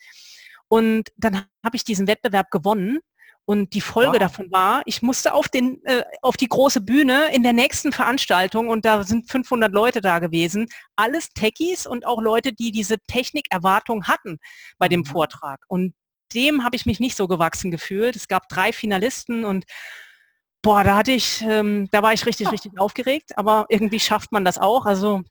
Und 0.68 1.10
dann 1.18 1.46
habe 1.64 1.76
ich 1.76 1.84
diesen 1.84 2.08
Wettbewerb 2.08 2.50
gewonnen. 2.50 3.00
Und 3.46 3.74
die 3.74 3.82
Folge 3.82 4.14
wow. 4.14 4.20
davon 4.20 4.52
war, 4.52 4.84
ich 4.86 5.02
musste 5.02 5.34
auf, 5.34 5.50
den, 5.50 5.84
äh, 5.86 6.04
auf 6.22 6.38
die 6.38 6.48
große 6.48 6.80
Bühne 6.80 7.34
in 7.34 7.44
der 7.44 7.54
nächsten 7.54 7.92
Veranstaltung 7.92 8.70
und 8.70 8.86
da 8.86 9.04
sind 9.04 9.30
500 9.30 9.74
Leute 9.74 10.00
da 10.00 10.20
gewesen, 10.20 10.68
alles 10.96 11.30
Techies 11.34 11.88
und 11.88 12.06
auch 12.06 12.22
Leute, 12.22 12.54
die 12.54 12.72
diese 12.72 13.00
Technikerwartung 13.08 14.06
hatten 14.06 14.38
bei 14.78 14.88
dem 14.88 15.06
Vortrag. 15.06 15.60
Und 15.68 15.94
dem 16.34 16.64
habe 16.64 16.76
ich 16.76 16.86
mich 16.86 17.00
nicht 17.00 17.16
so 17.16 17.28
gewachsen 17.28 17.72
gefühlt. 17.72 18.16
Es 18.16 18.28
gab 18.28 18.50
drei 18.50 18.74
Finalisten 18.74 19.46
und 19.46 19.66
boah, 20.62 20.84
da 20.84 20.96
hatte 20.96 21.12
ich, 21.12 21.42
ähm, 21.42 21.88
da 21.92 22.04
war 22.04 22.14
ich 22.14 22.26
richtig, 22.26 22.52
richtig 22.52 22.80
aufgeregt, 22.80 23.38
aber 23.38 23.66
irgendwie 23.70 24.00
schafft 24.00 24.32
man 24.32 24.46
das 24.46 24.58
auch. 24.58 24.86
Also 24.86 25.22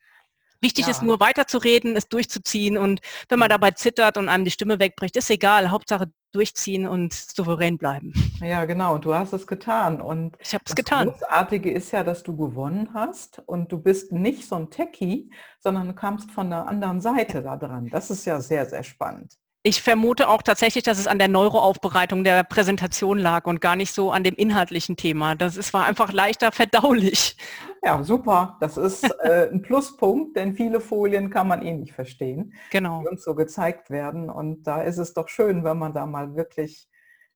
wichtig 0.61 0.87
ja. 0.87 0.91
ist 0.91 1.03
nur 1.03 1.21
weiterzureden, 1.21 1.97
es 1.97 2.09
durchzuziehen 2.09 2.77
und 2.77 3.01
wenn 3.29 3.39
man 3.39 3.49
dabei 3.49 3.71
zittert 3.73 4.17
und 4.17 4.29
einem 4.29 4.45
die 4.45 4.51
Stimme 4.51 4.79
wegbricht, 4.79 5.17
ist 5.17 5.31
egal. 5.31 5.71
Hauptsache 5.71 6.11
durchziehen 6.33 6.87
und 6.87 7.13
souverän 7.13 7.77
bleiben. 7.77 8.13
Ja, 8.41 8.65
genau. 8.65 8.95
Und 8.95 9.05
du 9.05 9.15
hast 9.15 9.33
es 9.33 9.47
getan. 9.47 10.01
Und 10.01 10.37
ich 10.41 10.55
habe 10.55 10.65
es 10.67 10.75
getan. 10.75 11.09
Das 11.09 11.19
Großartige 11.19 11.71
ist 11.73 11.91
ja, 11.91 12.05
dass 12.05 12.23
du 12.23 12.37
gewonnen 12.37 12.91
hast 12.95 13.43
und 13.47 13.73
du 13.73 13.79
bist 13.79 14.13
nicht 14.13 14.47
so 14.47 14.57
ein 14.57 14.71
Techie, 14.71 15.31
sondern 15.59 15.89
du 15.89 15.95
kamst 15.95 16.31
von 16.31 16.51
der 16.51 16.69
anderen 16.69 17.01
Seite 17.01 17.43
da 17.43 17.57
dran. 17.57 17.89
Das 17.91 18.11
ist 18.11 18.25
ja 18.27 18.41
sehr, 18.41 18.67
sehr 18.67 18.85
spannend. 18.85 19.37
Ich 19.63 19.83
vermute 19.83 20.29
auch 20.31 20.41
tatsächlich, 20.41 20.85
dass 20.85 20.99
es 20.99 21.07
an 21.07 21.19
der 21.19 21.29
Neuroaufbereitung 21.29 22.25
der 22.25 22.45
Präsentation 22.45 23.19
lag 23.19 23.47
und 23.47 23.61
gar 23.61 23.77
nicht 23.77 23.93
so 23.93 24.11
an 24.11 24.25
dem 24.25 24.35
inhaltlichen 24.35 24.97
Thema. 24.97 25.35
Das 25.35 25.59
ist, 25.59 25.75
war 25.75 25.85
einfach 25.85 26.15
leichter 26.15 26.51
verdaulich. 26.51 27.37
Ja, 27.83 28.03
super. 28.03 28.57
Das 28.61 28.79
ist 28.79 29.05
äh, 29.21 29.51
ein 29.53 29.61
Pluspunkt, 29.61 30.35
denn 30.37 30.55
viele 30.55 30.81
Folien 30.81 31.29
kann 31.29 31.47
man 31.47 31.61
eh 31.61 31.75
nicht 31.75 31.93
verstehen, 31.93 32.55
genau. 32.71 33.03
die 33.03 33.09
uns 33.09 33.23
so 33.23 33.35
gezeigt 33.35 33.91
werden. 33.91 34.31
Und 34.31 34.63
da 34.63 34.81
ist 34.81 34.97
es 34.97 35.13
doch 35.13 35.29
schön, 35.29 35.63
wenn 35.63 35.77
man 35.77 35.93
da 35.93 36.07
mal 36.07 36.37
wirklich 36.37 36.89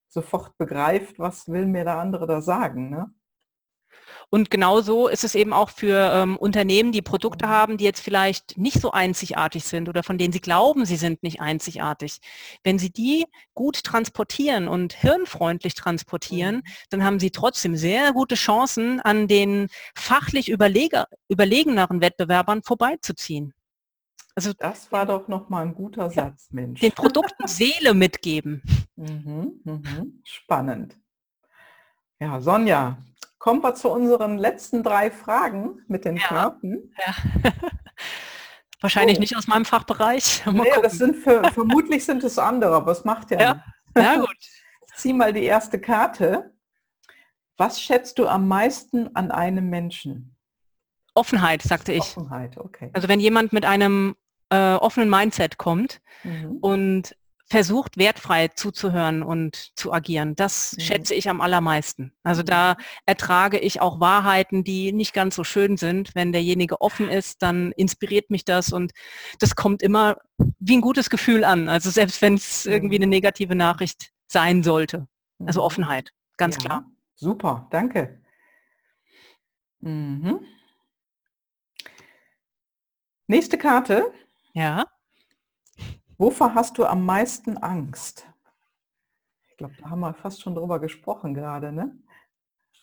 sofort 0.08 0.56
begreift, 0.56 1.18
was 1.18 1.48
will 1.48 1.66
mir 1.66 1.84
der 1.84 1.98
andere 1.98 2.26
da 2.26 2.40
sagen. 2.40 2.88
Ne? 2.88 3.12
Und 4.30 4.50
genauso 4.50 5.08
ist 5.08 5.24
es 5.24 5.34
eben 5.34 5.52
auch 5.52 5.70
für 5.70 6.10
ähm, 6.12 6.36
Unternehmen, 6.36 6.92
die 6.92 7.02
Produkte 7.02 7.48
haben, 7.48 7.76
die 7.76 7.84
jetzt 7.84 8.00
vielleicht 8.00 8.56
nicht 8.58 8.80
so 8.80 8.92
einzigartig 8.92 9.64
sind 9.64 9.88
oder 9.88 10.02
von 10.02 10.18
denen 10.18 10.32
sie 10.32 10.40
glauben, 10.40 10.84
sie 10.84 10.96
sind 10.96 11.22
nicht 11.22 11.40
einzigartig. 11.40 12.18
Wenn 12.62 12.78
sie 12.78 12.90
die 12.90 13.26
gut 13.54 13.84
transportieren 13.84 14.68
und 14.68 14.92
hirnfreundlich 14.92 15.74
transportieren, 15.74 16.56
mhm. 16.56 16.62
dann 16.90 17.04
haben 17.04 17.20
sie 17.20 17.30
trotzdem 17.30 17.76
sehr 17.76 18.12
gute 18.12 18.34
Chancen, 18.34 19.00
an 19.00 19.28
den 19.28 19.68
fachlich 19.94 20.48
überleger, 20.48 21.06
überlegeneren 21.28 22.00
Wettbewerbern 22.00 22.62
vorbeizuziehen. 22.62 23.54
Also 24.36 24.52
das 24.52 24.90
war 24.90 25.06
doch 25.06 25.28
noch 25.28 25.48
mal 25.48 25.64
ein 25.64 25.74
guter 25.74 26.10
Satz, 26.10 26.48
Mensch. 26.50 26.80
Den 26.80 26.92
Produkten 26.92 27.46
Seele 27.46 27.94
mitgeben. 27.94 28.62
Mhm, 28.96 29.60
mhm. 29.64 30.20
Spannend. 30.22 30.96
Ja, 32.20 32.40
Sonja, 32.40 32.96
Kommen 33.44 33.62
wir 33.62 33.74
zu 33.74 33.90
unseren 33.90 34.38
letzten 34.38 34.82
drei 34.82 35.10
Fragen 35.10 35.82
mit 35.86 36.06
den 36.06 36.16
ja. 36.16 36.22
Karten. 36.22 36.94
Ja. 36.96 37.14
Wahrscheinlich 38.80 39.18
oh. 39.18 39.20
nicht 39.20 39.36
aus 39.36 39.48
meinem 39.48 39.66
Fachbereich. 39.66 40.42
Nee, 40.50 40.70
das 40.80 40.94
sind 40.94 41.14
für, 41.16 41.44
vermutlich 41.52 42.06
sind 42.06 42.24
es 42.24 42.38
andere, 42.38 42.74
aber 42.74 42.92
es 42.92 43.04
macht 43.04 43.32
ja. 43.32 43.38
Ja, 43.38 43.64
ja 43.98 44.16
gut. 44.16 44.34
Ich 44.86 44.94
zieh 44.94 45.12
mal 45.12 45.34
die 45.34 45.42
erste 45.42 45.78
Karte. 45.78 46.54
Was 47.58 47.82
schätzt 47.82 48.18
du 48.18 48.28
am 48.28 48.48
meisten 48.48 49.14
an 49.14 49.30
einem 49.30 49.68
Menschen? 49.68 50.34
Offenheit, 51.12 51.60
sagte 51.60 51.92
ich. 51.92 52.16
Offenheit, 52.16 52.56
okay. 52.56 52.88
Also 52.94 53.08
wenn 53.08 53.20
jemand 53.20 53.52
mit 53.52 53.66
einem 53.66 54.16
äh, 54.48 54.72
offenen 54.76 55.10
Mindset 55.10 55.58
kommt 55.58 56.00
mhm. 56.22 56.56
und 56.62 57.14
versucht, 57.54 57.98
wertfrei 57.98 58.48
zuzuhören 58.48 59.22
und 59.22 59.78
zu 59.78 59.92
agieren. 59.92 60.34
Das 60.34 60.74
mhm. 60.76 60.80
schätze 60.80 61.14
ich 61.14 61.28
am 61.28 61.40
allermeisten. 61.40 62.12
Also 62.24 62.42
mhm. 62.42 62.46
da 62.46 62.76
ertrage 63.06 63.60
ich 63.60 63.80
auch 63.80 64.00
Wahrheiten, 64.00 64.64
die 64.64 64.92
nicht 64.92 65.14
ganz 65.14 65.36
so 65.36 65.44
schön 65.44 65.76
sind. 65.76 66.16
Wenn 66.16 66.32
derjenige 66.32 66.80
offen 66.80 67.08
ist, 67.08 67.42
dann 67.42 67.70
inspiriert 67.70 68.28
mich 68.28 68.44
das 68.44 68.72
und 68.72 68.90
das 69.38 69.54
kommt 69.54 69.82
immer 69.82 70.16
wie 70.58 70.76
ein 70.76 70.80
gutes 70.80 71.10
Gefühl 71.10 71.44
an. 71.44 71.68
Also 71.68 71.90
selbst 71.90 72.20
wenn 72.22 72.34
es 72.34 72.66
irgendwie 72.66 72.96
eine 72.96 73.06
negative 73.06 73.54
Nachricht 73.54 74.10
sein 74.26 74.64
sollte. 74.64 75.06
Also 75.46 75.60
mhm. 75.60 75.66
Offenheit, 75.66 76.10
ganz 76.36 76.56
ja, 76.56 76.60
klar. 76.60 76.90
Super, 77.14 77.68
danke. 77.70 78.20
Mhm. 79.78 80.40
Nächste 83.28 83.58
Karte. 83.58 84.12
Ja. 84.54 84.86
Wovor 86.18 86.54
hast 86.54 86.78
du 86.78 86.84
am 86.84 87.04
meisten 87.04 87.56
Angst? 87.58 88.26
Ich 89.48 89.56
glaube, 89.56 89.74
da 89.80 89.90
haben 89.90 90.00
wir 90.00 90.14
fast 90.14 90.42
schon 90.42 90.54
drüber 90.54 90.78
gesprochen 90.80 91.34
gerade, 91.34 91.72
ne? 91.72 91.96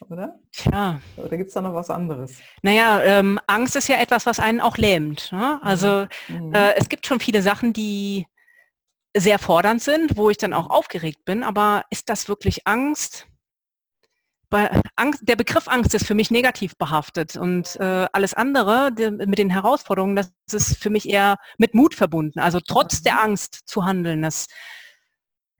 Oder? 0.09 0.39
Tja. 0.51 0.99
Oder 1.17 1.37
gibt 1.37 1.49
es 1.49 1.53
da 1.53 1.61
noch 1.61 1.75
was 1.75 1.89
anderes? 1.89 2.39
Naja, 2.63 3.01
ähm, 3.03 3.39
Angst 3.45 3.75
ist 3.75 3.87
ja 3.87 3.97
etwas, 3.97 4.25
was 4.25 4.39
einen 4.39 4.59
auch 4.59 4.77
lähmt. 4.77 5.31
Ne? 5.31 5.59
Also 5.61 6.07
mhm. 6.27 6.53
äh, 6.53 6.73
es 6.73 6.89
gibt 6.89 7.05
schon 7.05 7.19
viele 7.19 7.41
Sachen, 7.43 7.71
die 7.71 8.25
sehr 9.15 9.37
fordernd 9.37 9.81
sind, 9.81 10.17
wo 10.17 10.29
ich 10.29 10.37
dann 10.37 10.53
auch 10.53 10.69
aufgeregt 10.69 11.25
bin, 11.25 11.43
aber 11.43 11.83
ist 11.89 12.09
das 12.09 12.29
wirklich 12.29 12.65
Angst? 12.65 13.27
Angst, 14.95 15.21
der 15.23 15.35
Begriff 15.35 15.67
Angst 15.67 15.93
ist 15.93 16.05
für 16.05 16.13
mich 16.13 16.31
negativ 16.31 16.75
behaftet 16.77 17.37
und 17.37 17.75
äh, 17.77 18.07
alles 18.11 18.33
andere 18.33 18.91
die, 18.91 19.11
mit 19.11 19.39
den 19.39 19.49
Herausforderungen, 19.49 20.15
das 20.15 20.31
ist 20.51 20.77
für 20.77 20.89
mich 20.89 21.07
eher 21.07 21.37
mit 21.57 21.73
Mut 21.73 21.95
verbunden. 21.95 22.39
Also 22.39 22.59
trotz 22.59 23.01
der 23.01 23.13
mhm. 23.13 23.19
Angst 23.19 23.61
zu 23.65 23.85
handeln, 23.85 24.21
das, 24.21 24.47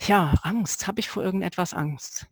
ja, 0.01 0.33
Angst, 0.43 0.87
habe 0.87 0.99
ich 0.99 1.09
vor 1.09 1.23
irgendetwas 1.23 1.73
Angst? 1.73 2.27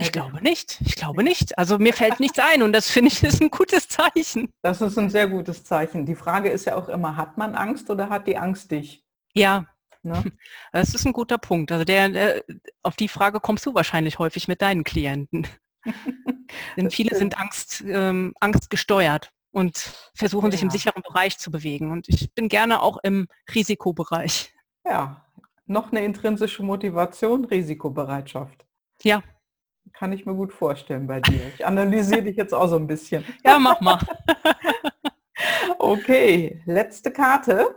Ich 0.00 0.12
glaube 0.12 0.40
nicht. 0.42 0.80
Ich 0.84 0.94
glaube 0.94 1.24
nicht. 1.24 1.58
Also 1.58 1.78
mir 1.78 1.92
fällt 1.92 2.20
nichts 2.20 2.38
ein 2.38 2.62
und 2.62 2.72
das 2.72 2.88
finde 2.90 3.10
ich 3.10 3.22
ist 3.24 3.40
ein 3.40 3.50
gutes 3.50 3.88
Zeichen. 3.88 4.48
Das 4.62 4.80
ist 4.80 4.98
ein 4.98 5.10
sehr 5.10 5.28
gutes 5.28 5.64
Zeichen. 5.64 6.06
Die 6.06 6.14
Frage 6.14 6.50
ist 6.50 6.66
ja 6.66 6.76
auch 6.76 6.88
immer, 6.88 7.16
hat 7.16 7.36
man 7.36 7.54
Angst 7.54 7.90
oder 7.90 8.08
hat 8.08 8.26
die 8.26 8.38
Angst 8.38 8.70
dich? 8.70 9.04
Ja, 9.34 9.66
Ne? 10.02 10.24
Das 10.72 10.94
ist 10.94 11.06
ein 11.06 11.12
guter 11.12 11.38
Punkt. 11.38 11.72
Also 11.72 11.84
der, 11.84 12.08
der, 12.08 12.44
auf 12.82 12.96
die 12.96 13.08
Frage 13.08 13.40
kommst 13.40 13.66
du 13.66 13.74
wahrscheinlich 13.74 14.18
häufig 14.18 14.48
mit 14.48 14.62
deinen 14.62 14.84
Klienten. 14.84 15.46
Denn 16.76 16.90
viele 16.90 17.16
sind 17.16 17.38
Angst, 17.38 17.84
ähm, 17.86 18.34
angstgesteuert 18.40 19.32
und 19.50 19.76
versuchen 20.14 20.46
ja. 20.46 20.52
sich 20.52 20.62
im 20.62 20.70
sicheren 20.70 21.02
Bereich 21.02 21.38
zu 21.38 21.50
bewegen. 21.50 21.90
Und 21.90 22.08
ich 22.08 22.32
bin 22.34 22.48
gerne 22.48 22.82
auch 22.82 22.98
im 23.02 23.28
Risikobereich. 23.54 24.54
Ja, 24.84 25.24
noch 25.66 25.92
eine 25.92 26.04
intrinsische 26.04 26.62
Motivation, 26.62 27.44
Risikobereitschaft. 27.44 28.66
Ja. 29.02 29.22
Kann 29.92 30.12
ich 30.12 30.26
mir 30.26 30.34
gut 30.34 30.52
vorstellen 30.52 31.06
bei 31.06 31.20
dir. 31.20 31.40
Ich 31.54 31.64
analysiere 31.64 32.22
dich 32.22 32.36
jetzt 32.36 32.54
auch 32.54 32.68
so 32.68 32.76
ein 32.76 32.86
bisschen. 32.86 33.24
Ja, 33.44 33.58
mach 33.58 33.80
mal. 33.80 33.98
okay, 35.78 36.62
letzte 36.66 37.10
Karte. 37.10 37.74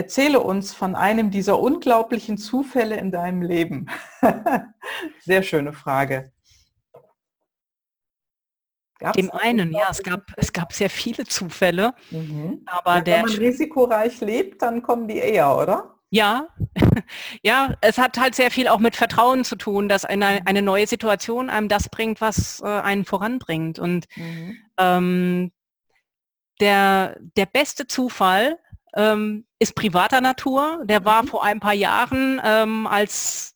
Erzähle 0.00 0.40
uns 0.40 0.72
von 0.72 0.94
einem 0.94 1.30
dieser 1.30 1.58
unglaublichen 1.58 2.38
Zufälle 2.38 2.96
in 2.96 3.10
deinem 3.10 3.42
Leben. 3.42 3.90
Sehr 5.20 5.42
schöne 5.42 5.74
Frage. 5.74 6.32
Gab's 8.98 9.16
Dem 9.16 9.30
einen, 9.30 9.72
ja, 9.72 9.88
es 9.90 10.02
gab, 10.02 10.22
es 10.38 10.54
gab 10.54 10.72
sehr 10.72 10.88
viele 10.88 11.24
Zufälle. 11.24 11.92
Mhm. 12.10 12.62
Aber 12.64 12.96
ja, 12.96 13.00
der, 13.02 13.16
wenn 13.18 13.26
man 13.26 13.38
risikoreich 13.38 14.20
lebt, 14.22 14.62
dann 14.62 14.82
kommen 14.82 15.06
die 15.06 15.18
eher, 15.18 15.54
oder? 15.54 15.94
Ja, 16.08 16.48
ja, 17.42 17.76
es 17.82 17.98
hat 17.98 18.18
halt 18.18 18.34
sehr 18.34 18.50
viel 18.50 18.68
auch 18.68 18.78
mit 18.78 18.96
Vertrauen 18.96 19.44
zu 19.44 19.56
tun, 19.56 19.90
dass 19.90 20.06
eine, 20.06 20.40
mhm. 20.40 20.46
eine 20.46 20.62
neue 20.62 20.86
Situation 20.86 21.50
einem 21.50 21.68
das 21.68 21.90
bringt, 21.90 22.22
was 22.22 22.62
äh, 22.62 22.66
einen 22.66 23.04
voranbringt. 23.04 23.78
Und 23.78 24.06
mhm. 24.16 24.56
ähm, 24.78 25.52
der, 26.58 27.18
der 27.36 27.46
beste 27.46 27.86
Zufall 27.86 28.58
ähm, 28.94 29.46
ist 29.58 29.74
privater 29.74 30.20
Natur. 30.20 30.82
Der 30.84 31.04
war 31.04 31.22
mhm. 31.22 31.28
vor 31.28 31.44
ein 31.44 31.60
paar 31.60 31.74
Jahren, 31.74 32.40
ähm, 32.44 32.86
als 32.86 33.54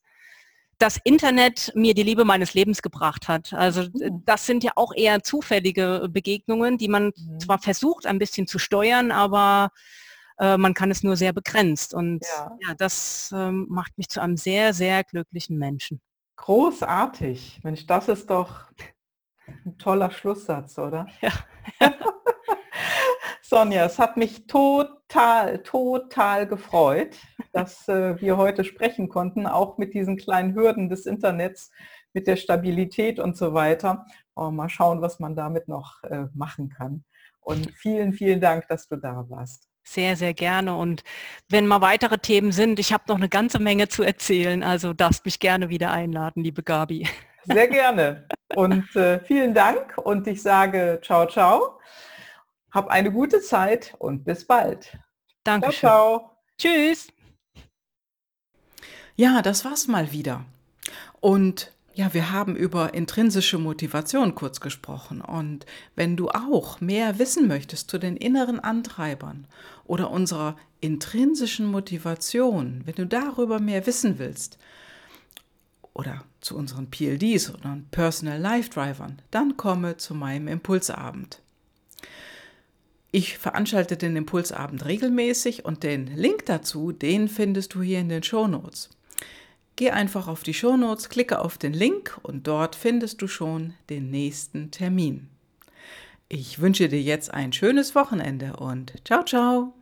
das 0.78 0.98
Internet 1.04 1.72
mir 1.74 1.94
die 1.94 2.02
Liebe 2.02 2.24
meines 2.24 2.54
Lebens 2.54 2.82
gebracht 2.82 3.28
hat. 3.28 3.52
Also 3.52 3.82
mhm. 3.82 4.22
das 4.24 4.46
sind 4.46 4.64
ja 4.64 4.72
auch 4.76 4.92
eher 4.94 5.22
zufällige 5.22 6.08
Begegnungen, 6.10 6.78
die 6.78 6.88
man 6.88 7.12
mhm. 7.16 7.40
zwar 7.40 7.58
versucht 7.58 8.06
ein 8.06 8.18
bisschen 8.18 8.46
zu 8.46 8.58
steuern, 8.58 9.10
aber 9.10 9.70
äh, 10.38 10.56
man 10.56 10.74
kann 10.74 10.90
es 10.90 11.02
nur 11.02 11.16
sehr 11.16 11.32
begrenzt. 11.32 11.94
Und 11.94 12.24
ja, 12.36 12.56
ja 12.66 12.74
das 12.74 13.32
ähm, 13.34 13.66
macht 13.68 13.96
mich 13.96 14.08
zu 14.08 14.20
einem 14.20 14.36
sehr, 14.36 14.74
sehr 14.74 15.04
glücklichen 15.04 15.58
Menschen. 15.58 16.00
Großartig. 16.36 17.60
Mensch, 17.62 17.86
das 17.86 18.08
ist 18.08 18.28
doch 18.28 18.66
ein 19.64 19.78
toller 19.78 20.10
Schlusssatz, 20.10 20.78
oder? 20.78 21.06
Ja. 21.20 21.32
Sonja, 23.46 23.84
es 23.84 23.98
hat 23.98 24.16
mich 24.16 24.46
total, 24.46 25.62
total 25.62 26.46
gefreut, 26.46 27.14
dass 27.52 27.86
äh, 27.88 28.18
wir 28.18 28.38
heute 28.38 28.64
sprechen 28.64 29.10
konnten, 29.10 29.46
auch 29.46 29.76
mit 29.76 29.92
diesen 29.92 30.16
kleinen 30.16 30.54
Hürden 30.54 30.88
des 30.88 31.04
Internets, 31.04 31.70
mit 32.14 32.26
der 32.26 32.36
Stabilität 32.36 33.20
und 33.20 33.36
so 33.36 33.52
weiter. 33.52 34.06
Oh, 34.34 34.50
mal 34.50 34.70
schauen, 34.70 35.02
was 35.02 35.20
man 35.20 35.36
damit 35.36 35.68
noch 35.68 36.02
äh, 36.04 36.24
machen 36.32 36.70
kann. 36.70 37.04
Und 37.40 37.70
vielen, 37.76 38.14
vielen 38.14 38.40
Dank, 38.40 38.66
dass 38.68 38.88
du 38.88 38.96
da 38.96 39.26
warst. 39.28 39.68
Sehr, 39.82 40.16
sehr 40.16 40.32
gerne. 40.32 40.76
Und 40.76 41.04
wenn 41.50 41.66
mal 41.66 41.82
weitere 41.82 42.16
Themen 42.16 42.50
sind, 42.50 42.78
ich 42.78 42.94
habe 42.94 43.04
noch 43.08 43.16
eine 43.16 43.28
ganze 43.28 43.58
Menge 43.58 43.88
zu 43.88 44.02
erzählen. 44.02 44.62
Also 44.62 44.94
darfst 44.94 45.26
mich 45.26 45.38
gerne 45.38 45.68
wieder 45.68 45.90
einladen, 45.90 46.42
liebe 46.42 46.62
Gabi. 46.62 47.06
Sehr 47.44 47.68
gerne. 47.68 48.26
Und 48.54 48.96
äh, 48.96 49.20
vielen 49.20 49.52
Dank 49.52 49.98
und 49.98 50.26
ich 50.26 50.40
sage 50.40 50.98
ciao, 51.02 51.26
ciao. 51.26 51.78
Hab 52.74 52.88
eine 52.88 53.12
gute 53.12 53.40
Zeit 53.40 53.94
und 54.00 54.24
bis 54.24 54.44
bald. 54.44 54.98
Danke. 55.44 55.70
Ciao, 55.70 55.78
ciao. 55.78 56.30
Tschüss. 56.58 57.08
Ja, 59.14 59.42
das 59.42 59.64
war's 59.64 59.86
mal 59.86 60.10
wieder. 60.10 60.44
Und 61.20 61.72
ja, 61.94 62.12
wir 62.12 62.32
haben 62.32 62.56
über 62.56 62.92
intrinsische 62.94 63.58
Motivation 63.58 64.34
kurz 64.34 64.60
gesprochen. 64.60 65.20
Und 65.20 65.66
wenn 65.94 66.16
du 66.16 66.30
auch 66.30 66.80
mehr 66.80 67.20
wissen 67.20 67.46
möchtest 67.46 67.88
zu 67.88 67.98
den 67.98 68.16
inneren 68.16 68.58
Antreibern 68.58 69.46
oder 69.84 70.10
unserer 70.10 70.56
intrinsischen 70.80 71.66
Motivation, 71.66 72.82
wenn 72.86 72.96
du 72.96 73.06
darüber 73.06 73.60
mehr 73.60 73.86
wissen 73.86 74.18
willst, 74.18 74.58
oder 75.92 76.24
zu 76.40 76.56
unseren 76.56 76.90
PLDs 76.90 77.54
oder 77.54 77.78
Personal 77.92 78.40
Life 78.40 78.70
Drivern, 78.70 79.22
dann 79.30 79.56
komme 79.56 79.96
zu 79.96 80.12
meinem 80.12 80.48
Impulsabend. 80.48 81.40
Ich 83.16 83.38
veranstalte 83.38 83.96
den 83.96 84.16
Impulsabend 84.16 84.86
regelmäßig 84.86 85.64
und 85.64 85.84
den 85.84 86.08
Link 86.16 86.46
dazu, 86.46 86.90
den 86.90 87.28
findest 87.28 87.74
du 87.74 87.80
hier 87.80 88.00
in 88.00 88.08
den 88.08 88.24
Show 88.24 88.48
Notes. 88.48 88.90
Geh 89.76 89.90
einfach 89.90 90.26
auf 90.26 90.42
die 90.42 90.52
Shownotes, 90.52 91.10
klicke 91.10 91.38
auf 91.38 91.56
den 91.56 91.74
Link 91.74 92.18
und 92.24 92.48
dort 92.48 92.74
findest 92.74 93.22
du 93.22 93.28
schon 93.28 93.74
den 93.88 94.10
nächsten 94.10 94.72
Termin. 94.72 95.28
Ich 96.28 96.60
wünsche 96.60 96.88
dir 96.88 97.00
jetzt 97.00 97.32
ein 97.32 97.52
schönes 97.52 97.94
Wochenende 97.94 98.56
und 98.56 98.94
ciao, 99.04 99.24
ciao. 99.24 99.72